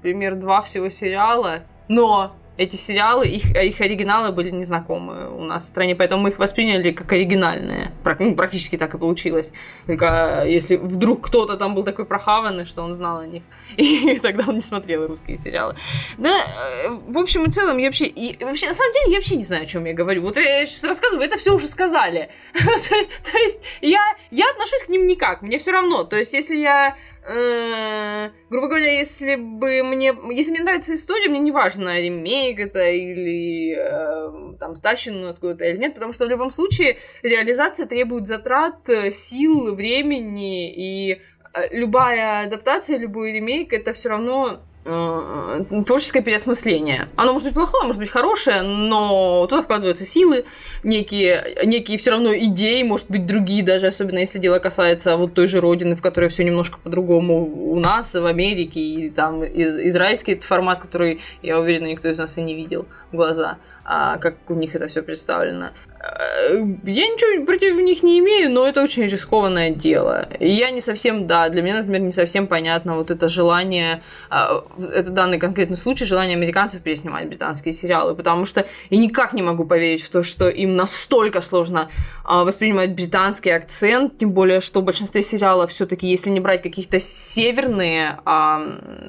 пример 0.02 0.36
два 0.36 0.62
всего 0.62 0.88
сериала, 0.88 1.62
но 1.88 2.32
эти 2.58 2.74
сериалы, 2.74 3.26
их, 3.28 3.54
их 3.54 3.80
оригиналы 3.80 4.32
были 4.32 4.50
незнакомы 4.50 5.30
у 5.30 5.44
нас 5.44 5.64
в 5.64 5.68
стране, 5.68 5.94
поэтому 5.94 6.22
мы 6.22 6.30
их 6.30 6.38
восприняли 6.38 6.90
как 6.90 7.12
оригинальные. 7.12 7.92
Ну, 8.18 8.34
практически 8.34 8.76
так 8.76 8.94
и 8.94 8.98
получилось. 8.98 9.52
Только 9.86 10.44
если 10.44 10.74
вдруг 10.74 11.28
кто-то 11.28 11.56
там 11.56 11.76
был 11.76 11.84
такой 11.84 12.04
прохаванный, 12.04 12.64
что 12.64 12.82
он 12.82 12.94
знал 12.94 13.18
о 13.18 13.26
них, 13.26 13.44
и 13.76 14.18
тогда 14.18 14.44
он 14.48 14.56
не 14.56 14.60
смотрел 14.60 15.06
русские 15.06 15.36
сериалы. 15.36 15.76
Да, 16.18 16.36
э, 16.84 16.88
в 17.06 17.18
общем 17.18 17.44
и 17.44 17.50
целом, 17.50 17.78
я 17.78 17.86
вообще, 17.86 18.06
и, 18.06 18.36
вообще, 18.44 18.66
на 18.66 18.74
самом 18.74 18.92
деле, 18.92 19.12
я 19.12 19.18
вообще 19.18 19.36
не 19.36 19.44
знаю, 19.44 19.62
о 19.62 19.66
чем 19.66 19.84
я 19.84 19.94
говорю. 19.94 20.22
Вот 20.22 20.36
я 20.36 20.66
сейчас 20.66 20.82
рассказываю, 20.82 21.24
это 21.24 21.38
все 21.38 21.54
уже 21.54 21.68
сказали. 21.68 22.28
То 22.52 23.38
есть, 23.38 23.62
я, 23.82 24.00
я 24.32 24.50
отношусь 24.50 24.82
к 24.82 24.88
ним 24.88 25.06
никак, 25.06 25.42
мне 25.42 25.60
все 25.60 25.70
равно. 25.70 26.02
То 26.02 26.16
есть, 26.16 26.32
если 26.32 26.56
я 26.56 26.96
грубо 27.28 28.68
говоря, 28.68 28.98
если 28.98 29.36
бы 29.36 29.82
мне... 29.82 30.14
Если 30.30 30.50
мне 30.50 30.62
нравится 30.62 30.94
история, 30.94 31.28
мне 31.28 31.40
не 31.40 31.52
важно, 31.52 32.00
ремейк 32.00 32.58
это 32.58 32.80
или 32.80 33.76
э, 33.76 34.56
там 34.58 34.74
стащен 34.74 35.24
откуда-то 35.24 35.64
или 35.64 35.76
нет, 35.76 35.94
потому 35.94 36.12
что 36.12 36.24
в 36.26 36.30
любом 36.30 36.50
случае 36.50 36.96
реализация 37.22 37.86
требует 37.86 38.26
затрат, 38.26 38.88
э, 38.88 39.10
сил, 39.10 39.74
времени, 39.74 40.72
и 40.72 41.20
э, 41.52 41.76
любая 41.76 42.46
адаптация, 42.46 42.96
любой 42.96 43.32
ремейк, 43.32 43.72
это 43.74 43.92
все 43.92 44.08
равно 44.08 44.62
Э, 44.62 44.67
творческое 44.84 46.22
переосмысление. 46.22 47.08
Оно 47.16 47.32
может 47.32 47.48
быть 47.48 47.54
плохое, 47.54 47.84
может 47.84 48.00
быть 48.00 48.10
хорошее, 48.10 48.62
но 48.62 49.46
туда 49.46 49.62
вкладываются 49.62 50.04
силы, 50.04 50.44
некие, 50.82 51.56
некие 51.64 51.98
все 51.98 52.12
равно 52.12 52.34
идеи, 52.34 52.82
может 52.82 53.10
быть, 53.10 53.26
другие, 53.26 53.62
даже 53.62 53.88
особенно 53.88 54.18
если 54.18 54.38
дело 54.38 54.58
касается 54.58 55.16
вот 55.16 55.34
той 55.34 55.46
же 55.46 55.60
родины, 55.60 55.94
в 55.94 56.00
которой 56.00 56.30
все 56.30 56.44
немножко 56.44 56.78
по-другому 56.78 57.70
у 57.70 57.78
нас, 57.78 58.14
в 58.14 58.24
Америке, 58.24 58.80
и 58.80 59.10
там 59.10 59.44
израильский 59.44 60.36
формат, 60.36 60.80
который, 60.80 61.20
я 61.42 61.58
уверена, 61.58 61.86
никто 61.86 62.08
из 62.08 62.18
нас 62.18 62.38
и 62.38 62.42
не 62.42 62.54
видел 62.54 62.86
в 63.12 63.16
глаза 63.16 63.58
а 63.90 64.18
как 64.18 64.34
у 64.48 64.54
них 64.54 64.74
это 64.74 64.86
все 64.86 65.02
представлено. 65.02 65.70
Э, 66.00 66.64
я 66.84 67.08
ничего 67.08 67.44
против 67.44 67.76
них 67.76 68.02
не 68.02 68.18
имею, 68.20 68.50
но 68.50 68.66
это 68.66 68.82
очень 68.82 69.04
рискованное 69.04 69.70
дело. 69.70 70.28
Я 70.38 70.70
не 70.70 70.80
совсем, 70.80 71.26
да, 71.26 71.48
для 71.48 71.62
меня, 71.62 71.78
например, 71.78 72.00
не 72.00 72.12
совсем 72.12 72.46
понятно 72.46 72.96
вот 72.96 73.10
это 73.10 73.28
желание, 73.28 74.02
а, 74.30 74.64
это 74.92 75.10
данный 75.10 75.38
конкретный 75.38 75.76
случай, 75.76 76.04
желание 76.04 76.36
американцев 76.36 76.82
переснимать 76.82 77.28
британские 77.28 77.72
сериалы, 77.72 78.14
потому 78.14 78.44
что 78.44 78.66
я 78.90 78.98
никак 78.98 79.32
не 79.32 79.42
могу 79.42 79.64
поверить 79.64 80.02
в 80.02 80.10
то, 80.10 80.22
что 80.22 80.48
им 80.48 80.76
настолько 80.76 81.40
сложно 81.40 81.88
а, 82.24 82.44
воспринимать 82.44 82.94
британский 82.94 83.50
акцент, 83.50 84.18
тем 84.18 84.30
более, 84.30 84.60
что 84.60 84.80
в 84.80 84.84
большинстве 84.84 85.22
сериалов 85.22 85.70
все 85.70 85.86
таки 85.86 86.06
если 86.06 86.30
не 86.30 86.40
брать 86.40 86.62
каких-то 86.62 87.00
северные, 87.00 88.20
а, 88.24 88.62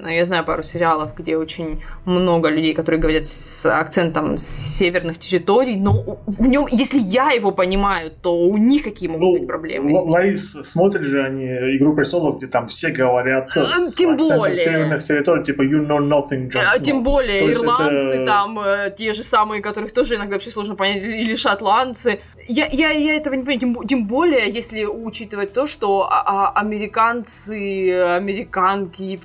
я 0.07 0.25
знаю 0.25 0.43
пару 0.43 0.63
сериалов, 0.63 1.15
где 1.15 1.37
очень 1.37 1.83
много 2.05 2.49
людей, 2.49 2.73
которые 2.73 2.99
говорят 2.99 3.27
с 3.27 3.65
акцентом 3.65 4.37
северных 4.37 5.19
территорий, 5.19 5.75
но 5.75 6.19
в 6.25 6.47
нем 6.47 6.67
если 6.79 6.99
я 6.99 7.31
его 7.31 7.51
понимаю, 7.51 8.11
то 8.11 8.33
у 8.33 8.57
них 8.57 8.83
какие 8.83 9.09
могут 9.09 9.21
ну, 9.21 9.33
быть 9.33 9.47
проблемы? 9.47 9.91
Л- 9.91 10.07
Ларис, 10.07 10.51
смотрят 10.63 11.03
же 11.03 11.21
они 11.23 11.45
«Игру 11.77 11.93
престолов», 11.93 12.37
где 12.37 12.47
там 12.47 12.67
все 12.67 12.89
говорят 12.89 13.49
а, 13.57 13.65
с 13.65 13.95
тем 13.95 14.15
более. 14.15 14.55
северных 14.55 15.03
территорий, 15.03 15.43
типа 15.43 15.61
«You 15.61 15.85
know 15.85 15.99
nothing, 15.99 16.47
Джон 16.47 16.61
а, 16.65 16.79
Тем 16.79 17.03
более, 17.03 17.39
то 17.39 17.51
ирландцы 17.51 18.15
это... 18.15 18.25
там, 18.25 18.59
э, 18.59 18.95
те 18.97 19.13
же 19.13 19.23
самые, 19.23 19.61
которых 19.61 19.93
тоже 19.93 20.15
иногда 20.15 20.35
вообще 20.35 20.51
сложно 20.51 20.75
понять, 20.75 21.03
или 21.03 21.35
шотландцы. 21.35 22.21
Я, 22.51 22.65
я, 22.65 22.89
я 22.89 23.13
этого 23.13 23.35
не 23.35 23.43
понимаю, 23.43 23.59
тем, 23.59 23.87
тем 23.87 24.07
более, 24.07 24.49
если 24.49 24.83
учитывать 24.83 25.53
то, 25.53 25.67
что 25.67 26.07
а, 26.09 26.23
а, 26.25 26.59
американцы, 26.59 27.91
американки 28.17 29.21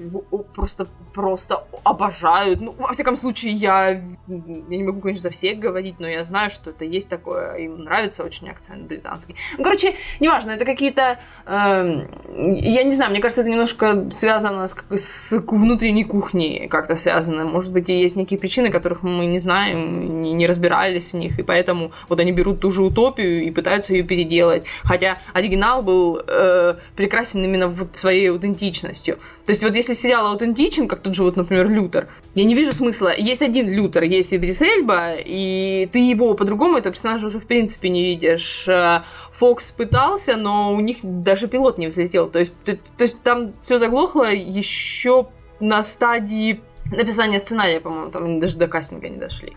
просто 0.55 0.87
просто 1.15 1.65
обожают. 1.85 2.61
Ну, 2.61 2.75
во 2.77 2.93
всяком 2.93 3.17
случае, 3.17 3.53
я, 3.53 3.91
я 3.91 4.03
не 4.27 4.83
могу, 4.83 5.01
конечно, 5.01 5.23
за 5.23 5.31
всех 5.31 5.61
говорить, 5.61 6.01
но 6.01 6.09
я 6.09 6.25
знаю, 6.25 6.51
что 6.51 6.71
это 6.71 6.85
есть 6.85 7.09
такое. 7.09 7.55
Им 7.55 7.85
нравится 7.85 8.25
очень 8.25 8.51
акцент 8.51 8.83
британский. 8.89 9.37
Ну, 9.57 9.65
короче, 9.65 9.95
неважно, 10.21 10.51
это 10.51 10.65
какие-то... 10.65 11.19
Э, 11.47 12.07
я 12.27 12.83
не 12.83 12.91
знаю, 12.91 13.13
мне 13.13 13.21
кажется, 13.21 13.43
это 13.43 13.51
немножко 13.51 14.11
связано 14.11 14.67
с, 14.67 14.77
с 14.91 15.33
внутренней 15.47 16.05
кухней 16.05 16.67
как-то 16.69 16.97
связано. 16.97 17.45
Может 17.45 17.73
быть, 17.73 17.89
и 17.89 17.93
есть 17.93 18.17
некие 18.17 18.39
причины, 18.39 18.71
которых 18.71 19.03
мы 19.05 19.27
не 19.27 19.39
знаем, 19.39 20.21
не, 20.21 20.33
не 20.35 20.47
разбирались 20.49 21.13
в 21.13 21.17
них, 21.17 21.39
и 21.39 21.43
поэтому 21.45 21.93
вот 22.09 22.19
они 22.19 22.33
берут 22.33 22.61
ту 22.61 22.71
же 22.71 22.83
утопию 22.83 23.14
и 23.23 23.51
пытаются 23.51 23.93
ее 23.93 24.03
переделать. 24.03 24.65
Хотя 24.83 25.19
оригинал 25.33 25.83
был 25.83 26.21
э, 26.27 26.75
прекрасен 26.97 27.45
именно 27.45 27.69
вот 27.69 27.97
своей 27.97 28.31
аутентичностью. 28.31 29.17
То 29.47 29.53
есть 29.53 29.63
вот 29.63 29.75
если 29.77 29.93
сериал 29.93 30.27
аутентичен, 30.29 30.89
как 30.89 31.01
тот 31.01 31.15
же 31.15 31.23
вот, 31.23 31.37
например, 31.37 31.69
Лютер, 31.69 32.09
я 32.35 32.45
не 32.45 32.55
вижу 32.55 32.73
смысла. 32.73 33.15
Есть 33.17 33.43
один 33.43 33.71
Лютер, 33.71 34.05
есть 34.05 34.33
Идрис 34.33 34.63
Эльба, 34.63 35.15
и 35.17 35.89
ты 35.93 35.99
его 35.99 36.35
по-другому, 36.35 36.79
этого 36.79 36.93
персонажа 36.93 37.27
уже 37.27 37.41
в 37.41 37.47
принципе 37.47 37.89
не 37.89 38.03
видишь. 38.03 38.67
Э, 38.69 39.03
Фокс 39.33 39.73
пытался, 39.73 40.37
но 40.37 40.73
у 40.73 40.81
них 40.81 40.99
даже 41.03 41.49
пилот 41.49 41.77
не 41.79 41.89
взлетел. 41.89 42.29
То 42.29 42.39
есть, 42.39 42.55
то, 42.65 42.77
то 42.77 43.03
есть 43.03 43.21
там 43.23 43.53
все 43.63 43.79
заглохло 43.79 44.33
еще 44.33 45.27
на 45.61 45.83
стадии 45.83 46.61
написания 46.91 47.39
сценария, 47.39 47.81
по-моему, 47.81 48.11
там 48.11 48.41
даже 48.41 48.59
до 48.59 48.69
кастинга 48.69 49.09
не 49.09 49.17
дошли. 49.17 49.55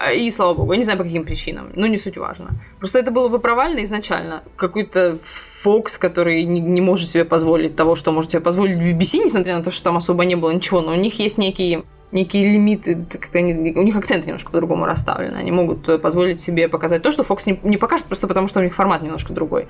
А, 0.00 0.12
и 0.12 0.30
слава 0.30 0.54
богу, 0.54 0.72
я 0.72 0.78
не 0.78 0.84
знаю 0.84 0.98
по 0.98 1.04
каким 1.04 1.24
причинам, 1.24 1.70
но 1.74 1.88
не 1.88 1.98
суть 1.98 2.16
важно. 2.16 2.50
Просто 2.78 3.00
это 3.00 3.10
было 3.10 3.28
бы 3.28 3.40
провально 3.40 3.82
изначально. 3.82 4.44
Какой-то 4.54 5.18
Fox, 5.64 5.98
который 5.98 6.44
не, 6.44 6.60
не 6.60 6.80
может 6.80 7.10
себе 7.10 7.24
позволить 7.24 7.74
того, 7.74 7.96
что 7.96 8.12
может 8.12 8.30
себе 8.30 8.40
позволить 8.40 8.78
BBC, 8.78 9.24
несмотря 9.24 9.56
на 9.56 9.64
то, 9.64 9.72
что 9.72 9.82
там 9.82 9.96
особо 9.96 10.24
не 10.24 10.36
было 10.36 10.52
ничего, 10.52 10.82
но 10.82 10.92
у 10.92 10.94
них 10.94 11.18
есть 11.18 11.38
некие 11.38 11.82
некие 12.10 12.44
лимиты, 12.44 13.04
они, 13.34 13.72
у 13.72 13.82
них 13.82 13.94
акценты 13.94 14.28
немножко 14.28 14.50
по-другому 14.50 14.86
расставлены. 14.86 15.36
Они 15.36 15.50
могут 15.50 16.00
позволить 16.00 16.40
себе 16.40 16.68
показать 16.68 17.02
то, 17.02 17.10
что 17.10 17.22
Fox 17.22 17.42
не, 17.46 17.60
не 17.68 17.76
покажет, 17.76 18.06
просто 18.06 18.28
потому 18.28 18.46
что 18.46 18.60
у 18.60 18.62
них 18.62 18.74
формат 18.74 19.02
немножко 19.02 19.34
другой. 19.34 19.66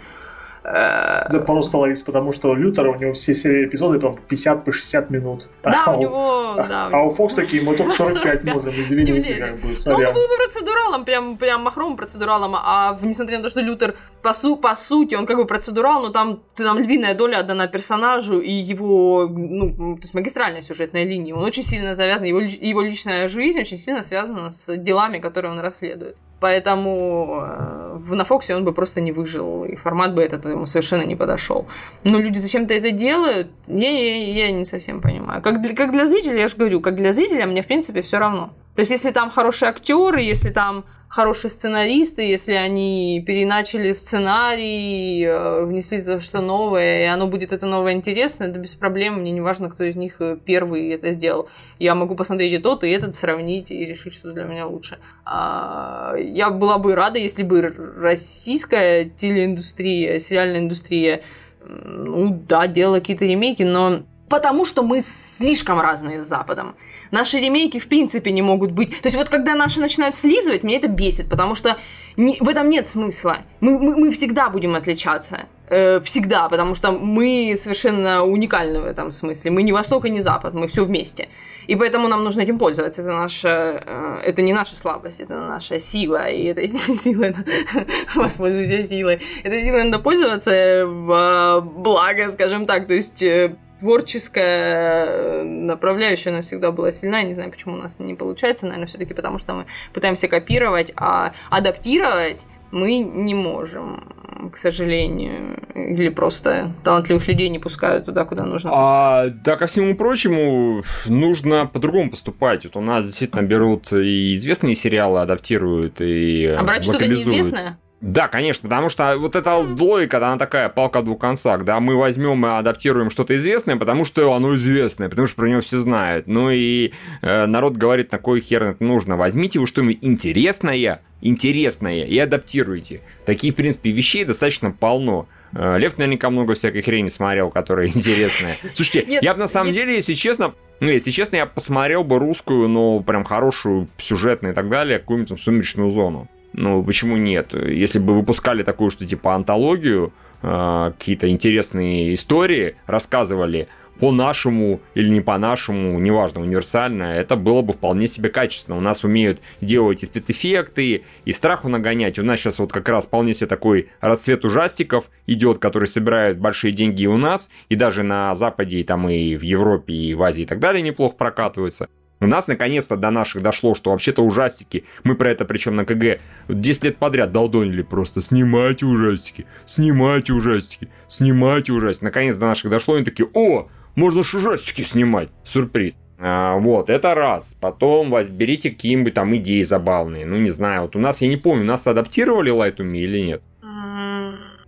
Это 0.70 1.40
просто 1.40 1.78
Ларис, 1.78 2.02
потому 2.02 2.32
что 2.32 2.54
Лютера, 2.54 2.90
у 2.90 2.96
него 2.96 3.12
все 3.12 3.34
серии 3.34 3.66
эпизоды 3.66 3.98
по 3.98 4.18
50 4.28 4.64
по 4.64 4.72
60 4.72 5.10
минут. 5.10 5.48
Да, 5.62 5.84
а 5.86 5.96
у 5.96 6.00
него, 6.00 6.54
да. 6.56 6.88
А 6.92 7.02
у 7.04 7.10
Фокс 7.10 7.34
такие, 7.34 7.62
мы 7.62 7.76
только 7.76 7.92
45 7.92 8.44
можем, 8.44 8.72
извините, 8.76 9.34
как 9.36 9.60
бы, 9.60 9.72
Ну, 9.86 9.94
он 9.94 10.14
был 10.14 10.28
бы 10.28 10.36
процедуралом, 10.36 11.04
прям, 11.04 11.36
прям 11.36 11.62
махровым 11.62 11.96
процедуралом, 11.96 12.54
а 12.56 12.98
несмотря 13.02 13.38
на 13.38 13.44
то, 13.44 13.50
что 13.50 13.60
Лютер, 13.60 13.94
по, 14.22 14.32
су 14.32 14.56
по 14.56 14.74
сути, 14.74 15.14
он 15.14 15.26
как 15.26 15.36
бы 15.36 15.46
процедурал, 15.46 16.02
но 16.02 16.10
там, 16.10 16.42
там 16.54 16.78
львиная 16.78 17.14
доля 17.14 17.40
отдана 17.40 17.68
персонажу 17.68 18.40
и 18.40 18.52
его, 18.52 19.26
ну, 19.28 19.96
то 19.96 20.02
есть 20.02 20.14
магистральная 20.14 20.62
сюжетная 20.62 21.04
линия. 21.04 21.34
Он 21.34 21.44
очень 21.44 21.62
сильно 21.62 21.94
завязан, 21.94 22.26
его, 22.26 22.40
его 22.40 22.82
личная 22.82 23.28
жизнь 23.28 23.60
очень 23.60 23.78
сильно 23.78 24.02
связана 24.02 24.50
с 24.50 24.76
делами, 24.76 25.18
которые 25.18 25.52
он 25.52 25.60
расследует. 25.60 26.16
Поэтому 26.40 27.42
э, 27.42 28.14
на 28.14 28.24
Фоксе 28.24 28.54
он 28.54 28.64
бы 28.64 28.72
просто 28.72 29.00
не 29.00 29.10
выжил, 29.10 29.64
и 29.64 29.74
формат 29.74 30.14
бы 30.14 30.22
этот 30.22 30.44
ему 30.44 30.66
совершенно 30.66 31.02
не 31.02 31.16
подошел. 31.16 31.66
Но 32.04 32.20
люди 32.20 32.38
зачем-то 32.38 32.74
это 32.74 32.92
делают, 32.92 33.50
я, 33.66 33.90
я, 33.90 34.46
я 34.46 34.52
не 34.52 34.64
совсем 34.64 35.00
понимаю. 35.00 35.42
Как 35.42 35.60
для, 35.60 35.74
как 35.74 35.90
для 35.90 36.06
зрителя, 36.06 36.40
я 36.40 36.48
же 36.48 36.56
говорю, 36.56 36.80
как 36.80 36.94
для 36.94 37.12
зрителя 37.12 37.46
мне, 37.46 37.62
в 37.62 37.66
принципе, 37.66 38.02
все 38.02 38.18
равно. 38.18 38.50
То 38.76 38.80
есть, 38.80 38.92
если 38.92 39.10
там 39.10 39.30
хорошие 39.30 39.68
актеры, 39.68 40.20
если 40.20 40.50
там 40.50 40.84
хорошие 41.08 41.50
сценаристы, 41.50 42.22
если 42.22 42.52
они 42.52 43.22
переначали 43.26 43.92
сценарий, 43.92 45.24
э, 45.24 45.64
внесли 45.64 46.02
то, 46.02 46.20
что 46.20 46.40
новое, 46.40 47.02
и 47.02 47.04
оно 47.06 47.26
будет 47.28 47.52
это 47.52 47.66
новое 47.66 47.94
интересно, 47.94 48.44
это 48.44 48.58
без 48.58 48.76
проблем, 48.76 49.20
мне 49.20 49.32
не 49.32 49.40
важно, 49.40 49.70
кто 49.70 49.84
из 49.84 49.96
них 49.96 50.20
э, 50.20 50.36
первый 50.44 50.90
это 50.90 51.10
сделал. 51.12 51.48
Я 51.78 51.94
могу 51.94 52.14
посмотреть 52.14 52.52
и 52.52 52.62
тот, 52.62 52.84
и 52.84 52.90
этот, 52.90 53.14
сравнить 53.14 53.70
и 53.70 53.84
решить, 53.84 54.14
что 54.14 54.32
для 54.32 54.44
меня 54.44 54.66
лучше. 54.66 54.98
А, 55.24 56.14
я 56.18 56.50
была 56.50 56.78
бы 56.78 56.94
рада, 56.94 57.18
если 57.18 57.42
бы 57.42 57.62
российская 57.62 59.06
телеиндустрия, 59.08 60.18
сериальная 60.18 60.60
индустрия, 60.60 61.22
ну 61.64 62.42
да, 62.48 62.66
делала 62.66 63.00
какие-то 63.00 63.24
ремейки, 63.24 63.62
но 63.62 64.02
потому 64.28 64.64
что 64.64 64.82
мы 64.82 65.00
слишком 65.00 65.80
разные 65.80 66.20
с 66.20 66.24
Западом. 66.24 66.74
Наши 67.10 67.38
ремейки 67.38 67.78
в 67.78 67.88
принципе 67.88 68.30
не 68.30 68.42
могут 68.42 68.72
быть... 68.72 68.90
То 69.00 69.06
есть 69.06 69.16
вот 69.16 69.28
когда 69.28 69.54
наши 69.54 69.80
начинают 69.80 70.14
слизывать, 70.14 70.62
меня 70.62 70.78
это 70.78 70.88
бесит, 70.88 71.28
потому 71.28 71.54
что 71.54 71.76
не, 72.16 72.36
в 72.40 72.48
этом 72.48 72.68
нет 72.68 72.86
смысла. 72.86 73.38
Мы, 73.60 73.78
мы, 73.78 73.96
мы 73.96 74.10
всегда 74.12 74.50
будем 74.50 74.74
отличаться. 74.74 75.46
Э, 75.70 76.00
всегда, 76.00 76.48
потому 76.48 76.74
что 76.74 76.92
мы 76.92 77.54
совершенно 77.56 78.24
уникальны 78.24 78.80
в 78.80 78.86
этом 78.86 79.12
смысле. 79.12 79.50
Мы 79.50 79.62
не 79.62 79.72
Восток 79.72 80.06
и 80.06 80.10
не 80.10 80.20
Запад, 80.20 80.54
мы 80.54 80.66
все 80.66 80.82
вместе. 80.82 81.28
И 81.66 81.76
поэтому 81.76 82.08
нам 82.08 82.24
нужно 82.24 82.40
этим 82.40 82.58
пользоваться. 82.58 83.02
Это 83.02 83.12
наша, 83.12 83.82
э, 83.86 84.20
это 84.24 84.40
не 84.40 84.54
наша 84.54 84.76
слабость, 84.76 85.20
это 85.20 85.38
наша 85.40 85.78
сила. 85.78 86.28
И 86.30 86.44
этой 86.44 86.68
силой, 86.96 87.34
воспользуйся 88.16 88.82
силой. 88.82 89.20
Этой 89.44 89.62
силой 89.62 89.84
надо 89.84 90.02
пользоваться 90.02 90.86
в 90.86 91.60
благо, 91.60 92.30
скажем 92.30 92.64
так. 92.66 92.86
То 92.86 92.94
есть 92.94 93.22
э, 93.22 93.54
творческая 93.80 95.06
э, 95.06 95.42
направляющая, 95.44 96.32
она 96.32 96.42
всегда 96.42 96.72
была 96.72 96.92
сильна. 96.92 97.20
Я 97.20 97.24
не 97.24 97.34
знаю, 97.34 97.50
почему 97.50 97.74
у 97.74 97.78
нас 97.78 97.98
не 97.98 98.14
получается. 98.14 98.66
Наверное, 98.66 98.86
все-таки 98.86 99.14
потому, 99.14 99.38
что 99.38 99.54
мы 99.54 99.66
пытаемся 99.92 100.28
копировать, 100.28 100.92
а 100.96 101.32
адаптировать 101.50 102.46
мы 102.70 102.98
не 102.98 103.34
можем, 103.34 104.04
к 104.52 104.56
сожалению. 104.56 105.58
Или 105.74 106.10
просто 106.10 106.72
талантливых 106.84 107.26
людей 107.28 107.48
не 107.48 107.58
пускают 107.58 108.06
туда, 108.06 108.24
куда 108.24 108.44
нужно. 108.44 108.70
А, 108.72 109.26
да, 109.30 109.56
ко 109.56 109.66
всему 109.66 109.96
прочему, 109.96 110.82
нужно 111.06 111.66
по-другому 111.66 112.10
поступать. 112.10 112.64
Вот 112.64 112.76
у 112.76 112.80
нас 112.80 113.06
действительно 113.06 113.42
берут 113.42 113.92
и 113.92 114.34
известные 114.34 114.74
сериалы, 114.74 115.20
адаптируют, 115.20 116.00
и 116.00 116.46
А 116.46 116.62
брать 116.62 116.84
что-то 116.84 117.06
неизвестное? 117.06 117.78
Да, 118.00 118.28
конечно, 118.28 118.68
потому 118.68 118.90
что 118.90 119.16
вот 119.18 119.34
эта 119.34 119.56
логика, 119.56 120.18
она 120.18 120.38
такая 120.38 120.68
палка 120.68 121.00
о 121.00 121.02
двух 121.02 121.18
концах, 121.18 121.64
да, 121.64 121.80
мы 121.80 121.96
возьмем 121.96 122.46
и 122.46 122.48
адаптируем 122.48 123.10
что-то 123.10 123.34
известное, 123.36 123.76
потому 123.76 124.04
что 124.04 124.32
оно 124.32 124.54
известное, 124.54 125.08
потому 125.08 125.26
что 125.26 125.36
про 125.36 125.48
него 125.48 125.60
все 125.62 125.80
знают. 125.80 126.28
Ну 126.28 126.50
и 126.50 126.92
э, 127.22 127.46
народ 127.46 127.76
говорит, 127.76 128.12
на 128.12 128.18
кой 128.18 128.40
хер 128.40 128.62
это 128.62 128.84
нужно. 128.84 129.16
Возьмите 129.16 129.58
вы 129.58 129.66
что-нибудь 129.66 129.98
интересное, 130.02 131.00
интересное 131.22 132.04
и 132.04 132.16
адаптируйте. 132.18 133.00
Таких, 133.26 133.54
в 133.54 133.56
принципе, 133.56 133.90
вещей 133.90 134.24
достаточно 134.24 134.70
полно. 134.70 135.26
Э, 135.52 135.76
Лев 135.78 135.98
наверняка 135.98 136.30
много 136.30 136.54
всякой 136.54 136.82
хрени 136.82 137.08
смотрел, 137.08 137.50
которая 137.50 137.88
интересная. 137.94 138.56
Слушайте, 138.74 139.06
Нет, 139.10 139.24
я 139.24 139.34
бы 139.34 139.40
на 139.40 139.48
самом 139.48 139.68
есть... 139.68 139.78
деле, 139.78 139.94
если 139.96 140.14
честно, 140.14 140.54
ну, 140.78 140.88
если 140.88 141.10
честно, 141.10 141.34
я 141.34 141.46
посмотрел 141.46 142.04
бы 142.04 142.20
русскую, 142.20 142.68
но 142.68 143.00
прям 143.00 143.24
хорошую, 143.24 143.88
сюжетную 143.98 144.52
и 144.52 144.54
так 144.54 144.68
далее, 144.68 145.00
какую-нибудь 145.00 145.30
там 145.30 145.38
«Сумеречную 145.38 145.90
зону». 145.90 146.28
Ну, 146.60 146.82
почему 146.82 147.16
нет? 147.16 147.54
Если 147.54 148.00
бы 148.00 148.14
выпускали 148.14 148.64
такую, 148.64 148.90
что 148.90 149.06
типа 149.06 149.36
антологию, 149.36 150.12
э, 150.42 150.92
какие-то 150.98 151.28
интересные 151.30 152.12
истории 152.14 152.74
рассказывали, 152.86 153.68
по-нашему 154.00 154.80
или 154.94 155.08
не 155.08 155.20
по-нашему, 155.20 156.00
неважно, 156.00 156.40
универсально, 156.40 157.04
это 157.04 157.36
было 157.36 157.62
бы 157.62 157.74
вполне 157.74 158.08
себе 158.08 158.28
качественно. 158.28 158.76
У 158.76 158.80
нас 158.80 159.04
умеют 159.04 159.40
делать 159.60 160.02
и 160.02 160.06
спецэффекты, 160.06 161.04
и 161.24 161.32
страху 161.32 161.68
нагонять. 161.68 162.18
У 162.18 162.24
нас 162.24 162.40
сейчас 162.40 162.58
вот 162.58 162.72
как 162.72 162.88
раз 162.88 163.06
вполне 163.06 163.34
себе 163.34 163.46
такой 163.46 163.88
расцвет 164.00 164.44
ужастиков 164.44 165.04
идет, 165.28 165.58
который 165.58 165.86
собирает 165.86 166.40
большие 166.40 166.72
деньги 166.72 167.02
и 167.02 167.06
у 167.06 167.16
нас, 167.16 167.50
и 167.68 167.76
даже 167.76 168.02
на 168.02 168.34
Западе, 168.34 168.78
и 168.78 168.84
там 168.84 169.08
и 169.08 169.36
в 169.36 169.42
Европе, 169.42 169.92
и 169.92 170.14
в 170.14 170.22
Азии 170.24 170.42
и 170.42 170.46
так 170.46 170.58
далее 170.58 170.82
неплохо 170.82 171.14
прокатываются. 171.14 171.88
У 172.20 172.26
нас 172.26 172.48
наконец-то 172.48 172.96
до 172.96 173.10
наших 173.10 173.42
дошло, 173.42 173.74
что 173.74 173.90
вообще-то 173.90 174.22
ужастики, 174.22 174.84
мы 175.04 175.14
про 175.14 175.30
это 175.30 175.44
причем 175.44 175.76
на 175.76 175.84
КГ 175.84 176.18
10 176.48 176.84
лет 176.84 176.96
подряд 176.96 177.30
долдонили 177.30 177.82
просто, 177.82 178.22
снимайте 178.22 178.86
ужастики, 178.86 179.46
снимайте 179.66 180.32
ужастики, 180.32 180.88
снимайте 181.08 181.72
ужастики. 181.72 182.04
Наконец 182.04 182.36
до 182.36 182.46
наших 182.46 182.70
дошло, 182.70 182.94
и 182.94 182.98
они 182.98 183.04
такие, 183.04 183.28
о, 183.34 183.68
можно 183.94 184.22
ж 184.22 184.34
ужастики 184.34 184.82
снимать. 184.82 185.28
Сюрприз. 185.44 185.96
А, 186.18 186.56
вот, 186.58 186.90
это 186.90 187.14
раз. 187.14 187.56
Потом 187.60 188.12
берите 188.30 188.70
какие-нибудь 188.70 189.14
там 189.14 189.34
идеи 189.36 189.62
забавные. 189.62 190.26
Ну, 190.26 190.36
не 190.38 190.50
знаю, 190.50 190.82
вот 190.82 190.96
у 190.96 190.98
нас, 190.98 191.22
я 191.22 191.28
не 191.28 191.36
помню, 191.36 191.64
нас 191.64 191.86
адаптировали 191.86 192.52
Light 192.52 192.78
Me 192.78 192.98
или 192.98 193.20
нет? 193.20 193.42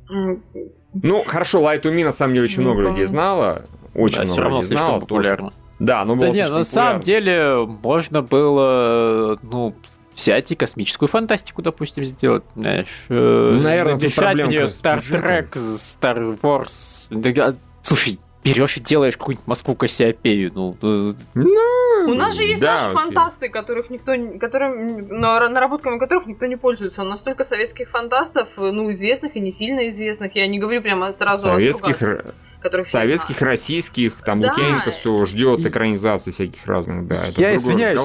Ну, 0.08 1.24
хорошо, 1.26 1.60
Light 1.60 1.82
Me 1.82 2.04
на 2.04 2.12
самом 2.12 2.34
деле 2.34 2.44
очень 2.44 2.62
много 2.62 2.82
людей 2.82 3.06
знало. 3.06 3.64
Очень 3.94 4.18
да, 4.18 4.34
много 4.34 4.56
людей 4.56 4.76
знало. 4.76 5.00
популярно. 5.00 5.52
Да, 5.80 6.04
но 6.04 6.14
было 6.14 6.28
да 6.28 6.32
нет, 6.34 6.50
на 6.50 6.64
самом 6.64 7.00
деле 7.00 7.66
можно 7.66 8.22
было, 8.22 9.38
ну, 9.42 9.74
взять 10.14 10.52
и 10.52 10.54
космическую 10.54 11.08
фантастику, 11.08 11.62
допустим, 11.62 12.04
сделать, 12.04 12.44
знаешь. 12.54 13.06
Э, 13.08 13.50
ну, 13.54 13.62
наверное, 13.62 13.98
тут 13.98 14.14
проблемка 14.14 14.64
Star 14.64 15.00
Trek, 15.00 15.52
Star 15.52 16.38
Wars. 16.40 17.56
Слушай, 17.82 18.18
берешь 18.44 18.76
и 18.76 18.80
делаешь 18.80 19.16
какую-нибудь 19.16 19.46
Москву 19.46 19.74
Кассиопею. 19.74 20.52
Ну, 20.54 20.76
ну, 20.82 21.14
у 22.06 22.14
нас 22.14 22.36
же 22.36 22.44
есть 22.44 22.60
да, 22.60 22.72
наши 22.72 22.84
окей. 22.86 22.94
фантасты, 22.94 23.48
которых 23.48 23.88
никто, 23.88 24.12
которым, 24.38 25.08
наработками 25.08 25.98
которых 25.98 26.26
никто 26.26 26.46
не 26.46 26.56
пользуется. 26.56 27.02
У 27.02 27.06
нас 27.06 27.20
столько 27.20 27.44
советских 27.44 27.88
фантастов, 27.88 28.48
ну, 28.56 28.90
известных 28.92 29.36
и 29.36 29.40
не 29.40 29.50
сильно 29.50 29.88
известных. 29.88 30.34
Я 30.36 30.46
не 30.46 30.58
говорю 30.58 30.82
прямо 30.82 31.10
сразу 31.10 31.48
Советских, 31.48 31.98
которых 32.60 32.86
советских, 32.86 33.40
российских, 33.42 34.22
там 34.22 34.40
да. 34.40 34.48
Лукьяненко 34.48 34.90
все 34.92 35.24
ждет 35.24 35.64
экранизации 35.66 36.30
всяких 36.30 36.66
разных, 36.66 37.06
да. 37.06 37.26
Это 37.28 37.40
я 37.40 37.56
извиняюсь, 37.56 38.00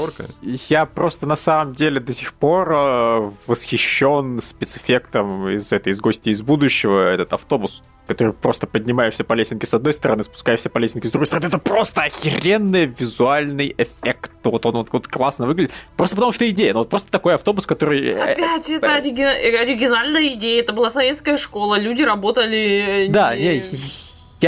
я 0.70 0.86
просто 0.86 1.28
на 1.28 1.36
самом 1.36 1.74
деле 1.74 2.00
до 2.00 2.14
сих 2.14 2.34
пор 2.34 2.72
э, 2.72 3.32
восхищен 3.48 4.42
спецэффектом 4.42 5.50
из 5.50 5.72
этой 5.72 5.94
из 5.94 6.00
гости 6.00 6.30
из 6.30 6.42
будущего, 6.42 7.10
этот 7.10 7.34
автобус 7.34 7.84
который 8.08 8.34
просто 8.34 8.68
поднимаешься 8.68 9.24
по 9.24 9.34
лесенке 9.34 9.66
с 9.66 9.74
одной 9.74 9.94
стороны, 9.94 10.24
спускаешься 10.24 10.70
по 10.70 10.78
лесенке 10.78 11.08
с 11.08 11.12
другой 11.12 11.26
стороны. 11.26 11.48
Это 11.48 11.58
просто 11.58 12.04
охеренный 12.04 12.86
визуальный 12.86 13.74
эффект. 13.78 14.32
Вот 14.44 14.66
он 14.66 14.74
вот, 14.74 14.90
вот 14.92 15.08
классно 15.08 15.48
выглядит. 15.48 15.74
Просто 15.98 16.16
потому 16.16 16.32
что 16.32 16.48
идея. 16.50 16.74
Ну 16.74 16.80
вот 16.80 16.90
просто 16.90 17.12
такой 17.12 17.36
автобус, 17.36 17.66
который... 17.66 18.06
Э, 18.06 18.34
Опять 18.34 18.70
это 18.70 18.88
э, 18.88 18.96
ориги... 18.98 19.22
оригинальная 19.22 20.34
идея. 20.36 20.62
Это 20.62 20.74
была 20.74 20.90
советская 20.90 21.38
школа. 21.38 21.80
Люди 21.80 22.04
работали... 22.04 23.08
Да, 23.10 23.36
не... 23.36 23.58
Я 23.58 23.64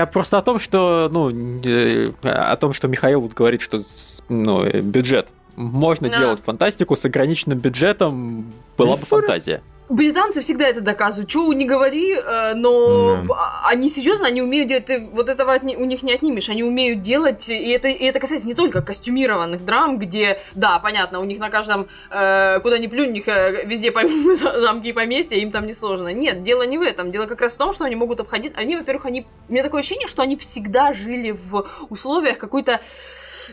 просто 0.05 0.37
о 0.37 0.41
том, 0.41 0.59
что, 0.59 1.09
ну, 1.11 1.29
о 2.23 2.55
том, 2.57 2.73
что 2.73 2.87
Михаил 2.87 3.21
вот 3.21 3.33
говорит, 3.33 3.61
что 3.61 3.81
ну, 4.29 4.65
бюджет. 4.81 5.29
Можно 5.55 6.09
да. 6.09 6.19
делать 6.19 6.41
фантастику 6.43 6.95
с 6.95 7.03
ограниченным 7.05 7.57
бюджетом, 7.57 8.53
была 8.77 8.95
бы 8.95 9.05
фантазия. 9.05 9.61
Британцы 9.89 10.41
всегда 10.41 10.67
это 10.67 10.81
доказывают. 10.81 11.29
Чего 11.29 11.53
не 11.53 11.65
говори, 11.65 12.13
э, 12.13 12.53
но 12.55 13.23
mm. 13.23 13.29
они 13.63 13.87
серьезно, 13.87 14.27
они 14.27 14.41
умеют 14.41 14.67
делать, 14.67 14.85
ты 14.85 15.07
вот 15.11 15.29
этого 15.29 15.53
от, 15.53 15.63
у 15.63 15.85
них 15.85 16.03
не 16.03 16.13
отнимешь. 16.13 16.49
Они 16.49 16.63
умеют 16.63 17.01
делать, 17.01 17.47
и 17.49 17.69
это, 17.69 17.87
и 17.87 18.03
это 18.03 18.19
касается 18.19 18.47
не 18.47 18.53
только 18.53 18.81
костюмированных 18.81 19.63
драм, 19.63 19.97
где, 19.97 20.41
да, 20.55 20.77
понятно, 20.79 21.19
у 21.21 21.23
них 21.23 21.39
на 21.39 21.49
каждом, 21.49 21.87
э, 22.09 22.59
куда 22.59 22.79
ни 22.79 22.87
плюнь, 22.87 23.09
у 23.09 23.13
них 23.13 23.29
э, 23.29 23.65
везде 23.65 23.93
замки 24.35 24.89
и 24.89 24.93
поместья, 24.93 25.37
им 25.37 25.51
там 25.51 25.65
не 25.65 25.73
сложно. 25.73 26.09
Нет, 26.09 26.43
дело 26.43 26.63
не 26.63 26.77
в 26.77 26.81
этом. 26.81 27.11
Дело 27.11 27.25
как 27.25 27.39
раз 27.39 27.55
в 27.55 27.57
том, 27.57 27.71
что 27.71 27.85
они 27.85 27.95
могут 27.95 28.19
обходить. 28.19 28.53
Они, 28.55 28.75
во-первых, 28.75 29.05
они. 29.05 29.25
У 29.47 29.53
меня 29.53 29.63
такое 29.63 29.79
ощущение, 29.79 30.09
что 30.09 30.21
они 30.21 30.35
всегда 30.35 30.91
жили 30.91 31.31
в 31.31 31.65
условиях 31.89 32.37
какой-то 32.37 32.81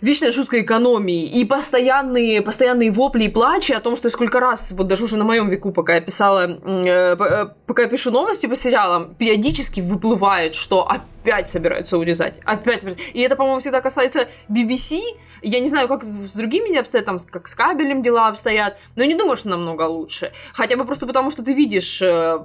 вечной 0.02 0.30
жуткой 0.32 0.62
экономии 0.62 1.24
и 1.24 1.44
постоянные, 1.44 2.42
постоянные 2.42 2.90
вопли 2.90 3.24
и 3.24 3.28
плачи 3.28 3.72
о 3.72 3.80
том, 3.80 3.96
что 3.96 4.08
сколько 4.10 4.40
раз, 4.40 4.72
вот 4.72 4.88
даже 4.88 5.04
уже 5.04 5.16
на 5.16 5.24
моем 5.24 5.48
веку, 5.48 5.72
пока 5.72 5.94
я 5.94 6.00
писала, 6.00 6.46
э, 6.46 7.16
э, 7.18 7.46
пока 7.66 7.82
я 7.82 7.88
пишу 7.88 8.10
новости 8.10 8.46
по 8.46 8.56
сериалам, 8.56 9.14
периодически 9.14 9.80
выплывает, 9.80 10.54
что 10.54 10.86
опять 10.88 11.13
собираются 11.48 11.98
урезать, 11.98 12.34
опять. 12.44 12.84
И 13.12 13.20
это, 13.20 13.36
по-моему, 13.36 13.60
всегда 13.60 13.80
касается 13.80 14.28
BBC, 14.48 15.00
я 15.42 15.60
не 15.60 15.66
знаю, 15.66 15.88
как 15.88 16.04
с 16.04 16.34
другими 16.34 16.70
не 16.70 16.78
обстоят, 16.78 17.06
там, 17.06 17.18
как 17.30 17.46
с 17.46 17.54
кабелем 17.54 18.02
дела 18.02 18.28
обстоят, 18.28 18.78
но 18.96 19.04
не 19.04 19.14
думаю, 19.14 19.36
что 19.36 19.50
намного 19.50 19.82
лучше. 19.82 20.32
Хотя 20.52 20.76
бы 20.76 20.84
просто 20.84 21.06
потому, 21.06 21.30
что 21.30 21.42
ты 21.42 21.52
видишь 21.54 22.00
э, 22.00 22.38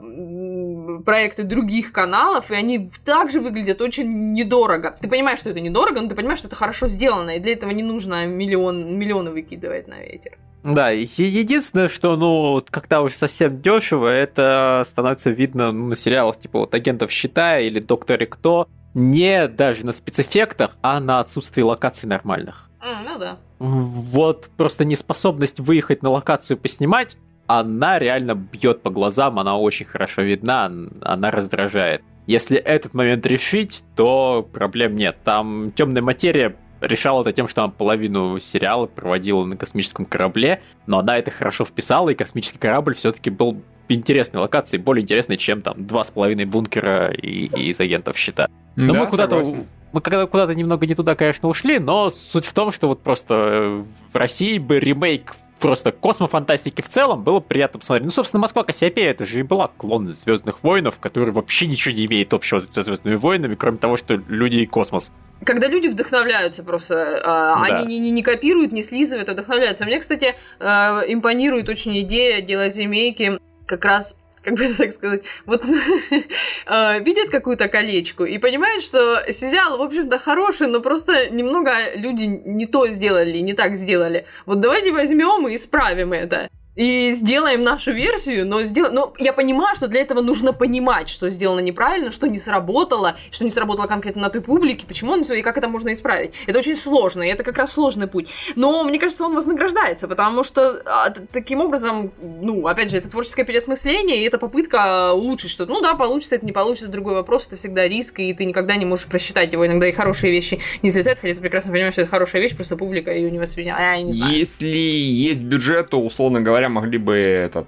проекты 1.05 1.43
других 1.43 1.91
каналов, 1.91 2.51
и 2.51 2.55
они 2.55 2.91
также 3.05 3.39
выглядят 3.39 3.81
очень 3.81 4.33
недорого. 4.33 4.97
Ты 4.99 5.07
понимаешь, 5.07 5.39
что 5.39 5.49
это 5.49 5.59
недорого, 5.59 6.01
но 6.01 6.09
ты 6.09 6.15
понимаешь, 6.15 6.39
что 6.39 6.47
это 6.47 6.55
хорошо 6.55 6.87
сделано, 6.87 7.31
и 7.31 7.39
для 7.39 7.53
этого 7.53 7.71
не 7.71 7.83
нужно 7.83 8.25
миллион, 8.25 8.97
миллионы 8.97 9.31
выкидывать 9.31 9.87
на 9.87 9.99
ветер. 10.01 10.37
Да, 10.63 10.89
единственное, 10.89 11.87
что, 11.87 12.17
ну, 12.17 12.61
когда 12.69 13.01
уж 13.01 13.13
совсем 13.13 13.61
дешево, 13.61 14.07
это 14.07 14.83
становится 14.85 15.29
видно 15.29 15.71
ну, 15.71 15.87
на 15.87 15.95
сериалах 15.95 16.37
типа 16.37 16.59
вот 16.59 16.75
«Агентов 16.75 17.11
щита» 17.11 17.59
или 17.59 17.79
«Докторе 17.79 18.25
Кто», 18.25 18.67
не 18.93 19.47
даже 19.47 19.85
на 19.85 19.93
спецэффектах, 19.93 20.77
а 20.81 20.99
на 20.99 21.19
отсутствии 21.19 21.61
локаций 21.61 22.09
нормальных. 22.09 22.69
Mm, 22.81 22.97
ну 23.05 23.19
да. 23.19 23.37
Вот 23.59 24.49
просто 24.57 24.85
неспособность 24.85 25.59
выехать 25.59 26.01
на 26.01 26.09
локацию 26.09 26.57
поснимать, 26.57 27.17
она 27.47 27.97
реально 27.99 28.35
бьет 28.35 28.81
по 28.81 28.89
глазам, 28.89 29.39
она 29.39 29.57
очень 29.57 29.85
хорошо 29.85 30.21
видна, 30.21 30.71
она 31.01 31.31
раздражает. 31.31 32.01
Если 32.27 32.57
этот 32.57 32.93
момент 32.93 33.25
решить, 33.25 33.83
то 33.95 34.47
проблем 34.53 34.95
нет. 34.95 35.17
Там 35.23 35.71
темная 35.71 36.03
материя 36.03 36.55
решала 36.81 37.21
это 37.21 37.33
тем, 37.33 37.47
что 37.47 37.63
она 37.63 37.71
половину 37.71 38.39
сериала 38.39 38.85
проводила 38.85 39.45
на 39.45 39.57
космическом 39.57 40.05
корабле, 40.05 40.61
но 40.87 40.99
она 40.99 41.17
это 41.17 41.31
хорошо 41.31 41.65
вписала, 41.65 42.09
и 42.09 42.15
космический 42.15 42.59
корабль 42.59 42.95
все-таки 42.95 43.29
был 43.29 43.61
интересной 43.87 44.41
локацией, 44.41 44.81
более 44.81 45.03
интересной, 45.03 45.37
чем 45.37 45.61
там 45.61 45.85
два 45.85 46.03
с 46.03 46.11
половиной 46.11 46.45
бункера 46.45 47.11
и, 47.11 47.45
и 47.45 47.69
из 47.69 47.79
агентов 47.79 48.17
щита. 48.17 48.47
Но 48.75 48.93
да, 48.93 48.99
мы 48.99 49.07
куда-то 49.07 49.43
мы 49.91 50.01
куда-то 50.01 50.53
немного 50.53 50.85
не 50.85 50.93
туда, 50.93 51.15
конечно, 51.15 51.49
ушли, 51.49 51.79
но 51.79 52.11
суть 52.11 52.45
в 52.45 52.53
том, 52.53 52.71
что 52.71 52.87
вот 52.87 53.01
просто 53.01 53.83
в 54.13 54.15
России 54.15 54.59
бы 54.59 54.79
ремейк 54.79 55.35
просто 55.59 55.91
космофантастики 55.91 56.81
в 56.81 56.89
целом 56.89 57.23
было 57.23 57.39
приятно 57.39 57.79
посмотреть. 57.79 58.05
Ну, 58.05 58.11
собственно, 58.11 58.41
Москва 58.41 58.63
Кассиопея 58.63 59.11
это 59.11 59.25
же 59.25 59.39
и 59.39 59.43
была 59.43 59.69
клон 59.77 60.09
Звездных 60.09 60.63
воинов, 60.63 60.99
который 60.99 61.31
вообще 61.31 61.67
ничего 61.67 61.93
не 61.93 62.05
имеет 62.05 62.33
общего 62.33 62.59
со 62.59 62.83
Звездными 62.83 63.15
войнами, 63.15 63.55
кроме 63.55 63.77
того, 63.77 63.97
что 63.97 64.15
люди 64.27 64.57
и 64.57 64.65
космос. 64.65 65.11
Когда 65.45 65.67
люди 65.67 65.87
вдохновляются 65.87 66.63
просто, 66.63 66.95
э, 66.95 67.23
да. 67.23 67.61
они 67.61 67.85
не, 67.85 67.99
не, 67.99 68.11
не 68.11 68.23
копируют, 68.23 68.71
не 68.71 68.83
слизывают, 68.83 69.29
а 69.29 69.33
вдохновляются. 69.33 69.85
Мне, 69.85 69.99
кстати, 69.99 70.35
э, 70.59 70.65
импонирует 70.65 71.69
очень 71.69 71.99
идея 72.01 72.41
делать 72.41 72.75
ремейки 72.75 73.39
как 73.65 73.85
раз 73.85 74.17
как 74.49 74.57
бы 74.57 74.73
так 74.77 74.93
сказать, 74.93 75.21
вот 75.45 75.63
э, 76.65 76.99
видят 77.03 77.29
какую-то 77.29 77.67
колечку 77.67 78.25
и 78.25 78.37
понимают, 78.37 78.83
что 78.83 79.23
сериал, 79.31 79.77
в 79.77 79.81
общем-то, 79.81 80.19
хороший, 80.19 80.67
но 80.67 80.81
просто 80.81 81.29
немного 81.29 81.71
люди 81.95 82.23
не 82.23 82.65
то 82.65 82.87
сделали, 82.87 83.39
не 83.39 83.53
так 83.53 83.77
сделали. 83.77 84.25
Вот 84.45 84.59
давайте 84.59 84.91
возьмем 84.91 85.47
и 85.47 85.55
исправим 85.55 86.13
это 86.13 86.49
и 86.79 87.11
сделаем 87.11 87.61
нашу 87.61 87.91
версию, 87.91 88.47
но 88.47 88.63
сделаем... 88.63 88.95
Но 88.95 89.13
я 89.19 89.33
понимаю, 89.33 89.75
что 89.75 89.89
для 89.89 89.99
этого 89.99 90.21
нужно 90.21 90.53
понимать, 90.53 91.09
что 91.09 91.27
сделано 91.27 91.59
неправильно, 91.59 92.09
что 92.09 92.25
не 92.27 92.39
сработало, 92.39 93.17
что 93.31 93.43
не 93.43 93.51
сработало 93.51 93.85
конкретно 93.85 94.21
на 94.21 94.29
той 94.29 94.39
публике, 94.39 94.85
почему 94.87 95.11
он 95.11 95.23
и 95.23 95.41
как 95.41 95.57
это 95.57 95.67
можно 95.67 95.91
исправить. 95.91 96.31
Это 96.47 96.59
очень 96.59 96.77
сложно, 96.77 97.23
и 97.23 97.27
это 97.27 97.43
как 97.43 97.57
раз 97.57 97.73
сложный 97.73 98.07
путь. 98.07 98.29
Но 98.55 98.85
мне 98.85 98.97
кажется, 98.97 99.25
он 99.25 99.35
вознаграждается, 99.35 100.07
потому 100.07 100.45
что 100.45 100.81
а, 100.85 101.09
таким 101.33 101.59
образом, 101.59 102.13
ну, 102.21 102.65
опять 102.65 102.91
же, 102.91 102.97
это 102.97 103.09
творческое 103.09 103.43
переосмысление, 103.43 104.23
и 104.23 104.23
это 104.25 104.37
попытка 104.37 105.11
улучшить 105.11 105.51
что-то. 105.51 105.73
Ну 105.73 105.81
да, 105.81 105.95
получится, 105.95 106.35
это 106.35 106.45
не 106.45 106.53
получится, 106.53 106.87
другой 106.87 107.15
вопрос, 107.15 107.47
это 107.47 107.57
всегда 107.57 107.89
риск, 107.89 108.19
и 108.19 108.33
ты 108.33 108.45
никогда 108.45 108.77
не 108.77 108.85
можешь 108.85 109.07
просчитать 109.07 109.51
его. 109.51 109.67
Иногда 109.67 109.89
и 109.89 109.91
хорошие 109.91 110.31
вещи 110.31 110.59
не 110.81 110.91
взлетают, 110.91 111.19
хотя 111.19 111.35
ты 111.35 111.41
прекрасно 111.41 111.73
понимаешь, 111.73 111.95
что 111.95 112.03
это 112.03 112.11
хорошая 112.11 112.41
вещь, 112.41 112.55
просто 112.55 112.77
публика 112.77 113.11
ее 113.11 113.29
не 113.29 113.39
восприняла. 113.39 113.79
Я 113.79 114.01
не 114.01 114.13
знаю. 114.13 114.33
Если 114.33 114.77
есть 114.77 115.43
бюджет, 115.43 115.89
то, 115.89 115.99
условно 115.99 116.39
говоря, 116.39 116.68
говоря, 116.69 116.81
могли 116.81 116.97
бы 116.97 117.15
этот 117.15 117.67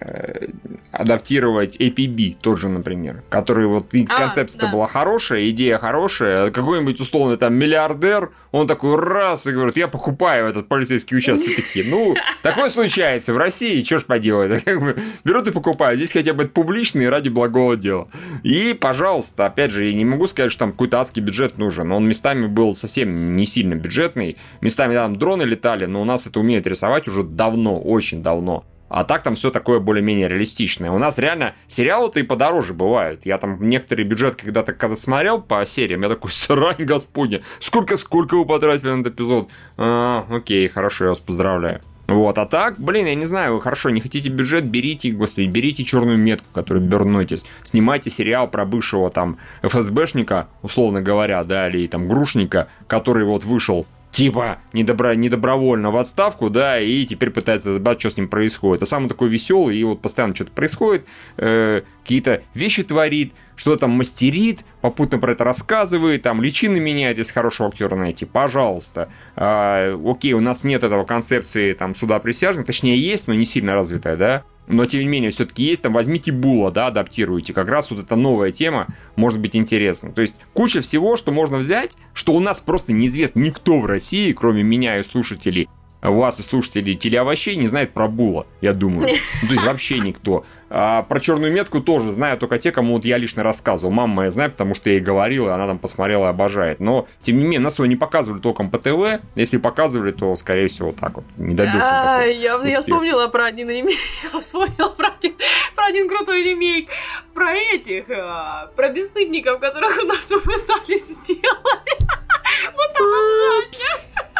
э, 0.00 0.48
адаптировать 0.90 1.76
APB 1.76 2.36
тоже, 2.40 2.68
например, 2.68 3.22
который 3.28 3.66
вот 3.66 3.92
а, 3.94 4.16
концепция 4.16 4.62
да. 4.62 4.72
была 4.72 4.86
хорошая, 4.86 5.48
идея 5.50 5.78
хорошая, 5.78 6.50
какой-нибудь 6.50 7.00
условный 7.00 7.36
там 7.36 7.54
миллиардер, 7.54 8.30
он 8.52 8.68
такой 8.68 8.96
раз 8.96 9.46
и 9.46 9.50
говорит, 9.50 9.76
я 9.76 9.88
покупаю 9.88 10.46
этот 10.46 10.68
полицейский 10.68 11.16
участок, 11.16 11.56
такие, 11.56 11.84
ну, 11.88 12.14
такое 12.42 12.70
случается 12.70 13.34
в 13.34 13.36
России, 13.36 13.82
что 13.82 13.98
ж 13.98 14.04
поделать, 14.04 14.64
как 14.64 14.80
бы 14.80 14.96
берут 15.24 15.48
и 15.48 15.50
покупают, 15.50 15.98
здесь 15.98 16.12
хотя 16.12 16.32
бы 16.32 16.44
это 16.44 16.52
публично 16.52 17.00
и 17.00 17.06
ради 17.06 17.28
благого 17.28 17.76
дела. 17.76 18.08
И, 18.42 18.76
пожалуйста, 18.80 19.46
опять 19.46 19.72
же, 19.72 19.86
я 19.86 19.94
не 19.94 20.04
могу 20.04 20.26
сказать, 20.26 20.52
что 20.52 20.60
там 20.60 20.72
какой-то 20.72 21.00
адский 21.00 21.22
бюджет 21.22 21.58
нужен, 21.58 21.90
он 21.90 22.06
местами 22.06 22.46
был 22.46 22.74
совсем 22.74 23.36
не 23.36 23.46
сильно 23.46 23.74
бюджетный, 23.74 24.36
местами 24.60 24.94
там 24.94 25.16
дроны 25.16 25.42
летали, 25.42 25.86
но 25.86 26.00
у 26.00 26.04
нас 26.04 26.26
это 26.26 26.38
умеют 26.38 26.66
рисовать 26.66 27.08
уже 27.08 27.24
давно, 27.24 27.80
очень 27.80 28.03
давно. 28.12 28.64
А 28.88 29.02
так 29.02 29.22
там 29.22 29.34
все 29.34 29.50
такое 29.50 29.80
более-менее 29.80 30.28
реалистичное. 30.28 30.90
У 30.90 30.98
нас 30.98 31.18
реально 31.18 31.54
сериалы-то 31.66 32.20
и 32.20 32.22
подороже 32.22 32.74
бывают. 32.74 33.26
Я 33.26 33.38
там 33.38 33.68
некоторый 33.68 34.04
бюджет 34.04 34.36
когда-то 34.36 34.72
когда 34.72 34.94
смотрел 34.94 35.40
по 35.40 35.64
сериям, 35.64 36.02
я 36.02 36.08
такой, 36.08 36.30
срань 36.30 36.84
господня, 36.84 37.42
сколько-сколько 37.60 38.36
вы 38.36 38.44
потратили 38.44 38.90
на 38.90 39.00
этот 39.00 39.14
эпизод? 39.14 39.48
А, 39.76 40.26
окей, 40.30 40.68
хорошо, 40.68 41.04
я 41.04 41.10
вас 41.10 41.20
поздравляю. 41.20 41.80
Вот, 42.06 42.36
а 42.36 42.44
так, 42.44 42.78
блин, 42.78 43.06
я 43.06 43.14
не 43.14 43.24
знаю, 43.24 43.58
хорошо, 43.60 43.88
не 43.88 44.00
хотите 44.00 44.28
бюджет, 44.28 44.64
берите, 44.66 45.10
господи, 45.10 45.46
берите 45.46 45.84
черную 45.84 46.18
метку, 46.18 46.46
которую 46.52 46.86
бернетесь, 46.86 47.46
снимайте 47.62 48.10
сериал 48.10 48.46
про 48.46 48.66
бывшего 48.66 49.08
там 49.08 49.38
ФСБшника, 49.62 50.48
условно 50.60 51.00
говоря, 51.00 51.42
да, 51.44 51.68
или 51.68 51.86
там 51.86 52.06
грушника, 52.06 52.68
который 52.86 53.24
вот 53.24 53.44
вышел 53.44 53.86
типа 54.14 54.58
недобро, 54.72 55.16
недобровольно 55.16 55.90
в 55.90 55.96
отставку, 55.96 56.48
да, 56.48 56.78
и 56.78 57.04
теперь 57.04 57.30
пытается 57.30 57.70
разобрать, 57.70 57.98
что 57.98 58.10
с 58.10 58.16
ним 58.16 58.28
происходит. 58.28 58.82
А 58.82 58.86
сам 58.86 59.08
такой 59.08 59.28
веселый, 59.28 59.76
и 59.76 59.82
вот 59.82 60.02
постоянно 60.02 60.36
что-то 60.36 60.52
происходит, 60.52 61.04
э, 61.36 61.82
какие-то 62.02 62.44
вещи 62.54 62.84
творит, 62.84 63.34
что-то 63.56 63.80
там 63.80 63.90
мастерит, 63.90 64.64
попутно 64.82 65.18
про 65.18 65.32
это 65.32 65.42
рассказывает, 65.42 66.22
там 66.22 66.40
личины 66.42 66.78
меняет, 66.78 67.18
если 67.18 67.32
хорошего 67.32 67.68
актера 67.68 67.96
найти, 67.96 68.24
пожалуйста. 68.24 69.08
Э, 69.34 69.98
окей, 70.06 70.32
у 70.34 70.40
нас 70.40 70.62
нет 70.62 70.84
этого 70.84 71.04
концепции 71.04 71.72
там 71.72 71.96
суда 71.96 72.20
присяжных, 72.20 72.66
точнее 72.66 72.96
есть, 72.96 73.26
но 73.26 73.34
не 73.34 73.44
сильно 73.44 73.74
развитая, 73.74 74.16
да, 74.16 74.44
но 74.66 74.84
тем 74.86 75.00
не 75.00 75.06
менее 75.06 75.30
все-таки 75.30 75.62
есть, 75.64 75.82
там 75.82 75.92
возьмите 75.92 76.32
Була, 76.32 76.70
да, 76.70 76.88
адаптируйте, 76.88 77.52
как 77.52 77.68
раз 77.68 77.90
вот 77.90 78.00
эта 78.00 78.16
новая 78.16 78.50
тема 78.50 78.88
может 79.16 79.40
быть 79.40 79.56
интересна. 79.56 80.12
То 80.12 80.22
есть 80.22 80.36
куча 80.52 80.80
всего, 80.80 81.16
что 81.16 81.32
можно 81.32 81.58
взять, 81.58 81.96
что 82.12 82.32
у 82.34 82.40
нас 82.40 82.60
просто 82.60 82.92
неизвестно 82.92 83.40
никто 83.40 83.80
в 83.80 83.86
России, 83.86 84.32
кроме 84.32 84.62
меня 84.62 84.98
и 84.98 85.02
слушателей, 85.02 85.68
вас 86.12 86.38
и 86.38 86.42
слушателей 86.42 86.94
телеовощей 86.94 87.56
не 87.56 87.66
знает 87.66 87.92
про 87.92 88.08
Була, 88.08 88.46
я 88.60 88.72
думаю. 88.72 89.08
Ну, 89.42 89.48
то 89.48 89.54
есть 89.54 89.64
вообще 89.64 89.98
никто. 89.98 90.44
А 90.70 91.02
про 91.02 91.20
черную 91.20 91.52
метку 91.52 91.80
тоже 91.80 92.10
знаю 92.10 92.38
только 92.38 92.58
те, 92.58 92.72
кому 92.72 92.94
вот 92.94 93.04
я 93.04 93.16
лично 93.16 93.42
рассказывал. 93.42 93.92
Мама 93.92 94.14
моя 94.14 94.30
знает, 94.30 94.52
потому 94.52 94.74
что 94.74 94.90
я 94.90 94.96
ей 94.96 95.02
говорил, 95.02 95.46
и 95.46 95.50
она 95.50 95.66
там 95.66 95.78
посмотрела 95.78 96.26
и 96.26 96.30
обожает. 96.30 96.80
Но, 96.80 97.06
тем 97.22 97.36
не 97.36 97.44
менее, 97.44 97.60
нас 97.60 97.78
его 97.78 97.86
не 97.86 97.96
показывали 97.96 98.40
толком 98.40 98.70
по 98.70 98.78
ТВ. 98.78 99.22
Если 99.36 99.58
показывали, 99.58 100.10
то, 100.10 100.34
скорее 100.36 100.68
всего, 100.68 100.92
так 100.92 101.14
вот. 101.14 101.24
Не 101.36 101.54
добился 101.54 101.88
а, 101.90 102.22
я, 102.22 102.60
я 102.64 102.80
вспомнила 102.80 103.28
про 103.28 103.44
один 103.46 103.68
ремейк. 103.70 103.98
Я 104.32 104.40
вспомнила 104.40 104.88
про 104.88 105.08
один, 105.08 105.34
про 105.76 105.86
один 105.86 106.08
крутой 106.08 106.42
ремейк. 106.42 106.88
Про 107.34 107.52
этих, 107.52 108.10
а, 108.10 108.70
про 108.74 108.88
бесстыдников, 108.90 109.60
которых 109.60 110.02
у 110.02 110.06
нас 110.06 110.24
попытались 110.26 111.06
сделать. 111.06 111.44
Вот 112.76 112.90
это 112.90 114.33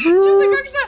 Что-то 0.00 0.56
как-то 0.56 0.78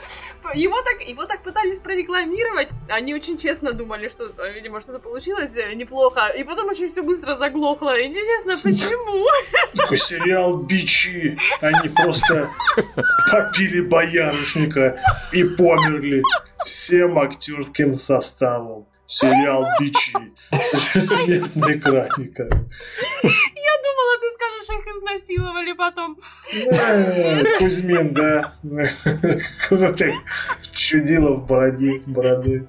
его 0.53 0.81
так, 0.81 1.07
его 1.07 1.25
так 1.25 1.43
пытались 1.43 1.79
прорекламировать. 1.79 2.69
Они 2.89 3.13
очень 3.13 3.37
честно 3.37 3.73
думали, 3.73 4.09
что, 4.09 4.29
видимо, 4.53 4.81
что-то 4.81 4.99
получилось 4.99 5.55
э, 5.57 5.73
неплохо. 5.75 6.27
И 6.37 6.43
потом 6.43 6.69
очень 6.69 6.89
все 6.89 7.03
быстро 7.03 7.35
заглохло. 7.35 8.01
Интересно, 8.01 8.57
почему? 8.61 9.25
Такой 9.75 9.97
сериал 9.97 10.57
«Бичи». 10.57 11.37
Они 11.61 11.89
просто 11.89 12.49
попили 13.31 13.81
боярышника 13.81 14.99
и 15.31 15.43
померли 15.43 16.23
всем 16.65 17.19
актерским 17.19 17.95
составом 17.95 18.87
сериал 19.11 19.65
«Бичи». 19.79 20.13
Свет 21.01 21.55
на 21.55 21.73
экране, 21.73 22.31
Я 22.33 23.73
думала, 23.85 24.13
ты 24.21 24.27
скажешь, 24.33 24.69
их 24.79 24.87
изнасиловали 24.95 25.73
потом. 25.73 26.17
Кузьмин, 27.59 28.13
да. 28.13 28.53
Чудило 30.73 31.35
в 31.35 31.45
бороде 31.45 31.99
с 31.99 32.07
бородой. 32.07 32.67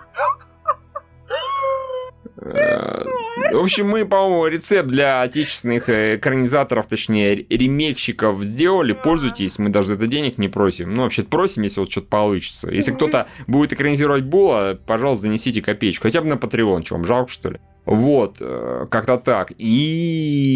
Э, 2.45 3.05
в 3.53 3.59
общем, 3.59 3.89
мы, 3.89 4.05
по-моему, 4.05 4.47
рецепт 4.47 4.89
для 4.89 5.23
отечественных 5.23 5.89
экранизаторов, 5.89 6.87
точнее, 6.87 7.47
ремейкщиков 7.49 8.43
сделали. 8.45 8.93
Пользуйтесь, 8.93 9.59
мы 9.59 9.71
даже 9.71 9.89
за 9.89 9.95
это 9.95 10.07
денег 10.07 10.39
не 10.39 10.49
просим. 10.49 10.95
Ну, 10.95 11.03
вообще 11.03 11.23
просим, 11.23 11.63
если 11.63 11.81
вот 11.81 11.91
что-то 11.91 12.09
получится. 12.09 12.71
Если 12.71 12.93
кто-то 12.93 13.27
будет 13.47 13.73
экранизировать 13.73 14.25
Була, 14.25 14.79
пожалуйста, 14.87 15.23
занесите 15.23 15.63
копеечку. 15.63 16.05
Хотя 16.05 16.21
бы 16.21 16.29
на 16.29 16.35
Patreon, 16.35 16.85
что 16.85 16.95
вам 16.95 17.05
жалко, 17.05 17.31
что 17.31 17.51
ли? 17.51 17.61
Вот, 17.85 18.39
э, 18.41 18.87
как-то 18.91 19.19
так. 19.19 19.53
И... 19.59 20.49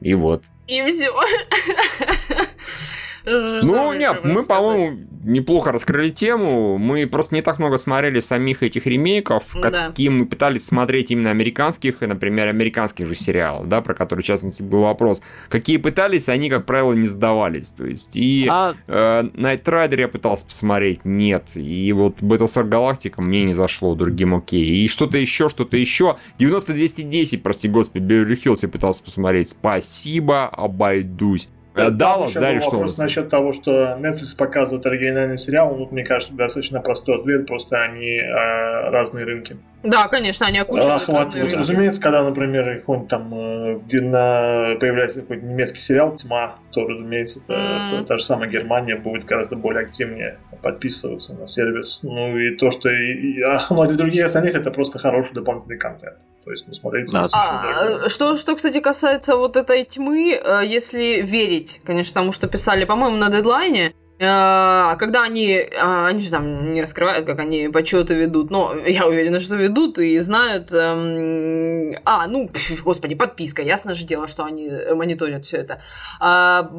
И 0.00 0.14
вот. 0.14 0.44
И 0.66 0.84
все. 0.86 1.12
Ну, 3.26 3.92
нет, 3.92 4.24
мы, 4.24 4.44
по-моему, 4.44 4.98
неплохо 5.26 5.72
раскрыли 5.72 6.10
тему. 6.10 6.78
Мы 6.78 7.06
просто 7.06 7.34
не 7.34 7.42
так 7.42 7.58
много 7.58 7.76
смотрели 7.76 8.20
самих 8.20 8.62
этих 8.62 8.86
ремейков, 8.86 9.44
да. 9.60 9.88
какие 9.88 10.08
мы 10.08 10.26
пытались 10.26 10.64
смотреть 10.64 11.10
именно 11.10 11.30
американских, 11.30 12.00
например, 12.00 12.48
американских 12.48 13.08
же 13.08 13.14
сериалов, 13.16 13.68
да, 13.68 13.82
про 13.82 13.94
которые, 13.94 14.22
в 14.22 14.26
частности, 14.26 14.62
был 14.62 14.82
вопрос. 14.82 15.20
Какие 15.48 15.78
пытались, 15.78 16.28
они, 16.28 16.48
как 16.48 16.64
правило, 16.64 16.92
не 16.92 17.06
сдавались. 17.06 17.70
То 17.70 17.84
есть, 17.84 18.16
и 18.16 18.46
а... 18.48 18.74
э, 18.86 19.22
Night 19.34 19.64
Rider 19.64 19.98
я 19.98 20.08
пытался 20.08 20.46
посмотреть, 20.46 21.04
нет. 21.04 21.44
И 21.54 21.92
вот 21.92 22.22
Battlestar 22.22 22.68
Galactica 22.68 23.20
мне 23.20 23.44
не 23.44 23.54
зашло, 23.54 23.94
другим 23.96 24.34
окей. 24.36 24.64
И 24.64 24.88
что-то 24.88 25.18
еще, 25.18 25.48
что-то 25.48 25.76
еще. 25.76 26.16
90-210, 26.38 27.38
прости 27.38 27.68
господи, 27.68 28.04
Беверли 28.04 28.36
Хиллз 28.36 28.62
я 28.62 28.68
пытался 28.68 29.02
посмотреть. 29.02 29.48
Спасибо, 29.48 30.46
обойдусь. 30.46 31.48
Даллас, 31.76 32.32
да, 32.34 32.52
или 32.52 32.60
что? 32.60 32.70
Вопрос 32.70 32.98
насчет 32.98 33.28
того, 33.28 33.52
что 33.52 33.96
Netflix 34.00 34.36
показывает 34.36 34.86
оригинальный 34.86 35.38
сериал, 35.38 35.74
ну, 35.76 35.88
мне 35.90 36.04
кажется, 36.04 36.34
достаточно 36.34 36.80
простой 36.80 37.20
ответ, 37.20 37.46
просто 37.46 37.82
они 37.82 38.16
э, 38.18 38.90
разные 38.90 39.24
рынки. 39.24 39.56
Да, 39.82 40.08
конечно, 40.08 40.46
они 40.46 40.58
окучивают. 40.58 41.02
Охват, 41.02 41.34
вот, 41.34 41.52
разумеется, 41.52 42.00
когда, 42.00 42.22
например, 42.22 42.80
какой-нибудь 42.80 43.08
там 43.08 43.34
э, 43.34 43.78
на, 44.00 44.76
появляется 44.80 45.22
какой-то 45.22 45.44
немецкий 45.44 45.80
сериал 45.80 46.14
«Тьма», 46.14 46.56
то, 46.72 46.86
разумеется, 46.86 47.40
это, 47.42 47.52
mm. 47.52 47.86
это, 47.86 48.04
та 48.04 48.18
же 48.18 48.24
самая 48.24 48.48
Германия 48.48 48.96
будет 48.96 49.24
гораздо 49.24 49.56
более 49.56 49.84
активнее 49.84 50.38
подписываться 50.62 51.34
на 51.34 51.46
сервис. 51.46 52.00
Ну 52.02 52.36
и 52.36 52.56
то, 52.56 52.70
что 52.70 52.88
и, 52.90 53.12
и, 53.12 53.42
а, 53.42 53.58
ну, 53.70 53.86
для 53.86 53.96
других 53.96 54.24
остальных 54.24 54.54
это 54.54 54.70
просто 54.70 54.98
хороший 54.98 55.34
дополнительный 55.34 55.78
контент. 55.78 56.16
То 56.46 56.52
есть, 56.52 56.64
ну, 56.68 56.74
смотреть 56.74 57.10
да. 57.12 57.24
а, 57.32 58.08
что, 58.08 58.36
что, 58.36 58.54
кстати, 58.54 58.78
касается 58.78 59.34
вот 59.34 59.56
этой 59.56 59.84
тьмы, 59.84 60.32
э, 60.32 60.64
если 60.64 61.20
верить, 61.20 61.80
конечно, 61.82 62.14
тому, 62.14 62.30
что 62.30 62.46
писали, 62.46 62.84
по-моему, 62.84 63.16
на 63.16 63.30
дедлайне, 63.30 63.94
а 64.20 64.94
когда 64.94 65.24
они, 65.24 65.60
а, 65.76 66.06
они 66.06 66.20
же 66.20 66.30
там 66.30 66.72
не 66.72 66.80
раскрывают, 66.80 67.26
как 67.26 67.40
они 67.40 67.68
почеты 67.68 68.14
ведут, 68.14 68.52
но 68.52 68.76
я 68.86 69.08
уверена, 69.08 69.40
что 69.40 69.56
ведут 69.56 69.98
и 69.98 70.20
знают. 70.20 70.70
Эм, 70.70 71.96
а, 72.04 72.28
ну, 72.28 72.48
господи, 72.84 73.16
подписка, 73.16 73.62
ясно 73.62 73.94
же 73.94 74.06
дело, 74.06 74.28
что 74.28 74.44
они 74.44 74.70
мониторят 74.94 75.46
все 75.46 75.56
это. 75.56 75.82
А, 76.20 76.70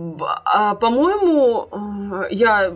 а, 0.46 0.76
по-моему, 0.76 2.26
я 2.32 2.72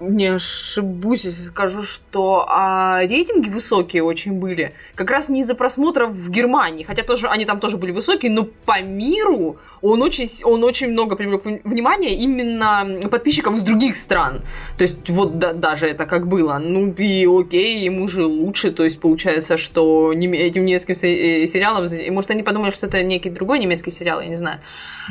не 0.00 0.26
ошибусь, 0.26 1.24
если 1.24 1.42
скажу, 1.44 1.82
что 1.82 2.46
а, 2.48 3.00
рейтинги 3.02 3.48
высокие 3.48 4.02
очень 4.02 4.32
были, 4.32 4.72
как 4.94 5.10
раз 5.10 5.28
не 5.28 5.40
из-за 5.40 5.54
просмотров 5.54 6.10
в 6.10 6.30
Германии, 6.30 6.84
хотя 6.84 7.02
тоже 7.02 7.28
они 7.28 7.44
там 7.44 7.60
тоже 7.60 7.76
были 7.76 7.92
высокие, 7.92 8.30
но 8.32 8.44
по 8.44 8.80
миру 8.82 9.58
он 9.82 10.02
очень, 10.02 10.26
он 10.44 10.64
очень 10.64 10.90
много 10.90 11.14
привлек 11.14 11.44
внимания 11.44 12.16
именно 12.16 13.08
подписчиков 13.10 13.54
из 13.54 13.62
других 13.62 13.96
стран. 13.96 14.42
То 14.78 14.82
есть 14.82 15.10
вот 15.10 15.38
да, 15.38 15.52
даже 15.52 15.86
это 15.88 16.06
как 16.06 16.26
было. 16.26 16.58
Ну 16.58 16.92
и 16.92 17.26
окей, 17.26 17.84
ему 17.84 18.08
же 18.08 18.24
лучше, 18.24 18.72
то 18.72 18.82
есть 18.82 19.00
получается, 19.00 19.58
что 19.58 20.12
этим 20.12 20.64
немецким 20.64 20.94
э, 20.94 21.46
сериалом, 21.46 21.86
может 22.12 22.30
они 22.30 22.42
подумали, 22.42 22.70
что 22.70 22.86
это 22.86 23.02
некий 23.02 23.30
другой 23.30 23.58
немецкий 23.58 23.90
сериал, 23.90 24.22
я 24.22 24.28
не 24.28 24.36
знаю. 24.36 24.60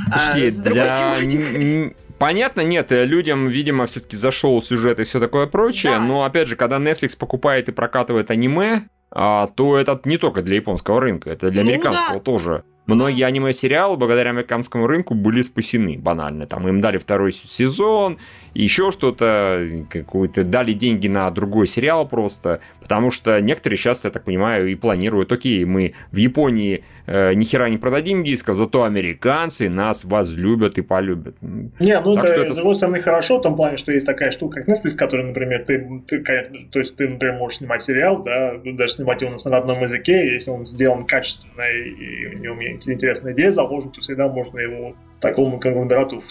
Слушайте, 0.10 0.60
а, 0.60 0.64
для 0.72 1.94
Понятно, 2.24 2.62
нет, 2.62 2.90
э, 2.94 3.04
людям, 3.04 3.50
видимо, 3.50 3.86
все-таки 3.86 4.16
зашел 4.16 4.62
сюжет 4.62 4.98
и 5.02 5.04
все 5.04 5.20
такое 5.20 5.46
прочее, 5.46 5.98
да. 5.98 6.00
но 6.00 6.24
опять 6.24 6.48
же, 6.48 6.56
когда 6.56 6.78
Netflix 6.78 7.18
покупает 7.18 7.68
и 7.68 7.74
прокатывает 7.74 8.32
аниме, 8.32 8.84
а, 9.12 9.48
то 9.48 9.78
это 9.78 10.00
не 10.06 10.18
только 10.18 10.42
для 10.42 10.56
японского 10.56 11.02
рынка, 11.02 11.32
это 11.32 11.52
для 11.52 11.64
ну, 11.64 11.72
американского 11.72 12.20
да. 12.20 12.24
тоже. 12.24 12.64
Многие 12.86 13.24
аниме-сериалы 13.24 13.98
благодаря 13.98 14.30
американскому 14.30 14.88
рынку 14.88 15.16
были 15.16 15.42
спасены 15.42 15.98
банально. 15.98 16.46
Там 16.46 16.66
им 16.68 16.80
дали 16.80 16.98
второй 16.98 17.34
сезон, 17.34 18.20
еще 18.54 18.92
что-то, 18.92 19.86
какую-то 19.90 20.44
дали 20.44 20.74
деньги 20.74 21.08
на 21.08 21.30
другой 21.30 21.68
сериал 21.68 22.08
просто, 22.08 22.60
потому 22.82 23.12
что 23.12 23.40
некоторые 23.42 23.78
сейчас, 23.78 24.04
я 24.04 24.12
так 24.12 24.24
понимаю, 24.24 24.70
и 24.70 24.76
планируют, 24.76 25.32
окей, 25.32 25.64
мы 25.64 25.94
в 26.12 26.18
Японии 26.18 26.84
э, 27.06 27.34
ни 27.34 27.44
хера 27.44 27.70
не 27.70 27.78
продадим 27.78 28.24
дисков, 28.24 28.58
зато 28.58 28.84
американцы 28.84 29.70
нас 29.70 30.04
возлюбят 30.06 30.78
и 30.78 30.82
полюбят. 30.82 31.36
Не, 31.42 32.00
ну 32.00 32.16
так 32.16 32.26
это, 32.26 32.42
это, 32.42 32.54
с 32.54 32.58
другой 32.58 32.76
стороны, 32.76 33.02
хорошо 33.02 33.40
в 33.40 33.42
том 33.42 33.56
плане, 33.56 33.78
что 33.78 33.92
есть 33.92 34.06
такая 34.06 34.32
штука, 34.32 34.62
как 34.62 34.70
Netflix, 34.70 34.96
который, 34.96 35.26
например, 35.26 35.64
ты, 35.64 36.02
ты, 36.08 36.24
то 36.72 36.80
есть 36.80 36.96
ты, 36.96 37.08
например, 37.08 37.38
можешь 37.38 37.60
снимать 37.60 37.82
сериал, 37.82 38.24
да, 38.24 38.54
даже 38.64 38.94
снимать 38.94 39.22
его 39.22 39.36
на 39.44 39.52
родном 39.52 39.84
языке, 39.84 40.34
если 40.34 40.52
он 40.52 40.66
сделан 40.66 41.06
качественно 41.06 41.64
и 41.64 42.28
у 42.28 42.40
него 42.40 42.64
интересная 42.64 43.34
идея 43.34 43.52
заложена, 43.52 43.92
то 43.92 44.02
всегда 44.02 44.28
можно 44.28 44.60
его 44.60 44.96
такому 45.20 45.60
конгломерату 45.60 46.22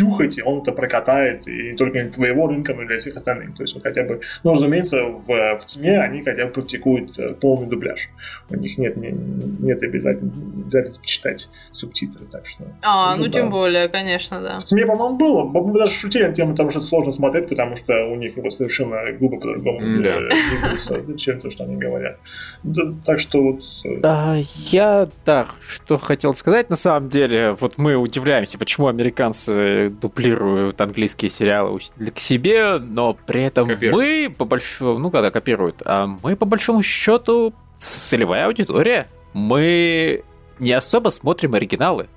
втюхать, 0.00 0.38
и 0.38 0.42
он 0.42 0.60
это 0.60 0.72
прокатает, 0.72 1.46
и 1.46 1.70
не 1.72 1.76
только 1.76 2.02
для 2.02 2.10
твоего 2.10 2.46
рынка, 2.46 2.74
но 2.74 2.82
и 2.82 2.86
для 2.86 2.98
всех 2.98 3.16
остальных. 3.16 3.54
То 3.54 3.62
есть, 3.62 3.74
вот 3.74 3.82
хотя 3.82 4.04
бы, 4.04 4.20
ну, 4.44 4.52
разумеется, 4.52 5.02
в, 5.02 5.26
в 5.26 5.64
ТМЕ 5.66 6.00
они 6.00 6.22
хотя 6.22 6.46
бы 6.46 6.52
практикуют 6.52 7.18
э, 7.18 7.34
полный 7.34 7.66
дубляж. 7.66 8.08
У 8.48 8.56
них 8.56 8.78
нет, 8.78 8.96
не, 8.96 9.10
нет 9.10 9.82
обязательности 9.82 11.00
читать 11.02 11.50
субтитры, 11.72 12.26
так 12.30 12.46
что... 12.46 12.64
А, 12.82 13.14
ну, 13.16 13.26
да. 13.26 13.30
тем 13.30 13.50
более, 13.50 13.88
конечно, 13.88 14.40
да. 14.40 14.58
В 14.58 14.64
ТМЕ, 14.64 14.86
по-моему, 14.86 15.18
было. 15.18 15.44
Мы 15.44 15.78
даже 15.78 15.92
шутили 15.92 16.24
на 16.24 16.32
тему 16.32 16.54
того, 16.54 16.70
что 16.70 16.78
это 16.78 16.88
сложно 16.88 17.12
смотреть, 17.12 17.48
потому 17.48 17.76
что 17.76 17.94
у 18.06 18.16
них 18.16 18.36
его 18.36 18.48
совершенно 18.50 19.12
глупо 19.12 19.36
по-другому 19.36 20.02
да. 20.02 21.16
чем 21.16 21.40
то, 21.40 21.50
что 21.50 21.64
они 21.64 21.76
говорят. 21.76 22.18
Да, 22.62 22.82
так 23.04 23.18
что 23.18 23.42
вот... 23.42 23.62
Э, 23.84 24.00
а, 24.02 24.36
я, 24.70 25.08
да, 25.26 25.46
что 25.66 25.98
хотел 25.98 26.34
сказать, 26.34 26.70
на 26.70 26.76
самом 26.76 27.10
деле, 27.10 27.56
вот 27.60 27.76
мы 27.76 27.96
удивляемся, 27.96 28.58
почему 28.58 28.88
американцы 28.88 29.89
дублируют 29.90 30.80
английские 30.80 31.30
сериалы 31.30 31.80
к 32.14 32.18
себе, 32.18 32.78
но 32.78 33.14
при 33.14 33.42
этом 33.42 33.66
копируют. 33.66 33.96
мы 33.96 34.34
по 34.36 34.44
большому, 34.44 34.98
ну 34.98 35.10
когда 35.10 35.30
копируют, 35.30 35.82
а 35.84 36.06
мы 36.06 36.36
по 36.36 36.46
большому 36.46 36.82
счету 36.82 37.52
целевая 37.78 38.46
аудитория. 38.46 39.08
Мы 39.32 40.22
не 40.58 40.72
особо 40.72 41.08
смотрим 41.10 41.54
оригиналы. 41.54 42.08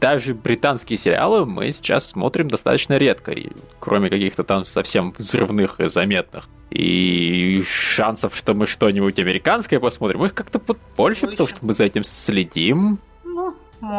Даже 0.00 0.34
британские 0.34 0.98
сериалы 0.98 1.46
мы 1.46 1.70
сейчас 1.70 2.08
смотрим 2.08 2.48
достаточно 2.48 2.96
редко, 2.96 3.34
кроме 3.78 4.10
каких-то 4.10 4.42
там 4.42 4.66
совсем 4.66 5.14
взрывных 5.16 5.80
и 5.80 5.88
заметных. 5.88 6.48
И 6.70 7.62
шансов, 7.68 8.34
что 8.34 8.54
мы 8.54 8.66
что-нибудь 8.66 9.18
американское 9.20 9.78
посмотрим, 9.78 10.24
их 10.24 10.34
как-то 10.34 10.60
больше, 10.96 11.28
потому 11.28 11.48
что 11.48 11.58
мы 11.60 11.72
за 11.72 11.84
этим 11.84 12.02
следим. 12.02 12.98
Ну, 13.22 13.54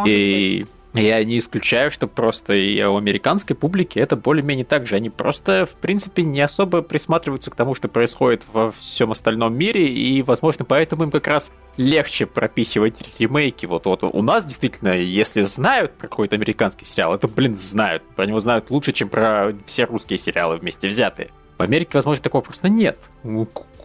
и 0.05 0.61
быть. 0.63 0.69
Я 0.95 1.21
не 1.25 1.39
исключаю, 1.39 1.91
что 1.91 2.07
просто 2.07 2.53
и 2.53 2.81
у 2.81 2.95
американской 2.95 3.55
публики 3.55 3.99
это 3.99 4.15
более-менее 4.15 4.65
так 4.65 4.85
же. 4.85 4.95
Они 4.95 5.09
просто, 5.09 5.65
в 5.65 5.75
принципе, 5.75 6.23
не 6.23 6.39
особо 6.39 6.81
присматриваются 6.81 7.51
к 7.51 7.55
тому, 7.55 7.75
что 7.75 7.89
происходит 7.89 8.43
во 8.53 8.71
всем 8.71 9.11
остальном 9.11 9.57
мире, 9.57 9.87
и, 9.87 10.21
возможно, 10.21 10.63
поэтому 10.63 11.03
им 11.03 11.11
как 11.11 11.27
раз 11.27 11.51
легче 11.75 12.25
пропихивать 12.25 13.03
ремейки. 13.19 13.65
Вот, 13.65 13.85
вот 13.85 14.03
у 14.03 14.21
нас 14.21 14.45
действительно, 14.45 14.95
если 14.95 15.41
знают 15.41 15.91
про 15.93 16.07
какой-то 16.07 16.35
американский 16.35 16.85
сериал, 16.85 17.13
это, 17.13 17.27
блин, 17.27 17.55
знают. 17.55 18.03
Про 18.15 18.25
него 18.25 18.39
знают 18.39 18.71
лучше, 18.71 18.93
чем 18.93 19.09
про 19.09 19.51
все 19.65 19.83
русские 19.83 20.17
сериалы 20.17 20.57
вместе 20.57 20.87
взятые. 20.87 21.29
В 21.57 21.61
Америке, 21.61 21.91
возможно, 21.93 22.23
такого 22.23 22.41
просто 22.41 22.69
нет 22.69 23.09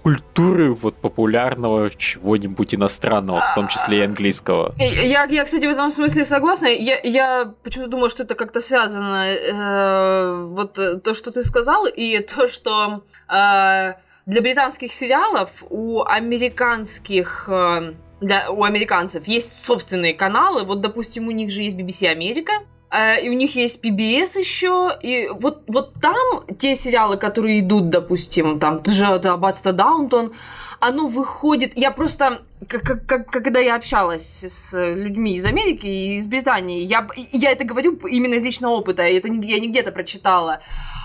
культуры 0.02 0.72
вот 0.72 0.96
популярного 0.96 1.90
чего-нибудь 1.90 2.74
иностранного, 2.74 3.40
в 3.40 3.54
том 3.54 3.68
числе 3.68 3.98
и 3.98 4.02
английского. 4.02 4.74
Я, 4.78 5.24
я 5.24 5.44
кстати, 5.44 5.66
в 5.66 5.70
этом 5.70 5.90
смысле 5.90 6.24
согласна. 6.24 6.66
Я, 6.66 7.00
я 7.02 7.54
почему-то 7.62 7.90
думаю, 7.90 8.10
что 8.10 8.22
это 8.22 8.34
как-то 8.34 8.60
связано. 8.60 9.26
Э, 9.26 10.44
вот 10.44 10.74
то, 10.74 11.14
что 11.14 11.30
ты 11.30 11.42
сказал, 11.42 11.86
и 11.86 12.20
то, 12.20 12.48
что 12.48 13.02
э, 13.28 13.94
для 14.26 14.42
британских 14.42 14.92
сериалов 14.92 15.50
у 15.68 16.02
американских 16.02 17.48
э, 17.48 17.94
для, 18.20 18.50
у 18.50 18.64
американцев 18.64 19.26
есть 19.26 19.64
собственные 19.64 20.14
каналы. 20.14 20.64
Вот, 20.64 20.80
допустим, 20.80 21.28
у 21.28 21.30
них 21.30 21.50
же 21.50 21.62
есть 21.62 21.76
BBC 21.76 22.06
Америка, 22.08 22.52
Э, 22.52 22.79
и 22.92 23.28
у 23.28 23.32
них 23.32 23.54
есть 23.54 23.84
PBS 23.84 24.38
еще, 24.38 24.90
и 25.00 25.28
вот, 25.32 25.62
вот 25.68 25.94
там 26.00 26.44
те 26.58 26.74
сериалы, 26.74 27.16
которые 27.16 27.60
идут, 27.60 27.88
допустим, 27.88 28.58
там, 28.58 28.80
тоже 28.82 29.06
Аббатство 29.06 29.72
Даунтон, 29.72 30.32
оно 30.80 31.06
выходит... 31.06 31.76
Я 31.76 31.90
просто, 31.90 32.42
как, 32.66 33.06
как, 33.06 33.30
когда 33.30 33.60
я 33.60 33.76
общалась 33.76 34.24
с 34.24 34.76
людьми 34.76 35.34
из 35.34 35.44
Америки 35.44 35.86
и 35.86 36.16
из 36.16 36.26
Британии, 36.26 36.82
я, 36.82 37.06
я 37.32 37.52
это 37.52 37.64
говорю 37.64 37.94
именно 38.08 38.34
из 38.34 38.44
личного 38.44 38.72
опыта, 38.72 39.02
это 39.02 39.28
я 39.28 39.60
не 39.60 39.68
где-то 39.68 39.92
прочитала. 39.92 40.60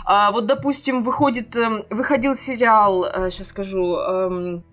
А, 0.05 0.31
вот, 0.31 0.45
допустим, 0.47 1.03
выходит, 1.03 1.55
эм, 1.55 1.83
выходил 1.89 2.35
сериал, 2.35 3.05
сейчас 3.29 3.47
э, 3.47 3.49
скажу, 3.49 3.95
эм, 3.95 4.63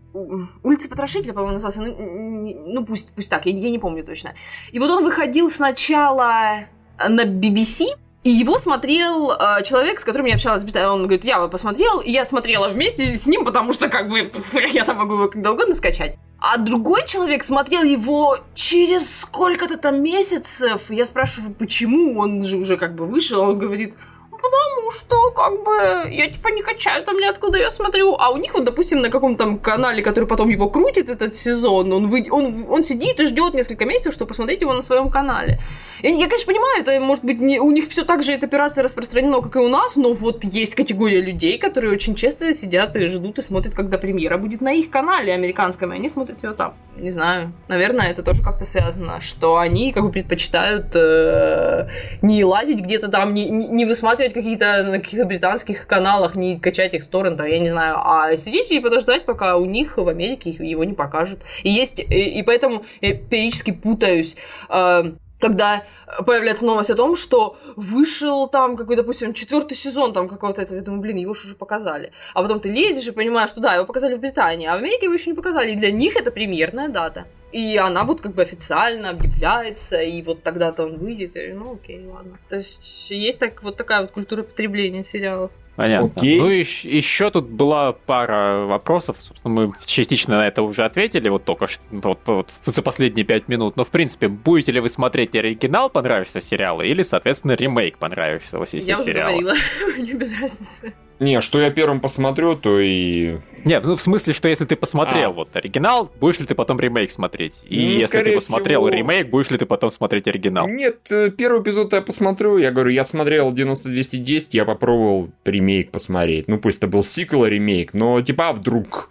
Улица 0.62 0.90
Потрошителя, 0.90 1.32
по-моему, 1.32 1.54
назывался. 1.54 1.80
Ну, 1.80 2.54
ну 2.66 2.84
пусть, 2.84 3.14
пусть 3.14 3.30
так, 3.30 3.46
я, 3.46 3.52
я 3.52 3.70
не 3.70 3.78
помню 3.78 4.04
точно. 4.04 4.34
И 4.70 4.78
вот 4.78 4.90
он 4.90 5.04
выходил 5.04 5.48
сначала 5.48 6.66
на 6.99 7.24
BBC, 7.24 7.86
и 8.24 8.30
его 8.30 8.57
смотрел 8.57 9.32
э, 9.32 9.64
человек, 9.64 9.99
с 9.99 10.05
которым 10.05 10.26
я 10.26 10.34
общалась. 10.34 10.62
Он 10.62 11.03
говорит, 11.03 11.24
я 11.24 11.36
его 11.36 11.49
посмотрел, 11.49 11.99
и 12.01 12.11
я 12.11 12.24
смотрела 12.24 12.68
вместе 12.68 13.05
с 13.16 13.26
ним, 13.26 13.45
потому 13.45 13.72
что, 13.72 13.88
как 13.88 14.09
бы, 14.09 14.30
я 14.72 14.84
там 14.84 14.99
могу 14.99 15.14
его 15.14 15.28
когда 15.28 15.51
угодно 15.51 15.74
скачать. 15.74 16.16
А 16.38 16.57
другой 16.59 17.05
человек 17.07 17.43
смотрел 17.43 17.82
его 17.82 18.38
через 18.55 19.20
сколько-то 19.20 19.76
там 19.76 20.03
месяцев. 20.03 20.82
Я 20.88 21.05
спрашиваю, 21.05 21.55
почему 21.55 22.18
он 22.18 22.45
же 22.45 22.59
уже 22.59 22.76
как 22.76 22.95
бы 22.95 23.07
вышел. 23.07 23.40
Он 23.40 23.59
говорит, 23.59 23.95
потому 24.43 24.90
что, 24.90 25.30
как 25.30 25.62
бы, 25.64 26.14
я 26.14 26.28
типа 26.28 26.49
не 26.49 26.62
качаю 26.62 27.05
там 27.05 27.16
ниоткуда, 27.16 27.59
я 27.59 27.70
смотрю. 27.70 28.16
А 28.18 28.30
у 28.30 28.36
них 28.36 28.55
вот, 28.55 28.64
допустим, 28.64 29.01
на 29.01 29.11
каком-то 29.11 29.45
там 29.45 29.59
канале, 29.59 30.03
который 30.03 30.26
потом 30.26 30.49
его 30.49 30.68
крутит, 30.68 31.09
этот 31.09 31.34
сезон, 31.34 31.93
он, 31.93 32.09
вы... 32.09 32.26
он, 32.30 32.66
он 32.68 32.84
сидит 32.84 33.20
и 33.20 33.24
ждет 33.24 33.55
несколько 33.55 33.84
месяцев, 33.84 34.14
чтобы 34.14 34.28
посмотреть 34.28 34.61
его 34.61 34.72
на 34.72 34.82
своем 34.82 35.09
канале. 35.09 35.61
Я, 36.03 36.11
я 36.11 36.26
конечно, 36.26 36.53
понимаю, 36.53 36.82
это 36.82 37.01
может 37.01 37.24
быть 37.24 37.40
не... 37.40 37.61
у 37.61 37.70
них 37.70 37.88
все 37.88 38.05
так 38.05 38.22
же 38.22 38.32
эта 38.32 38.47
операция 38.47 38.82
распространена, 38.82 39.40
как 39.40 39.57
и 39.57 39.59
у 39.61 39.68
нас, 39.68 39.97
но 39.97 40.12
вот 40.12 40.45
есть 40.45 40.74
категория 40.74 41.20
людей, 41.20 41.59
которые 41.59 41.93
очень 41.93 42.14
часто 42.14 42.53
сидят 42.53 42.97
и 42.97 43.07
ждут 43.07 43.38
и 43.38 43.43
смотрят, 43.43 43.74
когда 43.74 43.99
премьера 43.99 44.36
будет 44.36 44.61
на 44.61 44.72
их 44.72 44.90
канале 44.90 45.32
американском, 45.32 45.93
и 45.93 45.97
они 45.97 46.09
смотрят 46.09 46.43
ее 46.43 46.53
там. 46.53 46.74
Не 46.97 47.11
знаю. 47.11 47.53
Наверное, 47.68 48.11
это 48.11 48.22
тоже 48.22 48.43
как-то 48.43 48.64
связано, 48.64 49.20
что 49.20 49.57
они 49.57 49.93
как 49.93 50.03
бы 50.03 50.11
предпочитают 50.11 50.86
э, 50.95 51.88
не 52.20 52.45
лазить 52.45 52.80
где-то 52.80 53.09
там, 53.09 53.32
не, 53.32 53.49
не 53.49 53.84
высматривать 53.84 54.32
смотреть 54.33 54.35
какие-то 54.35 54.83
на 54.83 54.99
каких-то 54.99 55.26
британских 55.26 55.87
каналах, 55.87 56.35
не 56.35 56.59
качать 56.59 56.95
их 56.95 57.03
с 57.03 57.09
торрентов, 57.09 57.47
я 57.47 57.59
не 57.59 57.68
знаю, 57.68 57.97
а 57.99 58.37
сидеть 58.37 58.70
и 58.70 58.80
подождать, 58.80 59.24
пока 59.26 59.57
у 59.57 59.64
них 59.64 59.97
в 59.97 60.09
Америке 60.09 60.51
его 60.51 60.85
не 60.85 60.95
покажут. 60.95 61.41
И 61.62 61.70
есть, 61.70 62.01
и, 62.01 62.41
и 62.41 62.43
поэтому 62.43 62.85
я 63.01 63.14
периодически 63.14 63.72
путаюсь. 63.72 64.37
Э, 64.68 65.12
когда 65.41 65.83
появляется 66.24 66.64
новость 66.64 66.91
о 66.91 66.95
том, 66.95 67.16
что 67.16 67.57
вышел 67.74 68.47
там 68.47 68.76
какой, 68.76 68.95
допустим, 68.95 69.35
четвертый 69.35 69.74
сезон 69.74 70.12
там 70.12 70.28
какого-то 70.28 70.62
этого, 70.62 70.78
я 70.78 70.85
думаю, 70.85 71.03
блин, 71.03 71.16
его 71.16 71.33
уже 71.33 71.57
показали. 71.57 72.12
А 72.35 72.43
потом 72.43 72.61
ты 72.61 72.70
лезешь 72.70 73.09
и 73.09 73.11
понимаешь, 73.11 73.51
что 73.51 73.61
да, 73.61 73.74
его 73.74 73.85
показали 73.85 74.14
в 74.14 74.20
Британии, 74.20 74.68
а 74.68 74.76
в 74.76 74.78
Америке 74.78 75.07
его 75.07 75.14
еще 75.14 75.30
не 75.30 75.37
показали. 75.37 75.72
И 75.72 75.76
для 75.76 75.91
них 75.91 76.16
это 76.16 76.30
премьерная 76.30 76.89
дата. 76.89 77.26
И 77.53 77.76
она 77.76 78.05
вот 78.05 78.20
как 78.22 78.34
бы 78.34 78.42
официально 78.42 79.11
объявляется, 79.11 80.00
и 80.00 80.22
вот 80.22 80.42
тогда-то 80.42 80.84
он 80.84 80.96
выйдет. 80.96 81.36
И, 81.36 81.53
ну 81.53 81.74
окей, 81.74 82.05
ладно. 82.07 82.38
То 82.48 82.57
есть 82.57 83.11
есть 83.11 83.40
так, 83.40 83.62
вот 83.62 83.76
такая 83.76 84.00
вот 84.03 84.11
культура 84.11 84.42
потребления 84.42 85.05
сериалов. 85.05 85.50
Понятно. 85.76 86.11
Окей. 86.14 86.38
Ну, 86.38 86.50
и 86.50 86.59
еще 86.61 87.30
тут 87.30 87.46
была 87.46 87.92
пара 87.92 88.66
вопросов. 88.66 89.16
Собственно, 89.20 89.55
мы 89.55 89.72
частично 89.86 90.38
на 90.38 90.46
это 90.46 90.62
уже 90.62 90.84
ответили, 90.84 91.28
вот 91.28 91.44
только 91.44 91.66
что, 91.66 91.82
вот, 91.90 92.18
вот, 92.26 92.53
за 92.64 92.82
последние 92.82 93.24
пять 93.24 93.48
минут. 93.48 93.76
Но, 93.76 93.84
в 93.84 93.90
принципе, 93.90 94.28
будете 94.28 94.72
ли 94.72 94.80
вы 94.80 94.90
смотреть 94.90 95.34
оригинал 95.34 95.88
понравившегося 95.88 96.46
сериала 96.46 96.82
или, 96.82 97.03
соответственно, 97.03 97.53
ремейк 97.53 97.96
понравившегося 97.98 98.78
Я 98.78 98.96
сериала? 98.96 99.30
Я 99.30 99.36
уже 99.36 99.44
говорила, 99.44 99.55
мне 99.98 100.12
без 100.12 100.38
разницы. 100.38 100.92
Не, 101.22 101.40
что 101.40 101.60
я 101.60 101.70
первым 101.70 102.00
посмотрю, 102.00 102.56
то 102.56 102.80
и... 102.80 103.38
Не, 103.64 103.78
ну 103.78 103.94
в 103.94 104.00
смысле, 104.00 104.32
что 104.32 104.48
если 104.48 104.64
ты 104.64 104.74
посмотрел 104.74 105.30
а. 105.30 105.32
вот 105.32 105.54
оригинал, 105.54 106.10
будешь 106.18 106.40
ли 106.40 106.46
ты 106.46 106.56
потом 106.56 106.80
ремейк 106.80 107.12
смотреть? 107.12 107.62
И 107.68 107.76
ну, 107.78 108.00
если 108.00 108.22
ты 108.24 108.34
посмотрел 108.34 108.86
всего... 108.86 108.96
ремейк, 108.96 109.30
будешь 109.30 109.48
ли 109.50 109.56
ты 109.56 109.64
потом 109.64 109.92
смотреть 109.92 110.26
оригинал? 110.26 110.66
Нет, 110.66 111.12
э, 111.12 111.30
первый 111.30 111.62
эпизод 111.62 111.92
я 111.92 112.02
посмотрю, 112.02 112.58
я 112.58 112.72
говорю, 112.72 112.90
я 112.90 113.04
смотрел 113.04 113.52
9210, 113.52 114.54
я 114.54 114.64
попробовал 114.64 115.30
ремейк 115.44 115.92
посмотреть. 115.92 116.48
Ну 116.48 116.58
пусть 116.58 116.78
это 116.78 116.88
был 116.88 117.04
сиквел, 117.04 117.46
ремейк, 117.46 117.94
но 117.94 118.20
типа 118.20 118.48
а 118.48 118.52
вдруг... 118.52 119.08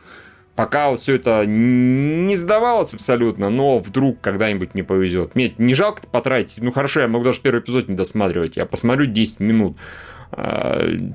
Пока 0.54 0.94
все 0.98 1.16
это 1.16 1.46
не 1.48 2.36
сдавалось 2.36 2.94
абсолютно, 2.94 3.50
но 3.50 3.80
вдруг 3.80 4.20
когда-нибудь 4.20 4.74
мне 4.74 4.84
повезет. 4.84 5.34
Мне 5.34 5.54
не 5.58 5.74
жалко 5.74 6.02
потратить. 6.12 6.62
Ну 6.62 6.74
хорошо, 6.74 7.00
я 7.00 7.08
могу 7.08 7.24
даже 7.24 7.40
первый 7.40 7.62
эпизод 7.62 7.88
не 7.88 7.96
досматривать. 7.96 8.58
Я 8.58 8.66
посмотрю 8.66 9.06
10 9.06 9.40
минут 9.40 9.78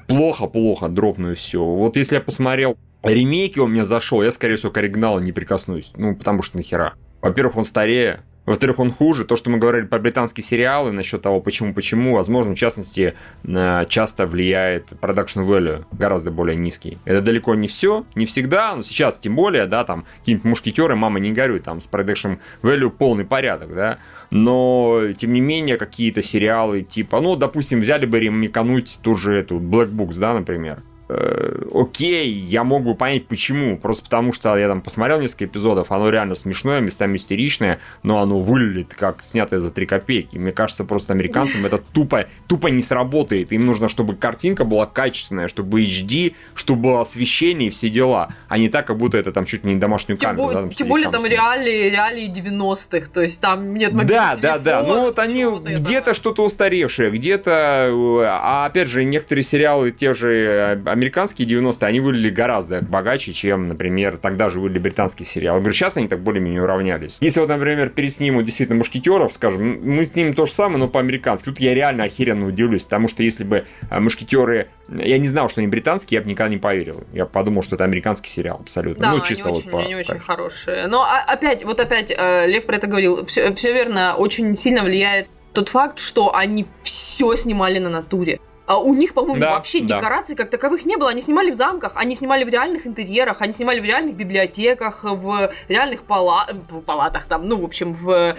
плохо-плохо 0.08 0.88
дропну 0.88 1.32
и 1.32 1.34
все. 1.34 1.64
Вот 1.64 1.96
если 1.96 2.16
я 2.16 2.20
посмотрел 2.20 2.76
ремейки, 3.02 3.58
он 3.58 3.70
мне 3.70 3.84
зашел, 3.84 4.22
я, 4.22 4.30
скорее 4.30 4.56
всего, 4.56 4.72
к 4.72 4.78
оригиналу 4.78 5.20
не 5.20 5.32
прикоснусь. 5.32 5.92
Ну, 5.96 6.14
потому 6.16 6.42
что 6.42 6.56
нахера. 6.56 6.94
Во-первых, 7.22 7.56
он 7.56 7.64
старее, 7.64 8.20
Во-вторых, 8.46 8.78
он 8.78 8.92
хуже. 8.92 9.24
То, 9.24 9.36
что 9.36 9.50
мы 9.50 9.58
говорили 9.58 9.84
про 9.84 9.98
британские 9.98 10.44
сериалы, 10.44 10.92
насчет 10.92 11.20
того, 11.20 11.40
почему-почему, 11.40 12.14
возможно, 12.14 12.54
в 12.54 12.58
частности, 12.58 13.14
часто 13.44 14.26
влияет 14.26 14.92
production 14.92 15.46
value, 15.46 15.84
гораздо 15.92 16.30
более 16.30 16.56
низкий. 16.56 16.98
Это 17.04 17.20
далеко 17.20 17.54
не 17.56 17.66
все, 17.66 18.06
не 18.14 18.24
всегда, 18.24 18.74
но 18.76 18.82
сейчас 18.82 19.18
тем 19.18 19.34
более, 19.36 19.66
да, 19.66 19.84
там, 19.84 20.06
какие-нибудь 20.20 20.44
мушкетеры, 20.44 20.94
мама 20.94 21.18
не 21.18 21.32
горюй, 21.32 21.58
там, 21.60 21.80
с 21.80 21.88
production 21.90 22.38
value 22.62 22.90
полный 22.90 23.24
порядок, 23.24 23.74
да, 23.74 23.98
но, 24.30 25.12
тем 25.16 25.32
не 25.32 25.40
менее, 25.40 25.76
какие-то 25.76 26.22
сериалы, 26.22 26.82
типа, 26.82 27.20
ну, 27.20 27.36
допустим, 27.36 27.80
взяли 27.80 28.06
бы 28.06 28.20
ремикануть 28.20 29.00
ту 29.02 29.16
же 29.16 29.34
эту 29.34 29.58
Black 29.58 29.90
Books, 29.90 30.18
да, 30.18 30.34
например, 30.34 30.82
окей, 31.08 32.28
я 32.30 32.64
мог 32.64 32.84
бы 32.84 32.94
понять 32.94 33.26
почему. 33.26 33.76
Просто 33.78 34.04
потому 34.04 34.32
что 34.32 34.56
я 34.56 34.68
там 34.68 34.80
посмотрел 34.80 35.20
несколько 35.20 35.44
эпизодов, 35.46 35.92
оно 35.92 36.10
реально 36.10 36.34
смешное, 36.34 36.80
местами 36.80 37.16
истеричное, 37.16 37.78
но 38.02 38.20
оно 38.20 38.40
выглядит 38.40 38.94
как 38.94 39.22
снятое 39.22 39.60
за 39.60 39.70
3 39.70 39.86
копейки. 39.86 40.36
Мне 40.36 40.52
кажется, 40.52 40.84
просто 40.84 41.12
американцам 41.12 41.64
это 41.66 41.78
тупо, 41.78 42.26
тупо 42.46 42.68
не 42.68 42.82
сработает. 42.82 43.52
Им 43.52 43.64
нужно, 43.64 43.88
чтобы 43.88 44.16
картинка 44.16 44.64
была 44.64 44.86
качественная, 44.86 45.48
чтобы 45.48 45.82
HD, 45.84 46.34
чтобы 46.54 46.82
было 46.82 47.00
освещение 47.02 47.68
и 47.68 47.70
все 47.70 47.88
дела, 47.88 48.30
а 48.48 48.58
не 48.58 48.68
так, 48.68 48.86
как 48.86 48.98
будто 48.98 49.18
это 49.18 49.32
там 49.32 49.44
чуть 49.44 49.64
не 49.64 49.76
домашнюю 49.76 50.18
тем 50.18 50.30
камеру. 50.30 50.46
Бо- 50.46 50.52
да, 50.52 50.60
там 50.60 50.70
тем 50.70 50.88
более 50.88 51.10
там 51.10 51.24
реалии, 51.24 51.90
реалии 51.90 52.32
90-х, 52.32 53.08
то 53.12 53.22
есть 53.22 53.40
там 53.40 53.74
нет 53.74 53.94
Да, 54.06 54.36
да, 54.40 54.58
да, 54.58 54.82
ну 54.82 55.02
вот 55.02 55.18
они 55.18 55.44
где-то 55.44 56.14
что-то 56.14 56.44
устаревшее, 56.44 57.10
где-то, 57.10 57.90
э, 57.90 58.24
а 58.24 58.66
опять 58.66 58.88
же, 58.88 59.04
некоторые 59.04 59.44
сериалы, 59.44 59.90
те 59.90 60.14
же 60.14 60.32
э, 60.32 60.95
американские 60.96 61.46
90-е, 61.48 61.86
они 61.86 62.00
выглядели 62.00 62.30
гораздо 62.30 62.82
богаче, 62.82 63.32
чем, 63.32 63.68
например, 63.68 64.18
тогда 64.18 64.48
же 64.48 64.60
выглядели 64.60 64.82
британские 64.84 65.26
сериалы. 65.26 65.58
Я 65.58 65.60
говорю, 65.60 65.74
сейчас 65.74 65.96
они 65.96 66.08
так 66.08 66.20
более-менее 66.20 66.62
уравнялись. 66.62 67.18
Если 67.20 67.40
вот, 67.40 67.48
например, 67.48 67.90
переснимут 67.90 68.44
действительно 68.44 68.78
«Мушкетеров», 68.78 69.32
скажем, 69.32 69.80
мы 69.82 70.04
с 70.04 70.16
ним 70.16 70.34
то 70.34 70.46
же 70.46 70.52
самое, 70.52 70.78
но 70.78 70.88
по-американски. 70.88 71.46
Тут 71.46 71.60
я 71.60 71.74
реально 71.74 72.04
охеренно 72.04 72.46
удивлюсь, 72.46 72.84
потому 72.84 73.08
что 73.08 73.22
если 73.22 73.44
бы 73.44 73.66
э, 73.90 74.00
«Мушкетеры...» 74.00 74.68
Я 74.88 75.18
не 75.18 75.26
знал, 75.26 75.48
что 75.48 75.60
они 75.60 75.68
британские, 75.68 76.18
я 76.18 76.22
бы 76.22 76.30
никогда 76.30 76.48
не 76.48 76.58
поверил. 76.58 77.04
Я 77.12 77.26
подумал, 77.26 77.62
что 77.62 77.74
это 77.74 77.84
американский 77.84 78.30
сериал 78.30 78.58
абсолютно. 78.60 79.02
Да, 79.02 79.10
ну, 79.12 79.20
чисто 79.20 79.48
они 79.48 79.54
вот 79.54 79.58
очень, 79.58 79.70
по... 79.70 79.80
они 79.80 79.96
очень 79.96 80.18
хорошие. 80.20 80.86
Но 80.86 81.02
а, 81.02 81.22
опять, 81.26 81.64
вот 81.64 81.80
опять, 81.80 82.12
э, 82.16 82.46
Лев 82.46 82.66
про 82.66 82.76
это 82.76 82.86
говорил, 82.86 83.26
все, 83.26 83.52
все 83.54 83.72
верно, 83.72 84.14
очень 84.14 84.56
сильно 84.56 84.84
влияет 84.84 85.28
тот 85.52 85.70
факт, 85.70 85.98
что 85.98 86.36
они 86.36 86.66
все 86.82 87.34
снимали 87.34 87.78
на 87.78 87.88
натуре. 87.88 88.40
А 88.66 88.78
у 88.78 88.94
них, 88.94 89.14
по-моему, 89.14 89.40
Да, 89.40 89.52
вообще 89.52 89.80
да. 89.80 89.96
декораций 89.96 90.34
как 90.36 90.50
таковых 90.50 90.84
не 90.84 90.96
было. 90.96 91.10
Они 91.10 91.20
снимали 91.20 91.50
в 91.50 91.54
замках, 91.54 91.92
они 91.94 92.14
снимали 92.14 92.44
в 92.44 92.48
реальных 92.48 92.86
интерьерах, 92.86 93.36
они 93.40 93.52
снимали 93.52 93.80
в 93.80 93.84
реальных 93.84 94.16
библиотеках, 94.16 95.04
в 95.04 95.52
реальных 95.68 96.02
пала- 96.02 96.46
палатах, 96.84 97.26
там, 97.26 97.46
ну, 97.48 97.60
в 97.60 97.64
общем, 97.64 97.94
в, 97.94 98.10
э, 98.10 98.34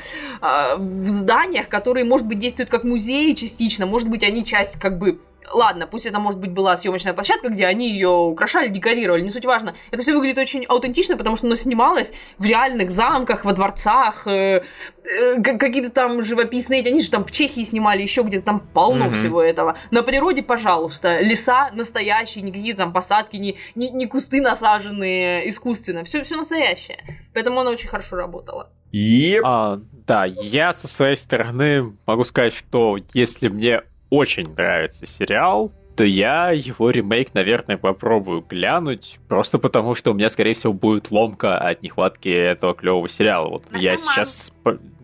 в 0.78 1.08
зданиях, 1.08 1.70
которые, 1.70 2.04
может 2.04 2.28
быть, 2.28 2.40
действуют 2.40 2.70
как 2.70 2.84
музеи 2.84 3.34
частично, 3.34 3.86
может 3.86 4.10
быть, 4.10 4.24
они 4.24 4.44
часть, 4.44 4.78
как 4.80 4.98
бы, 4.98 5.20
Ладно, 5.52 5.88
пусть 5.88 6.06
это, 6.06 6.20
может 6.20 6.40
быть, 6.40 6.52
была 6.52 6.76
съемочная 6.76 7.14
площадка, 7.14 7.50
где 7.50 7.66
они 7.66 7.92
ее 7.92 8.10
украшали, 8.10 8.68
декорировали, 8.68 9.22
не 9.22 9.32
суть 9.32 9.46
важно. 9.46 9.76
Это 9.92 10.04
все 10.04 10.14
выглядит 10.14 10.38
очень 10.38 10.66
аутентично, 10.66 11.18
потому 11.18 11.36
что 11.36 11.48
оно 11.48 11.56
снималось 11.56 12.14
в 12.38 12.46
реальных 12.46 12.92
замках, 12.92 13.46
во 13.46 13.54
дворцах, 13.54 14.28
э, 14.28 14.64
э, 15.04 15.42
какие-то 15.42 15.90
там 15.90 16.22
живописные, 16.24 16.82
эти, 16.82 16.90
они 16.90 17.00
же 17.00 17.10
там 17.10 17.24
в 17.24 17.32
Чехии 17.32 17.64
снимали, 17.64 18.02
еще 18.02 18.24
где-то 18.24 18.46
там 18.46 18.60
полно 18.60 19.06
Мгм. 19.06 19.14
всего 19.14 19.42
этого. 19.42 19.78
На 19.92 20.04
природе, 20.04 20.44
пожалуйста, 20.44 21.20
леса 21.22 21.72
настоящие, 21.74 22.44
никакие 22.44 22.76
там 22.76 22.92
посадки, 22.94 23.38
не, 23.38 23.58
не, 23.76 23.90
не 23.90 24.06
кусты 24.06 24.42
насаженные 24.42 25.48
искусственно, 25.50 26.04
все, 26.04 26.24
все 26.24 26.36
настоящее. 26.36 27.00
Поэтому 27.34 27.60
оно 27.62 27.72
очень 27.72 27.90
хорошо 27.90 28.16
работало. 28.16 28.70
Еп. 28.92 29.44
А, 29.46 29.80
да, 30.08 30.26
я 30.26 30.74
со 30.74 30.88
своей 30.88 31.16
стороны 31.16 31.94
могу 32.06 32.24
сказать, 32.24 32.54
что 32.54 32.98
если 33.14 33.50
мне 33.50 33.82
очень 34.10 34.54
нравится 34.54 35.06
сериал, 35.06 35.72
то 35.96 36.04
я 36.04 36.52
его 36.52 36.92
ремейк, 36.92 37.34
наверное, 37.34 37.78
попробую 37.78 38.46
глянуть, 38.48 39.18
просто 39.28 39.58
потому 39.58 39.96
что 39.96 40.12
у 40.12 40.14
меня, 40.14 40.30
скорее 40.30 40.54
всего, 40.54 40.72
будет 40.72 41.10
ломка 41.10 41.58
от 41.58 41.82
нехватки 41.82 42.30
этого 42.30 42.76
клевого 42.76 43.10
сериала. 43.10 43.50
Вот 43.50 43.64
я 43.74 43.98
сейчас... 43.98 44.54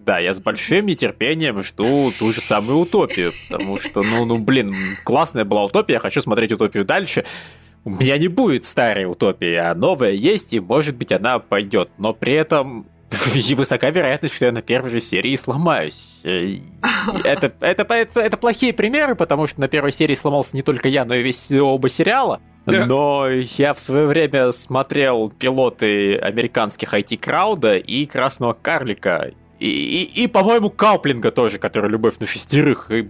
Да, 0.05 0.19
я 0.19 0.33
с 0.33 0.39
большим 0.41 0.87
нетерпением 0.87 1.63
жду 1.63 2.11
ту 2.19 2.33
же 2.33 2.41
самую 2.41 2.79
утопию, 2.79 3.31
потому 3.47 3.79
что, 3.79 4.03
ну, 4.03 4.25
ну, 4.25 4.37
блин, 4.37 4.75
классная 5.05 5.45
была 5.45 5.63
утопия, 5.63 5.93
я 5.93 5.99
хочу 5.99 6.21
смотреть 6.21 6.51
утопию 6.51 6.83
дальше. 6.83 7.23
У 7.85 7.89
меня 7.89 8.17
не 8.17 8.27
будет 8.27 8.65
старой 8.65 9.05
утопии, 9.05 9.55
а 9.55 9.73
новая 9.73 10.11
есть, 10.11 10.53
и, 10.53 10.59
может 10.59 10.97
быть, 10.97 11.13
она 11.13 11.39
пойдет. 11.39 11.89
Но 11.97 12.13
при 12.13 12.33
этом 12.33 12.85
высока 13.55 13.89
вероятность, 13.89 14.35
что 14.35 14.45
я 14.45 14.51
на 14.51 14.61
первой 14.61 14.89
же 14.89 15.01
серии 15.01 15.35
сломаюсь. 15.35 16.19
Э, 16.23 16.57
Это, 17.23 17.53
это, 17.59 17.83
это, 17.93 18.19
это 18.19 18.37
плохие 18.37 18.73
примеры, 18.73 19.15
потому 19.15 19.47
что 19.47 19.61
на 19.61 19.67
первой 19.67 19.91
серии 19.91 20.15
сломался 20.15 20.55
не 20.55 20.61
только 20.61 20.87
я, 20.87 21.05
но 21.05 21.13
и 21.15 21.21
весь 21.21 21.51
оба 21.51 21.89
сериала. 21.89 22.41
Да. 22.65 22.85
Но 22.85 23.27
я 23.29 23.73
в 23.73 23.79
свое 23.79 24.07
время 24.07 24.51
смотрел 24.51 25.29
пилоты 25.29 26.15
американских 26.17 26.93
IT-крауда 26.93 27.75
и 27.75 28.05
Красного 28.05 28.53
Карлика. 28.53 29.31
И, 29.59 29.67
и, 29.67 30.23
и, 30.23 30.27
по-моему, 30.27 30.69
Кауплинга 30.69 31.31
тоже, 31.31 31.57
который 31.57 31.89
«Любовь 31.89 32.15
на 32.19 32.25
шестерых». 32.25 32.89
И 32.89 33.09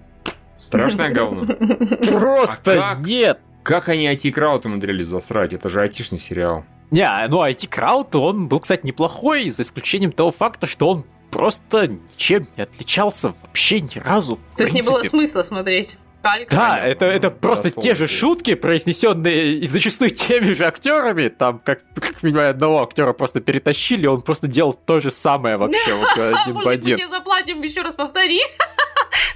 Страшное 0.57 1.09
говно. 1.09 1.45
просто 2.11 2.77
как? 2.77 2.99
нет! 2.99 3.39
Как 3.63 3.89
они 3.89 4.07
IT-крауд 4.07 4.65
умудрились 4.65 5.07
засрать? 5.07 5.53
Это 5.53 5.69
же 5.69 5.81
айтишный 5.81 6.19
сериал. 6.19 6.65
Не, 6.93 7.27
ну 7.27 7.41
IT-крауд, 7.43 8.15
он 8.15 8.47
был, 8.47 8.59
кстати, 8.59 8.85
неплохой, 8.85 9.49
за 9.49 9.63
исключением 9.63 10.11
того 10.11 10.31
факта, 10.31 10.67
что 10.67 10.87
он 10.89 11.05
просто 11.31 11.87
ничем 11.87 12.47
не 12.55 12.63
отличался 12.63 13.33
вообще 13.41 13.81
ни 13.81 13.97
разу. 13.97 14.37
То 14.55 14.63
есть 14.63 14.75
не 14.75 14.83
было 14.83 15.01
смысла 15.01 15.41
смотреть. 15.41 15.97
Калик. 16.21 16.49
Да, 16.49 16.69
Понятно. 16.69 16.87
это, 16.87 17.05
это 17.05 17.29
Ну, 17.31 17.35
просто 17.35 17.75
да, 17.75 17.81
те 17.81 17.95
же 17.95 18.07
шутки, 18.07 18.53
произнесенные 18.53 19.55
и 19.55 19.65
зачастую 19.65 20.11
теми 20.11 20.53
же 20.53 20.63
актерами. 20.65 21.27
Там, 21.27 21.59
как, 21.65 21.81
как 21.95 22.21
понимаю, 22.21 22.51
одного 22.51 22.81
актера 22.83 23.11
просто 23.11 23.41
перетащили, 23.41 24.05
он 24.05 24.21
просто 24.21 24.47
делал 24.47 24.73
то 24.73 25.01
же 25.01 25.11
самое 25.11 25.57
вообще, 25.57 25.93
вот 25.95 26.11
один 26.17 26.55
в 26.61 26.67
один. 26.67 26.97
тебе 26.97 27.09
заплатим, 27.09 27.61
еще 27.61 27.81
раз 27.81 27.95
повтори. 27.95 28.39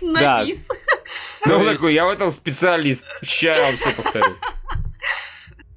Да. 0.02 0.40
На 0.40 0.46
бис. 0.46 0.70
Ну, 1.46 1.64
такой, 1.66 1.94
я 1.94 2.06
в 2.06 2.10
этом 2.10 2.30
специалист. 2.32 3.08
Ща 3.24 3.56
я 3.56 3.66
вам 3.66 3.76
все 3.78 3.92
повторю. 3.92 4.36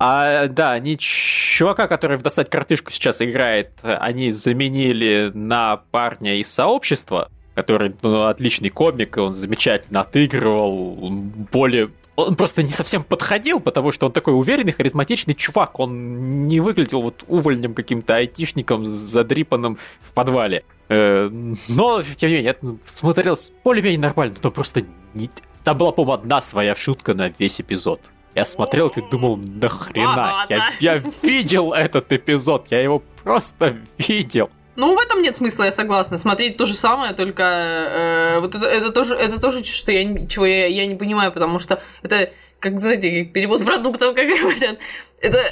А, 0.02 0.48
да, 0.48 0.72
они 0.72 0.96
чувака, 0.96 1.86
который 1.86 2.16
в 2.16 2.22
«Достать 2.22 2.48
картышку» 2.48 2.90
сейчас 2.90 3.20
играет, 3.20 3.72
они 3.82 4.32
заменили 4.32 5.30
на 5.34 5.76
парня 5.76 6.36
из 6.40 6.50
«Сообщества», 6.50 7.30
который 7.54 7.94
ну, 8.00 8.24
отличный 8.24 8.70
комик, 8.70 9.18
он 9.18 9.34
замечательно 9.34 10.00
отыгрывал, 10.00 11.04
он 11.04 11.28
более... 11.52 11.90
Он 12.16 12.34
просто 12.34 12.62
не 12.62 12.70
совсем 12.70 13.04
подходил, 13.04 13.60
потому 13.60 13.92
что 13.92 14.06
он 14.06 14.12
такой 14.12 14.34
уверенный, 14.34 14.72
харизматичный 14.72 15.34
чувак. 15.34 15.78
Он 15.78 16.48
не 16.48 16.60
выглядел 16.60 17.02
вот 17.02 17.24
увольнем 17.28 17.74
каким-то 17.74 18.16
айтишником, 18.16 18.86
задрипанным 18.86 19.78
в 20.00 20.12
подвале. 20.12 20.64
Э, 20.88 21.30
Но, 21.68 22.02
тем 22.02 22.30
не 22.30 22.36
менее, 22.36 22.50
это 22.50 22.76
смотрелось 22.86 23.52
более-менее 23.64 24.00
нормально. 24.00 24.34
Но 24.42 24.50
просто 24.50 24.82
не... 25.14 25.30
Там 25.64 25.78
была, 25.78 25.92
по-моему, 25.92 26.12
одна 26.12 26.42
своя 26.42 26.74
шутка 26.74 27.14
на 27.14 27.32
весь 27.38 27.60
эпизод. 27.60 28.00
Я 28.34 28.44
смотрел 28.44 28.88
и 28.88 29.00
думал, 29.10 29.36
нахрена? 29.36 30.46
Я, 30.48 30.72
я 30.80 31.02
видел 31.22 31.72
этот 31.72 32.12
эпизод, 32.12 32.66
я 32.70 32.80
его 32.80 33.02
просто 33.24 33.76
видел. 33.98 34.48
Ну, 34.76 34.94
в 34.96 34.98
этом 35.00 35.20
нет 35.20 35.34
смысла, 35.36 35.64
я 35.64 35.72
согласна. 35.72 36.16
Смотреть 36.16 36.56
то 36.56 36.64
же 36.64 36.74
самое, 36.74 37.12
только 37.12 37.42
э, 37.42 38.38
вот 38.40 38.54
это, 38.54 38.66
это 38.66 38.92
тоже, 38.92 39.14
это 39.14 39.40
тоже 39.40 39.64
что 39.64 39.92
я, 39.92 40.26
чего 40.26 40.46
я, 40.46 40.66
я 40.68 40.86
не 40.86 40.94
понимаю, 40.94 41.32
потому 41.32 41.58
что 41.58 41.82
это, 42.02 42.30
как, 42.60 42.78
знаете, 42.80 43.24
как 43.24 43.32
перевод 43.32 43.64
продуктов, 43.64 44.14
как 44.14 44.26
говорят. 44.40 44.78
Это 45.20 45.42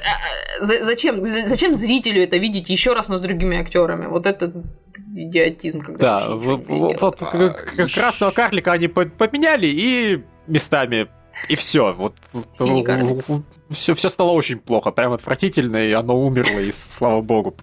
за- 0.60 0.82
зачем, 0.82 1.24
за- 1.24 1.46
зачем 1.46 1.74
зрителю 1.74 2.22
это 2.22 2.38
видеть 2.38 2.70
еще 2.70 2.94
раз, 2.94 3.08
но 3.08 3.18
с 3.18 3.20
другими 3.20 3.58
актерами? 3.60 4.06
Вот 4.06 4.24
это 4.24 4.50
идиотизм, 5.14 5.80
когда 5.82 6.20
Да, 6.20 6.28
в- 6.30 6.46
не 6.70 6.94
в- 6.94 7.00
вот 7.00 7.20
А, 7.20 7.26
к- 7.26 7.30
к- 7.74 7.78
ещё- 7.78 8.00
красного 8.00 8.30
карлика 8.30 8.72
они 8.72 8.88
по- 8.88 9.04
поменяли 9.04 9.66
и 9.66 10.22
местами. 10.46 11.08
И 11.48 11.54
все. 11.54 11.92
Вот 11.92 12.14
все, 13.70 13.94
все 13.94 14.08
стало 14.08 14.30
очень 14.30 14.58
плохо, 14.58 14.90
прям 14.90 15.12
отвратительно, 15.12 15.76
и 15.76 15.92
оно 15.92 16.18
умерло, 16.18 16.58
и 16.58 16.72
слава 16.72 17.20
богу. 17.20 17.54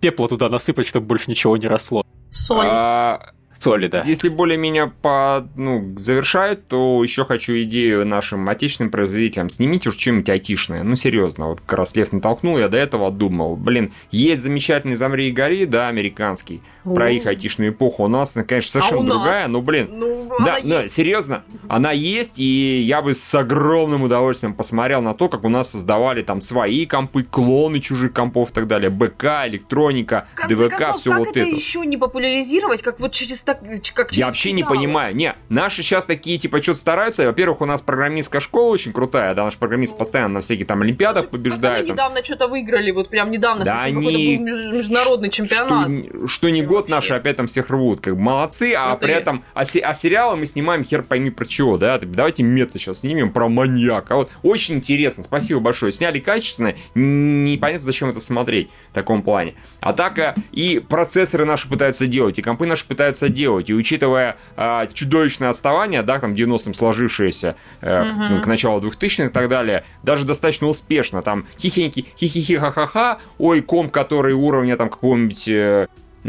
Пепла 0.00 0.28
туда 0.28 0.48
насыпать, 0.48 0.86
чтобы 0.86 1.06
больше 1.06 1.30
ничего 1.30 1.56
не 1.56 1.66
росло. 1.66 2.04
Соник. 2.30 2.70
А, 2.70 3.30
солида. 3.58 4.02
Если 4.04 4.28
более 4.28 4.58
меня 4.58 4.92
по, 5.02 5.46
ну, 5.56 5.94
завершают, 5.96 6.66
то 6.68 7.02
еще 7.02 7.24
хочу 7.24 7.54
идею 7.62 8.06
нашим 8.06 8.48
отечественным 8.48 8.90
производителям. 8.90 9.48
Снимите 9.48 9.88
уж 9.88 9.98
что-нибудь 9.98 10.28
айтишное. 10.28 10.82
Ну, 10.82 10.94
серьезно, 10.96 11.48
вот 11.48 11.60
как 11.60 11.78
раз 11.78 11.96
Лев 11.96 12.12
натолкнул, 12.12 12.58
я 12.58 12.68
до 12.68 12.76
этого 12.76 13.10
думал. 13.10 13.56
Блин, 13.56 13.92
есть 14.10 14.42
замечательный 14.42 14.94
«Замри 14.94 15.28
и 15.28 15.32
гори», 15.32 15.66
да, 15.66 15.88
американский, 15.88 16.60
про 16.84 17.10
их 17.10 17.26
айтишную 17.26 17.72
эпоху. 17.72 18.04
У 18.04 18.08
нас, 18.08 18.36
конечно, 18.46 18.80
совершенно 18.80 19.00
а 19.00 19.04
нас? 19.04 19.12
другая, 19.12 19.48
но, 19.48 19.62
блин, 19.62 19.88
Ну, 19.90 20.28
да, 20.38 20.56
она 20.56 20.68
да, 20.68 20.82
есть. 20.82 20.94
серьезно, 20.94 21.44
она 21.68 21.92
есть, 21.92 22.38
и 22.38 22.78
я 22.78 23.02
бы 23.02 23.14
с 23.14 23.34
огромным 23.34 24.02
удовольствием 24.02 24.54
посмотрел 24.54 25.02
на 25.02 25.14
то, 25.14 25.28
как 25.28 25.44
у 25.44 25.48
нас 25.48 25.70
создавали 25.70 26.22
там 26.22 26.40
свои 26.40 26.86
компы, 26.86 27.22
клоны 27.22 27.80
чужих 27.80 28.12
компов 28.12 28.50
и 28.50 28.52
так 28.52 28.66
далее, 28.66 28.90
БК, 28.90 29.48
электроника, 29.48 30.28
ДВК, 30.48 30.76
концов, 30.76 31.00
все 31.00 31.10
как 31.10 31.18
вот 31.18 31.28
это, 31.28 31.40
это. 31.40 31.48
еще 31.48 31.84
не 31.86 31.96
популяризировать, 31.96 32.82
как 32.82 33.00
вот 33.00 33.12
через 33.12 33.42
так, 33.46 33.60
как 33.94 34.12
Я 34.12 34.26
вообще 34.26 34.52
не 34.52 34.64
понимаю. 34.64 35.14
Не, 35.16 35.34
наши 35.48 35.82
сейчас 35.82 36.04
такие, 36.04 36.36
типа, 36.36 36.60
что-то 36.62 36.78
стараются. 36.78 37.24
Во-первых, 37.26 37.60
у 37.60 37.64
нас 37.64 37.80
программистская 37.80 38.40
школа 38.40 38.72
очень 38.72 38.92
крутая, 38.92 39.34
да, 39.34 39.44
наши 39.44 39.58
программисты 39.58 39.96
постоянно 39.96 40.34
на 40.34 40.40
всяких 40.42 40.66
там 40.66 40.82
олимпиадах 40.82 41.28
побеждают. 41.28 41.86
там. 41.86 41.94
недавно 41.96 42.24
что-то 42.24 42.48
выиграли, 42.48 42.90
вот 42.90 43.08
прям 43.08 43.30
недавно 43.30 43.64
Да 43.64 43.78
совсем 43.78 43.98
они- 43.98 44.06
какой-то 44.06 44.42
был 44.42 44.46
меж- 44.46 44.76
международный 44.76 45.30
чемпионат. 45.30 45.88
Что, 45.88 46.26
что 46.28 46.50
не 46.50 46.62
год 46.62 46.88
наши 46.88 47.14
опять 47.14 47.36
там 47.36 47.46
всех 47.46 47.70
рвут. 47.70 48.00
Как 48.00 48.14
молодцы, 48.16 48.74
а 48.76 48.96
при 48.96 49.12
этом 49.12 49.44
а, 49.54 49.60
а 49.60 49.94
сериалы 49.94 50.36
мы 50.36 50.46
снимаем 50.46 50.84
хер 50.84 51.02
пойми 51.02 51.30
про 51.30 51.46
чего, 51.46 51.78
да? 51.78 51.98
Давайте 51.98 52.42
мета 52.42 52.78
сейчас 52.78 53.00
снимем 53.00 53.32
про 53.32 53.48
маньяка. 53.48 54.16
Вот 54.16 54.30
очень 54.42 54.74
интересно, 54.76 55.22
спасибо 55.22 55.60
большое. 55.60 55.92
Сняли 55.92 56.18
качественно, 56.18 56.74
непонятно 56.94 57.80
зачем 57.84 58.08
это 58.10 58.20
смотреть 58.20 58.68
в 58.90 58.94
таком 58.94 59.22
плане. 59.22 59.54
А 59.80 59.92
так 59.92 60.18
а, 60.18 60.34
и 60.52 60.80
процессоры 60.80 61.44
наши 61.44 61.68
пытаются 61.68 62.06
делать, 62.06 62.38
и 62.38 62.42
компы 62.42 62.66
наши 62.66 62.86
пытаются 62.86 63.28
делать. 63.36 63.70
И 63.70 63.74
учитывая 63.74 64.36
а, 64.56 64.86
чудовищное 64.86 65.50
отставание, 65.50 66.02
да, 66.02 66.18
там 66.18 66.32
90-м 66.34 66.74
сложившееся 66.74 67.54
э, 67.82 68.04
Мгм. 68.04 68.28
ну, 68.30 68.42
к 68.42 68.46
началу 68.46 68.80
2000-х 68.80 69.26
и 69.26 69.28
так 69.28 69.48
далее, 69.48 69.84
даже 70.02 70.24
достаточно 70.24 70.66
успешно. 70.66 71.22
Там 71.22 71.46
хихеньки, 71.60 72.06
хихихи 72.18 72.56
ха-ха-ха, 72.56 73.18
ой, 73.38 73.60
комп, 73.60 73.92
который 73.92 74.32
уровня 74.32 74.76
там 74.76 74.88
какого-нибудь 74.88 75.48
э, 75.48 75.86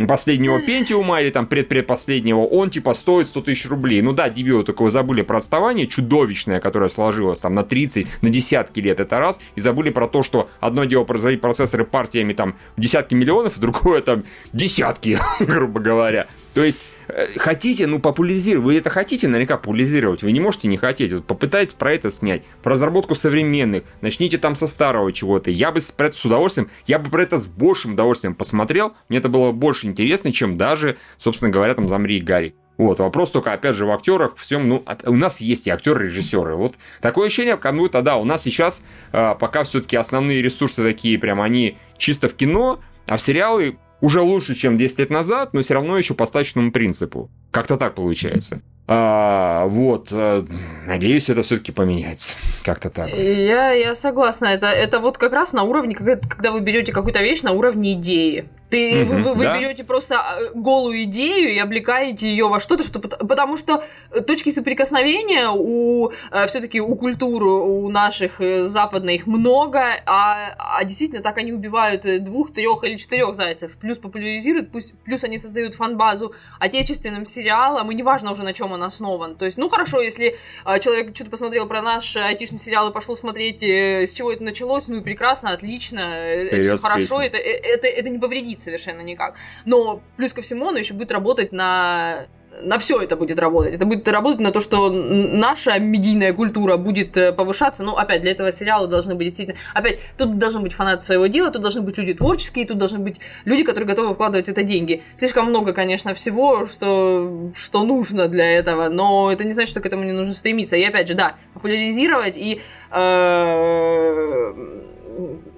последнего 0.07 0.59
Пентиума 0.61 1.21
или 1.21 1.31
там 1.31 1.47
предпредпоследнего, 1.47 2.41
он 2.41 2.69
типа 2.69 2.93
стоит 2.93 3.27
100 3.29 3.41
тысяч 3.41 3.65
рублей. 3.67 4.01
Ну 4.01 4.11
да, 4.13 4.29
дебилы 4.29 4.63
только 4.63 4.83
вы 4.83 4.91
забыли 4.91 5.21
про 5.23 5.37
отставание 5.37 5.87
чудовищное, 5.87 6.59
которое 6.59 6.89
сложилось 6.89 7.39
там 7.39 7.55
на 7.55 7.63
30, 7.63 8.05
на 8.21 8.29
десятки 8.29 8.79
лет, 8.79 8.99
это 8.99 9.17
раз, 9.17 9.39
и 9.55 9.61
забыли 9.61 9.89
про 9.89 10.07
то, 10.07 10.21
что 10.21 10.49
одно 10.59 10.83
дело 10.85 11.03
производить 11.03 11.41
процессоры 11.41 11.83
партиями 11.85 12.33
там 12.33 12.55
в 12.75 12.81
десятки 12.81 13.15
миллионов, 13.15 13.57
другое 13.59 14.01
там 14.01 14.23
десятки, 14.53 15.17
грубо 15.39 15.79
говоря. 15.79 16.27
То 16.53 16.63
есть 16.63 16.81
э, 16.81 16.96
хотите, 17.37 17.87
ну 17.87 17.99
популяризировать, 17.99 18.65
вы 18.65 18.77
это 18.77 18.89
хотите 18.89 19.27
наверняка 19.27 19.57
популяризировать, 19.57 20.23
вы 20.23 20.31
не 20.31 20.39
можете 20.39 20.67
не 20.67 20.77
хотеть, 20.77 21.11
вот 21.11 21.25
попытайтесь 21.25 21.73
про 21.73 21.93
это 21.93 22.11
снять, 22.11 22.43
про 22.63 22.73
разработку 22.73 23.15
современных, 23.15 23.83
начните 24.01 24.37
там 24.37 24.55
со 24.55 24.67
старого 24.67 25.11
чего-то, 25.13 25.49
я 25.49 25.71
бы 25.71 25.79
про 25.95 26.07
это 26.07 26.17
с 26.17 26.25
удовольствием, 26.25 26.69
я 26.85 26.99
бы 26.99 27.09
про 27.09 27.23
это 27.23 27.37
с 27.37 27.47
большим 27.47 27.93
удовольствием 27.93 28.35
посмотрел, 28.35 28.93
мне 29.09 29.19
это 29.19 29.29
было 29.29 29.51
больше 29.51 29.87
интересно, 29.87 30.31
чем 30.31 30.57
даже, 30.57 30.97
собственно 31.17 31.51
говоря, 31.51 31.73
там 31.73 31.87
«Замри 31.87 32.17
и 32.17 32.21
Гарри». 32.21 32.55
Вот, 32.77 32.99
вопрос 32.99 33.31
только, 33.31 33.53
опять 33.53 33.75
же, 33.75 33.87
в 33.87 33.91
актерах, 33.91 34.35
всем, 34.37 34.69
ну, 34.69 34.83
оп- 34.85 35.07
у 35.07 35.15
нас 35.15 35.41
есть 35.41 35.65
и 35.65 35.71
актеры, 35.71 36.05
и 36.05 36.09
режиссеры. 36.09 36.55
Вот 36.55 36.75
такое 37.01 37.25
ощущение, 37.25 37.57
как 37.57 37.75
будто, 37.75 38.03
да, 38.03 38.17
у 38.17 38.23
нас 38.23 38.43
сейчас 38.43 38.83
а, 39.11 39.33
пока 39.33 39.63
все-таки 39.63 39.95
основные 39.95 40.43
ресурсы 40.43 40.83
такие, 40.83 41.17
прям 41.17 41.41
они 41.41 41.77
чисто 41.97 42.29
в 42.29 42.35
кино, 42.35 42.79
а 43.07 43.17
в 43.17 43.21
сериалы 43.21 43.79
уже 44.01 44.21
лучше, 44.21 44.55
чем 44.55 44.77
10 44.77 44.99
лет 44.99 45.09
назад, 45.09 45.53
но 45.53 45.61
все 45.61 45.73
равно 45.73 45.97
еще 45.97 46.13
по 46.13 46.25
стачному 46.25 46.71
принципу. 46.71 47.29
Как-то 47.51 47.77
так 47.77 47.95
получается. 47.95 48.61
А, 48.87 49.65
вот, 49.65 50.09
а, 50.11 50.45
надеюсь, 50.85 51.29
это 51.29 51.41
все-таки 51.41 51.71
поменяется. 51.71 52.37
Как-то 52.63 52.89
так. 52.89 53.09
Я, 53.09 53.71
я 53.71 53.95
согласна. 53.95 54.45
Это, 54.45 54.67
это 54.67 54.99
вот 54.99 55.17
как 55.17 55.33
раз 55.33 55.51
на 55.53 55.63
уровне, 55.63 55.95
когда, 55.95 56.15
когда 56.15 56.51
вы 56.51 56.61
берете 56.61 56.93
какую-то 56.93 57.21
вещь 57.21 57.41
на 57.41 57.51
уровне 57.51 57.93
идеи. 57.93 58.47
Ты, 58.69 59.05
Мгм, 59.05 59.23
вы, 59.23 59.33
вы, 59.33 59.43
да. 59.45 59.57
берете 59.57 59.85
просто 59.85 60.15
э, 60.15 60.51
голую 60.53 61.03
идею 61.03 61.53
и 61.53 61.57
облекаете 61.57 62.29
ее 62.29 62.49
во 62.49 62.59
что-то, 62.59 62.83
что, 62.83 62.99
пот- 62.99 63.25
потому 63.25 63.55
что 63.55 63.83
э, 64.11 64.19
точки 64.19 64.49
соприкосновения 64.49 65.49
у 65.49 66.11
все-таки 66.47 66.81
у 66.81 66.95
культуры 66.95 67.45
у 67.45 67.89
наших 67.89 68.41
э, 68.41 68.65
западных 68.65 69.25
много, 69.25 69.79
а, 70.05 70.53
а 70.57 70.83
действительно 70.83 71.21
так 71.21 71.37
они 71.37 71.53
убивают 71.53 72.05
э, 72.05 72.19
двух, 72.19 72.53
трех 72.53 72.83
или 72.83 72.97
четырех 72.97 73.35
зайцев, 73.35 73.71
плюс 73.77 73.99
популяризируют, 73.99 74.69
пусть, 74.69 74.99
плюс 75.05 75.23
они 75.23 75.37
создают 75.37 75.73
фан-базу 75.75 76.33
отечественным 76.59 77.25
сериалам, 77.25 77.89
и 77.91 77.95
неважно 77.95 78.31
уже 78.31 78.43
на 78.43 78.51
чем 78.53 78.73
он 78.73 78.83
основан. 78.83 79.35
То 79.35 79.45
есть, 79.45 79.57
ну 79.57 79.69
хорошо, 79.69 80.01
если 80.01 80.35
а, 80.65 80.79
человек 80.79 81.15
что-то 81.15 81.31
посмотрел 81.31 81.67
про 81.67 81.81
наш 81.81 82.17
айтишный 82.17 82.59
сериал 82.59 82.89
и 82.89 82.93
пошел 82.93 83.15
смотреть, 83.15 83.63
э, 83.63 84.05
с 84.05 84.13
чего 84.13 84.31
это 84.31 84.43
началось, 84.43 84.89
ну 84.89 84.97
и 84.97 85.01
прекрасно, 85.01 85.51
отлично, 85.51 85.99
э, 86.01 86.47
Вперед 86.47 86.65
это 86.65 86.77
с 86.77 86.79
всё 86.81 86.89
хорошо, 86.89 87.21
это, 87.21 87.37
э, 87.37 87.61
это, 87.63 87.87
это 87.87 88.09
не 88.09 88.19
повредит 88.19 88.56
совершенно 88.61 89.01
никак. 89.01 89.35
Но 89.65 90.01
плюс 90.15 90.33
ко 90.33 90.41
всему, 90.41 90.69
оно 90.69 90.77
еще 90.77 90.93
будет 90.93 91.11
работать 91.11 91.51
на 91.51 92.27
на 92.61 92.79
все 92.79 93.01
это 93.01 93.15
будет 93.15 93.39
работать. 93.39 93.75
Это 93.75 93.85
будет 93.85 94.07
работать 94.07 94.39
на 94.39 94.51
то, 94.51 94.59
что 94.59 94.89
наша 94.89 95.77
медийная 95.79 96.33
культура 96.33 96.77
будет 96.77 97.15
э, 97.17 97.31
повышаться. 97.31 97.83
Ну, 97.83 97.95
опять, 97.95 98.21
для 98.21 98.31
этого 98.31 98.51
сериала 98.51 98.87
должны 98.87 99.15
быть 99.15 99.27
действительно... 99.27 99.57
Опять, 99.73 99.99
тут 100.17 100.37
должны 100.37 100.61
быть 100.61 100.73
фанаты 100.73 101.03
своего 101.03 101.27
дела, 101.27 101.51
тут 101.51 101.61
должны 101.61 101.81
быть 101.81 101.97
люди 101.97 102.13
творческие, 102.13 102.65
тут 102.65 102.77
должны 102.77 102.99
быть 102.99 103.19
люди, 103.45 103.63
которые 103.63 103.87
готовы 103.87 104.13
вкладывать 104.13 104.49
это 104.49 104.63
деньги. 104.63 105.03
Слишком 105.15 105.47
много, 105.47 105.73
конечно, 105.73 106.13
всего, 106.13 106.65
что, 106.65 107.51
что 107.55 107.83
нужно 107.83 108.27
для 108.27 108.49
этого, 108.51 108.89
но 108.89 109.31
это 109.31 109.43
не 109.43 109.51
значит, 109.51 109.69
что 109.69 109.81
к 109.81 109.85
этому 109.85 110.03
не 110.03 110.13
нужно 110.13 110.33
стремиться. 110.33 110.75
И 110.77 110.83
опять 110.83 111.07
же, 111.07 111.13
да, 111.15 111.35
популяризировать 111.53 112.37
и... 112.37 112.61
э, 112.91 114.53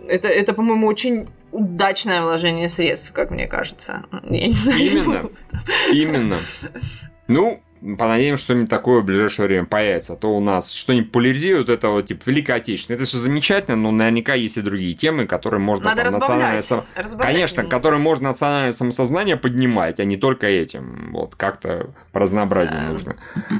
это, 0.08 0.28
это, 0.28 0.54
по-моему, 0.54 0.88
очень 0.88 1.28
удачное 1.52 2.22
вложение 2.22 2.70
средств, 2.70 3.12
как 3.14 3.32
мне 3.32 3.47
кажется. 3.47 4.04
Я 4.24 4.47
не 4.47 4.54
знаю. 4.54 4.80
Именно. 4.80 5.30
Именно. 5.91 6.39
Ну, 7.28 7.62
понадеемся, 7.97 8.43
что 8.43 8.53
что-нибудь 8.53 8.69
такое 8.69 9.01
в 9.01 9.05
ближайшее 9.05 9.47
время 9.47 9.65
появится. 9.65 10.13
А 10.13 10.15
то 10.15 10.36
у 10.36 10.39
нас 10.39 10.71
что-нибудь 10.73 11.11
поляризирует, 11.11 11.69
это 11.69 11.89
вот, 11.89 12.05
типа, 12.07 12.21
Отечественное. 12.53 12.97
Это 12.97 13.05
все 13.07 13.17
замечательно, 13.17 13.75
но 13.77 13.91
наверняка 13.91 14.34
есть 14.34 14.57
и 14.57 14.61
другие 14.61 14.93
темы, 14.95 15.27
которые 15.27 15.59
можно 15.59 15.86
Надо 15.86 16.03
там, 16.03 16.13
национальное 16.13 16.61
сам- 16.61 16.86
разбавлять 16.95 17.34
Конечно, 17.34 17.57
немного. 17.61 17.75
которые 17.77 17.99
можно 17.99 18.27
национальное 18.30 18.71
самосознание 18.73 19.38
поднимать, 19.38 19.99
а 19.99 20.03
не 20.03 20.17
только 20.17 20.47
этим. 20.47 21.09
Вот, 21.13 21.36
как-то 21.36 21.91
по 22.11 22.19
разнообразию 22.19 22.80
Да. 22.80 22.88
нужно. 22.91 23.15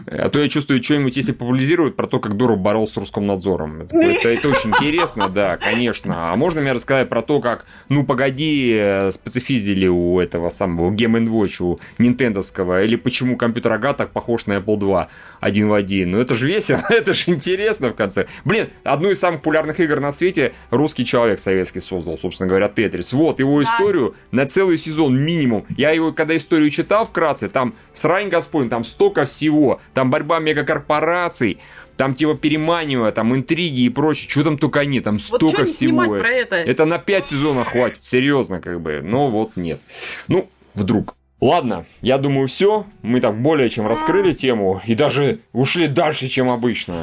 А 0.08 0.30
то 0.30 0.40
я 0.40 0.50
чувствую, 0.50 0.82
что-нибудь, 0.84 1.16
если 1.18 1.32
популяризируют 1.32 1.96
про 1.96 2.08
то, 2.08 2.20
как 2.20 2.36
Дуров 2.36 2.60
боролся 2.60 2.94
с 2.94 2.98
Роскомнадзором. 2.98 3.82
Это, 3.84 3.98
это, 4.02 4.30
это 4.30 4.50
очень 4.50 4.70
интересно, 4.72 5.30
да, 5.30 5.58
конечно. 5.58 6.32
А 6.32 6.36
можно 6.36 6.62
мне 6.62 6.72
рассказать 6.72 7.10
про 7.10 7.22
то, 7.22 7.40
как, 7.42 7.66
ну, 7.90 8.04
погоди, 8.06 8.76
э, 8.76 9.12
специфизили 9.12 9.88
у 9.88 10.20
этого 10.20 10.50
самого 10.50 10.92
Game 10.92 11.28
Watch, 11.28 11.62
у 11.62 11.80
нинтендовского, 11.98 12.84
или 12.84 12.96
почему 12.96 13.38
компьютер 13.38 13.74
Ага 13.74 13.94
так 14.10 14.14
похож 14.14 14.46
на 14.48 14.54
Apple 14.54 14.78
2 14.78 15.08
один 15.40 15.70
в 15.70 15.74
один. 15.74 16.12
Ну, 16.12 16.20
это 16.20 16.34
же 16.34 16.48
весело, 16.48 16.82
это 16.90 17.14
же 17.14 17.32
интересно 17.32 17.90
в 17.90 17.96
конце. 17.96 18.28
Блин, 18.44 18.70
одну 18.84 19.12
из 19.12 19.20
самых 19.20 19.42
популярных 19.42 19.80
игр 19.80 20.00
на 20.00 20.12
свете 20.12 20.54
русский 20.72 21.06
человек 21.06 21.40
советский 21.40 21.80
создал, 21.80 22.18
собственно 22.18 22.50
говоря, 22.50 22.68
Тетрис. 22.68 23.14
Вот 23.14 23.40
его 23.40 23.62
историю 23.64 24.16
на 24.32 24.46
целый 24.46 24.78
сезон 24.78 25.18
минимум. 25.18 25.66
Я 25.78 25.92
его, 25.92 26.12
когда 26.12 26.36
историю 26.36 26.70
читал 26.70 27.06
вкратце, 27.06 27.50
там 27.50 27.74
срань 27.94 28.30
господь, 28.30 28.70
там 28.70 28.84
столько 28.84 29.26
всего, 29.26 29.80
там 29.94 30.10
борьба 30.10 30.40
мегакорпораций, 30.40 31.60
там 31.96 32.16
типа 32.16 32.36
переманивая, 32.36 33.12
там 33.12 33.36
интриги 33.36 33.82
и 33.82 33.90
прочее, 33.90 34.30
что 34.30 34.44
там 34.44 34.58
только 34.58 34.86
нет, 34.86 35.04
там 35.04 35.16
Вот 35.16 35.22
столько 35.22 35.62
не 35.64 35.68
всего. 35.68 36.06
про 36.06 36.30
это? 36.30 36.56
Это 36.56 36.86
на 36.86 36.98
5 36.98 37.26
сезонов 37.26 37.68
хватит, 37.70 38.04
серьезно, 38.04 38.62
как 38.62 38.82
бы. 38.82 39.02
Но 39.04 39.30
вот 39.30 39.56
нет. 39.56 39.82
Ну, 40.28 40.50
вдруг. 40.76 41.16
Ладно, 41.42 41.86
я 42.02 42.18
думаю, 42.18 42.48
все. 42.50 42.86
Мы 43.02 43.22
так 43.22 43.42
более 43.42 43.70
чем 43.70 43.88
раскрыли 43.88 44.34
тему 44.34 44.82
и 44.86 44.94
даже 44.94 45.40
ушли 45.54 45.88
дальше, 45.88 46.28
чем 46.28 46.50
обычно. 46.52 46.96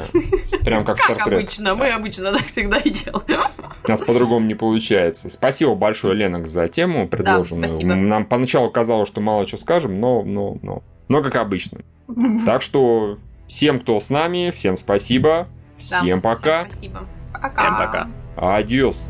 Прям 0.63 0.85
как 0.85 0.97
Как 0.97 1.05
Стартрек. 1.05 1.39
обычно, 1.39 1.73
мы 1.73 1.89
обычно 1.89 2.31
так 2.31 2.45
всегда 2.45 2.77
и 2.77 2.91
делаем. 2.91 3.41
У 3.83 3.89
нас 3.89 4.01
по-другому 4.03 4.45
не 4.45 4.53
получается. 4.53 5.31
Спасибо 5.31 5.73
большое, 5.73 6.13
Ленок, 6.13 6.45
за 6.45 6.67
тему 6.67 7.07
предложенную. 7.07 7.67
спасибо. 7.67 7.95
Нам 7.95 8.25
поначалу 8.25 8.69
казалось, 8.69 9.07
что 9.09 9.21
мало 9.21 9.47
что 9.47 9.57
скажем, 9.57 9.99
но, 9.99 10.21
но, 10.23 10.57
но. 10.61 10.83
Но 11.07 11.23
как 11.23 11.35
обычно. 11.37 11.79
Так 12.45 12.61
что 12.61 13.17
всем, 13.47 13.79
кто 13.79 13.99
с 13.99 14.09
нами, 14.11 14.51
всем 14.53 14.77
спасибо. 14.77 15.47
Да, 15.89 15.99
Всем 16.01 16.21
пока. 16.21 16.65
Спасибо. 16.69 17.07
Пока. 17.33 17.61
Всем 17.63 17.77
пока. 17.77 18.07
Адьос. 18.35 19.07